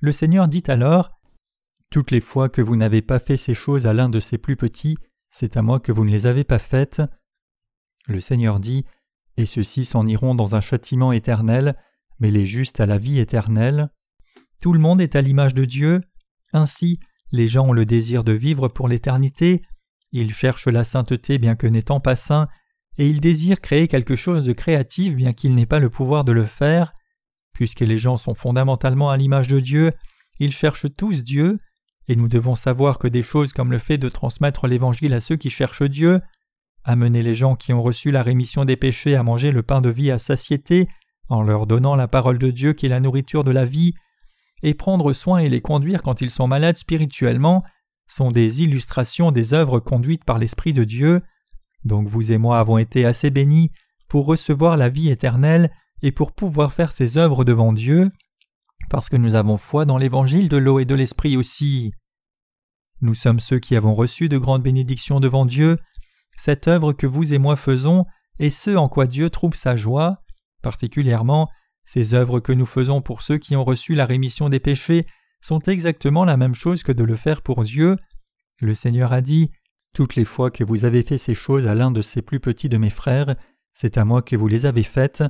Le 0.01 0.12
Seigneur 0.12 0.47
dit 0.47 0.63
alors 0.67 1.17
Toutes 1.89 2.12
les 2.12 2.21
fois 2.21 2.47
que 2.47 2.62
vous 2.62 2.75
n'avez 2.75 3.01
pas 3.01 3.17
fait 3.17 3.38
ces 3.38 3.55
choses 3.55 3.88
à 3.88 3.93
l'un 3.93 4.09
de 4.09 4.19
ces 4.19 4.38
plus 4.38 4.55
petits, 4.55 4.97
c'est 5.33 5.57
à 5.57 5.63
moi 5.63 5.79
que 5.79 5.91
vous 5.91 6.05
ne 6.05 6.11
les 6.11 6.27
avez 6.27 6.43
pas 6.43 6.59
faites. 6.59 7.01
Le 8.07 8.21
Seigneur 8.21 8.59
dit 8.59 8.85
Et 9.35 9.47
ceux-ci 9.47 9.83
s'en 9.83 10.05
iront 10.05 10.35
dans 10.35 10.53
un 10.53 10.61
châtiment 10.61 11.11
éternel, 11.11 11.75
mais 12.19 12.29
les 12.29 12.45
justes 12.45 12.79
à 12.79 12.85
la 12.85 12.99
vie 12.99 13.19
éternelle. 13.19 13.89
Tout 14.61 14.73
le 14.73 14.79
monde 14.79 15.01
est 15.01 15.15
à 15.15 15.21
l'image 15.21 15.55
de 15.55 15.65
Dieu. 15.65 16.01
Ainsi, 16.53 16.99
les 17.31 17.47
gens 17.47 17.69
ont 17.69 17.73
le 17.73 17.87
désir 17.87 18.23
de 18.23 18.31
vivre 18.31 18.67
pour 18.67 18.87
l'éternité, 18.87 19.63
ils 20.11 20.31
cherchent 20.31 20.67
la 20.67 20.83
sainteté 20.83 21.39
bien 21.39 21.55
que 21.55 21.65
n'étant 21.65 21.99
pas 21.99 22.15
saints, 22.15 22.47
et 22.99 23.09
ils 23.09 23.19
désirent 23.19 23.59
créer 23.59 23.87
quelque 23.87 24.15
chose 24.15 24.43
de 24.43 24.53
créatif 24.53 25.15
bien 25.15 25.33
qu'ils 25.33 25.55
n'aient 25.55 25.65
pas 25.65 25.79
le 25.79 25.89
pouvoir 25.89 26.25
de 26.25 26.31
le 26.31 26.45
faire. 26.45 26.93
Puisque 27.53 27.79
les 27.79 27.97
gens 27.97 28.17
sont 28.17 28.35
fondamentalement 28.35 29.09
à 29.09 29.17
l'image 29.17 29.47
de 29.47 29.59
Dieu, 29.59 29.93
ils 30.37 30.51
cherchent 30.51 30.95
tous 30.95 31.23
Dieu, 31.23 31.57
et 32.07 32.15
nous 32.15 32.27
devons 32.27 32.55
savoir 32.55 32.99
que 32.99 33.07
des 33.07 33.23
choses 33.23 33.53
comme 33.53 33.71
le 33.71 33.79
fait 33.79 33.97
de 33.97 34.09
transmettre 34.09 34.67
l'Évangile 34.67 35.13
à 35.13 35.21
ceux 35.21 35.35
qui 35.35 35.49
cherchent 35.49 35.83
Dieu, 35.83 36.21
amener 36.83 37.23
les 37.23 37.35
gens 37.35 37.55
qui 37.55 37.73
ont 37.73 37.81
reçu 37.81 38.11
la 38.11 38.23
rémission 38.23 38.65
des 38.65 38.75
péchés 38.75 39.15
à 39.15 39.23
manger 39.23 39.51
le 39.51 39.63
pain 39.63 39.81
de 39.81 39.89
vie 39.89 40.11
à 40.11 40.19
satiété, 40.19 40.87
en 41.29 41.41
leur 41.41 41.65
donnant 41.65 41.95
la 41.95 42.07
parole 42.07 42.37
de 42.37 42.51
Dieu 42.51 42.73
qui 42.73 42.85
est 42.85 42.89
la 42.89 42.99
nourriture 42.99 43.43
de 43.43 43.51
la 43.51 43.65
vie, 43.65 43.93
et 44.61 44.73
prendre 44.73 45.13
soin 45.13 45.39
et 45.39 45.49
les 45.49 45.61
conduire 45.61 46.03
quand 46.03 46.21
ils 46.21 46.31
sont 46.31 46.47
malades 46.47 46.77
spirituellement, 46.77 47.63
sont 48.07 48.31
des 48.31 48.61
illustrations 48.61 49.31
des 49.31 49.53
œuvres 49.53 49.79
conduites 49.79 50.25
par 50.25 50.37
l'Esprit 50.37 50.73
de 50.73 50.83
Dieu. 50.83 51.21
Donc 51.85 52.07
vous 52.07 52.31
et 52.31 52.37
moi 52.37 52.59
avons 52.59 52.77
été 52.77 53.05
assez 53.05 53.29
bénis 53.29 53.71
pour 54.07 54.25
recevoir 54.25 54.77
la 54.77 54.89
vie 54.89 55.09
éternelle 55.09 55.71
et 56.01 56.11
pour 56.11 56.33
pouvoir 56.33 56.73
faire 56.73 56.91
ces 56.91 57.17
œuvres 57.17 57.45
devant 57.45 57.73
Dieu, 57.73 58.11
parce 58.89 59.09
que 59.09 59.17
nous 59.17 59.35
avons 59.35 59.57
foi 59.57 59.85
dans 59.85 59.97
l'évangile 59.97 60.49
de 60.49 60.57
l'eau 60.57 60.79
et 60.79 60.85
de 60.85 60.95
l'Esprit 60.95 61.37
aussi. 61.37 61.93
Nous 63.01 63.15
sommes 63.15 63.39
ceux 63.39 63.59
qui 63.59 63.75
avons 63.75 63.95
reçu 63.95 64.29
de 64.29 64.37
grandes 64.37 64.63
bénédictions 64.63 65.19
devant 65.19 65.45
Dieu, 65.45 65.77
cette 66.37 66.67
œuvre 66.67 66.93
que 66.93 67.07
vous 67.07 67.33
et 67.33 67.37
moi 67.37 67.55
faisons 67.55 68.05
est 68.39 68.49
ce 68.49 68.71
en 68.75 68.89
quoi 68.89 69.05
Dieu 69.05 69.29
trouve 69.29 69.55
sa 69.55 69.75
joie, 69.75 70.23
particulièrement 70.61 71.49
ces 71.85 72.13
œuvres 72.13 72.39
que 72.39 72.53
nous 72.53 72.65
faisons 72.65 73.01
pour 73.01 73.21
ceux 73.21 73.37
qui 73.37 73.55
ont 73.55 73.63
reçu 73.63 73.95
la 73.95 74.05
rémission 74.05 74.49
des 74.49 74.59
péchés 74.59 75.05
sont 75.41 75.59
exactement 75.59 76.23
la 76.23 76.37
même 76.37 76.55
chose 76.55 76.83
que 76.83 76.93
de 76.93 77.03
le 77.03 77.15
faire 77.15 77.41
pour 77.41 77.63
Dieu. 77.63 77.97
Le 78.61 78.73
Seigneur 78.73 79.11
a 79.11 79.21
dit 79.21 79.49
Toutes 79.93 80.15
les 80.15 80.25
fois 80.25 80.49
que 80.49 80.63
vous 80.63 80.85
avez 80.85 81.03
fait 81.03 81.17
ces 81.17 81.35
choses 81.35 81.67
à 81.67 81.75
l'un 81.75 81.91
de 81.91 82.01
ces 82.01 82.21
plus 82.21 82.39
petits 82.39 82.69
de 82.69 82.77
mes 82.77 82.89
frères, 82.89 83.35
c'est 83.73 83.97
à 83.97 84.05
moi 84.05 84.21
que 84.21 84.37
vous 84.37 84.47
les 84.47 84.65
avez 84.65 84.83
faites. 84.83 85.23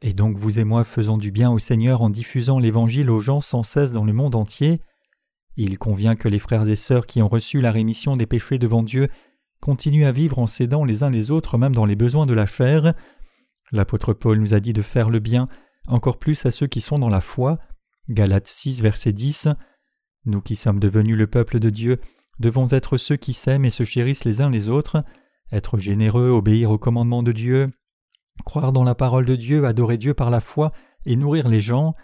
Et 0.00 0.12
donc 0.12 0.36
vous 0.36 0.60
et 0.60 0.64
moi 0.64 0.84
faisons 0.84 1.18
du 1.18 1.30
bien 1.30 1.50
au 1.50 1.58
Seigneur 1.58 2.02
en 2.02 2.10
diffusant 2.10 2.58
l'Évangile 2.58 3.10
aux 3.10 3.20
gens 3.20 3.40
sans 3.40 3.62
cesse 3.62 3.92
dans 3.92 4.04
le 4.04 4.12
monde 4.12 4.36
entier. 4.36 4.80
Il 5.56 5.76
convient 5.76 6.14
que 6.14 6.28
les 6.28 6.38
frères 6.38 6.68
et 6.68 6.76
sœurs 6.76 7.06
qui 7.06 7.20
ont 7.20 7.28
reçu 7.28 7.60
la 7.60 7.72
rémission 7.72 8.16
des 8.16 8.26
péchés 8.26 8.58
devant 8.58 8.82
Dieu 8.82 9.08
continuent 9.60 10.06
à 10.06 10.12
vivre 10.12 10.38
en 10.38 10.46
s'aidant 10.46 10.84
les 10.84 11.02
uns 11.02 11.10
les 11.10 11.32
autres 11.32 11.58
même 11.58 11.74
dans 11.74 11.84
les 11.84 11.96
besoins 11.96 12.26
de 12.26 12.34
la 12.34 12.46
chair. 12.46 12.94
L'apôtre 13.72 14.12
Paul 14.12 14.38
nous 14.38 14.54
a 14.54 14.60
dit 14.60 14.72
de 14.72 14.82
faire 14.82 15.10
le 15.10 15.18
bien 15.18 15.48
encore 15.88 16.18
plus 16.18 16.46
à 16.46 16.50
ceux 16.52 16.68
qui 16.68 16.80
sont 16.80 16.98
dans 16.98 17.08
la 17.08 17.20
foi. 17.20 17.58
Galates 18.08 18.46
6, 18.46 18.82
verset 18.82 19.12
10. 19.12 19.48
Nous 20.26 20.40
qui 20.40 20.54
sommes 20.54 20.78
devenus 20.78 21.16
le 21.16 21.26
peuple 21.26 21.58
de 21.58 21.70
Dieu 21.70 22.00
devons 22.38 22.66
être 22.70 22.98
ceux 22.98 23.16
qui 23.16 23.32
s'aiment 23.32 23.64
et 23.64 23.70
se 23.70 23.84
chérissent 23.84 24.24
les 24.24 24.40
uns 24.40 24.50
les 24.50 24.68
autres, 24.68 25.02
être 25.50 25.78
généreux, 25.78 26.28
obéir 26.28 26.70
aux 26.70 26.78
commandements 26.78 27.22
de 27.22 27.32
Dieu, 27.32 27.70
croire 28.44 28.72
dans 28.72 28.84
la 28.84 28.94
parole 28.94 29.24
de 29.24 29.36
Dieu, 29.36 29.64
adorer 29.64 29.98
Dieu 29.98 30.14
par 30.14 30.30
la 30.30 30.40
foi 30.40 30.72
et 31.06 31.16
nourrir 31.16 31.48
les 31.48 31.60
gens. 31.60 31.94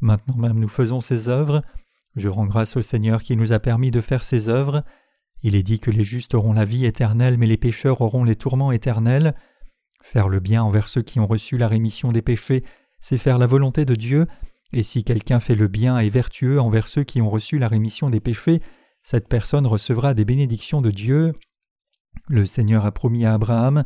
Maintenant 0.00 0.36
même 0.36 0.58
nous 0.58 0.68
faisons 0.68 1.00
ces 1.00 1.28
œuvres. 1.28 1.62
Je 2.16 2.28
rends 2.28 2.46
grâce 2.46 2.76
au 2.76 2.82
Seigneur 2.82 3.22
qui 3.22 3.36
nous 3.36 3.52
a 3.52 3.58
permis 3.58 3.90
de 3.90 4.00
faire 4.00 4.24
ces 4.24 4.48
œuvres. 4.48 4.84
Il 5.42 5.54
est 5.54 5.62
dit 5.62 5.80
que 5.80 5.90
les 5.90 6.04
justes 6.04 6.34
auront 6.34 6.52
la 6.52 6.64
vie 6.64 6.84
éternelle, 6.84 7.38
mais 7.38 7.46
les 7.46 7.56
pécheurs 7.56 8.00
auront 8.00 8.24
les 8.24 8.36
tourments 8.36 8.72
éternels. 8.72 9.34
Faire 10.02 10.28
le 10.28 10.40
bien 10.40 10.62
envers 10.62 10.88
ceux 10.88 11.02
qui 11.02 11.20
ont 11.20 11.26
reçu 11.26 11.56
la 11.56 11.68
rémission 11.68 12.12
des 12.12 12.22
péchés, 12.22 12.64
c'est 13.00 13.18
faire 13.18 13.38
la 13.38 13.46
volonté 13.46 13.84
de 13.84 13.94
Dieu, 13.94 14.26
et 14.72 14.82
si 14.82 15.04
quelqu'un 15.04 15.40
fait 15.40 15.54
le 15.54 15.68
bien 15.68 15.98
et 15.98 16.08
vertueux 16.08 16.60
envers 16.60 16.88
ceux 16.88 17.04
qui 17.04 17.20
ont 17.20 17.30
reçu 17.30 17.58
la 17.58 17.68
rémission 17.68 18.10
des 18.10 18.20
péchés, 18.20 18.60
cette 19.02 19.28
personne 19.28 19.66
recevra 19.66 20.14
des 20.14 20.24
bénédictions 20.24 20.80
de 20.80 20.90
Dieu. 20.90 21.34
Le 22.28 22.46
Seigneur 22.46 22.86
a 22.86 22.92
promis 22.92 23.24
à 23.24 23.34
Abraham 23.34 23.84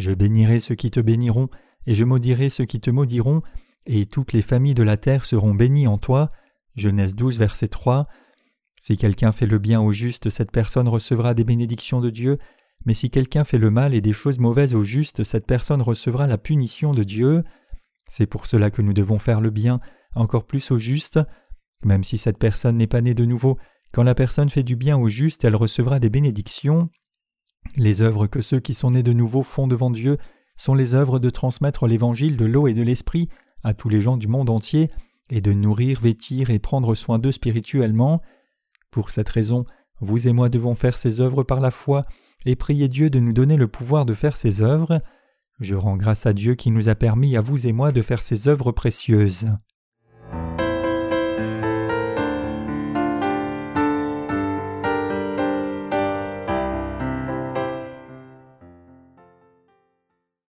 Je 0.00 0.12
bénirai 0.12 0.60
ceux 0.60 0.74
qui 0.74 0.90
te 0.90 0.98
béniront, 0.98 1.50
et 1.86 1.94
je 1.94 2.04
maudirai 2.04 2.48
ceux 2.48 2.64
qui 2.64 2.80
te 2.80 2.90
maudiront, 2.90 3.42
et 3.86 4.06
toutes 4.06 4.32
les 4.32 4.40
familles 4.40 4.74
de 4.74 4.82
la 4.82 4.96
terre 4.96 5.26
seront 5.26 5.54
bénies 5.54 5.86
en 5.86 5.98
toi. 5.98 6.32
Genèse 6.74 7.14
12, 7.14 7.38
verset 7.38 7.68
3. 7.68 8.08
Si 8.80 8.96
quelqu'un 8.96 9.30
fait 9.30 9.46
le 9.46 9.58
bien 9.58 9.78
au 9.78 9.92
juste, 9.92 10.30
cette 10.30 10.52
personne 10.52 10.88
recevra 10.88 11.34
des 11.34 11.44
bénédictions 11.44 12.00
de 12.00 12.08
Dieu, 12.08 12.38
mais 12.86 12.94
si 12.94 13.10
quelqu'un 13.10 13.44
fait 13.44 13.58
le 13.58 13.70
mal 13.70 13.94
et 13.94 14.00
des 14.00 14.14
choses 14.14 14.38
mauvaises 14.38 14.74
au 14.74 14.84
juste, 14.84 15.22
cette 15.22 15.46
personne 15.46 15.82
recevra 15.82 16.26
la 16.26 16.38
punition 16.38 16.92
de 16.92 17.04
Dieu. 17.04 17.44
C'est 18.08 18.26
pour 18.26 18.46
cela 18.46 18.70
que 18.70 18.80
nous 18.80 18.94
devons 18.94 19.18
faire 19.18 19.42
le 19.42 19.50
bien, 19.50 19.80
encore 20.14 20.46
plus 20.46 20.70
au 20.70 20.78
juste. 20.78 21.20
Même 21.84 22.04
si 22.04 22.16
cette 22.16 22.38
personne 22.38 22.78
n'est 22.78 22.86
pas 22.86 23.02
née 23.02 23.12
de 23.12 23.26
nouveau, 23.26 23.58
quand 23.92 24.02
la 24.02 24.14
personne 24.14 24.48
fait 24.48 24.62
du 24.62 24.76
bien 24.76 24.96
au 24.96 25.10
juste, 25.10 25.44
elle 25.44 25.56
recevra 25.56 26.00
des 26.00 26.08
bénédictions. 26.08 26.88
Les 27.76 28.02
œuvres 28.02 28.26
que 28.26 28.42
ceux 28.42 28.60
qui 28.60 28.74
sont 28.74 28.92
nés 28.92 29.02
de 29.02 29.12
nouveau 29.12 29.42
font 29.42 29.66
devant 29.66 29.90
Dieu 29.90 30.18
sont 30.56 30.74
les 30.74 30.94
œuvres 30.94 31.18
de 31.18 31.30
transmettre 31.30 31.86
l'évangile 31.86 32.36
de 32.36 32.44
l'eau 32.44 32.66
et 32.66 32.74
de 32.74 32.82
l'esprit 32.82 33.28
à 33.62 33.74
tous 33.74 33.88
les 33.88 34.00
gens 34.00 34.16
du 34.16 34.28
monde 34.28 34.50
entier, 34.50 34.90
et 35.30 35.40
de 35.40 35.52
nourrir, 35.52 36.00
vêtir 36.00 36.50
et 36.50 36.58
prendre 36.58 36.94
soin 36.94 37.18
d'eux 37.18 37.32
spirituellement. 37.32 38.20
Pour 38.90 39.10
cette 39.10 39.28
raison, 39.28 39.64
vous 40.00 40.26
et 40.26 40.32
moi 40.32 40.48
devons 40.48 40.74
faire 40.74 40.98
ces 40.98 41.20
œuvres 41.20 41.42
par 41.44 41.60
la 41.60 41.70
foi 41.70 42.04
et 42.46 42.56
prier 42.56 42.88
Dieu 42.88 43.10
de 43.10 43.20
nous 43.20 43.32
donner 43.32 43.56
le 43.56 43.68
pouvoir 43.68 44.06
de 44.06 44.14
faire 44.14 44.36
ces 44.36 44.60
œuvres. 44.60 45.00
Je 45.60 45.74
rends 45.74 45.96
grâce 45.96 46.26
à 46.26 46.32
Dieu 46.32 46.54
qui 46.54 46.70
nous 46.70 46.88
a 46.88 46.94
permis 46.94 47.36
à 47.36 47.40
vous 47.40 47.66
et 47.66 47.72
moi 47.72 47.92
de 47.92 48.02
faire 48.02 48.22
ces 48.22 48.48
œuvres 48.48 48.72
précieuses. 48.72 49.46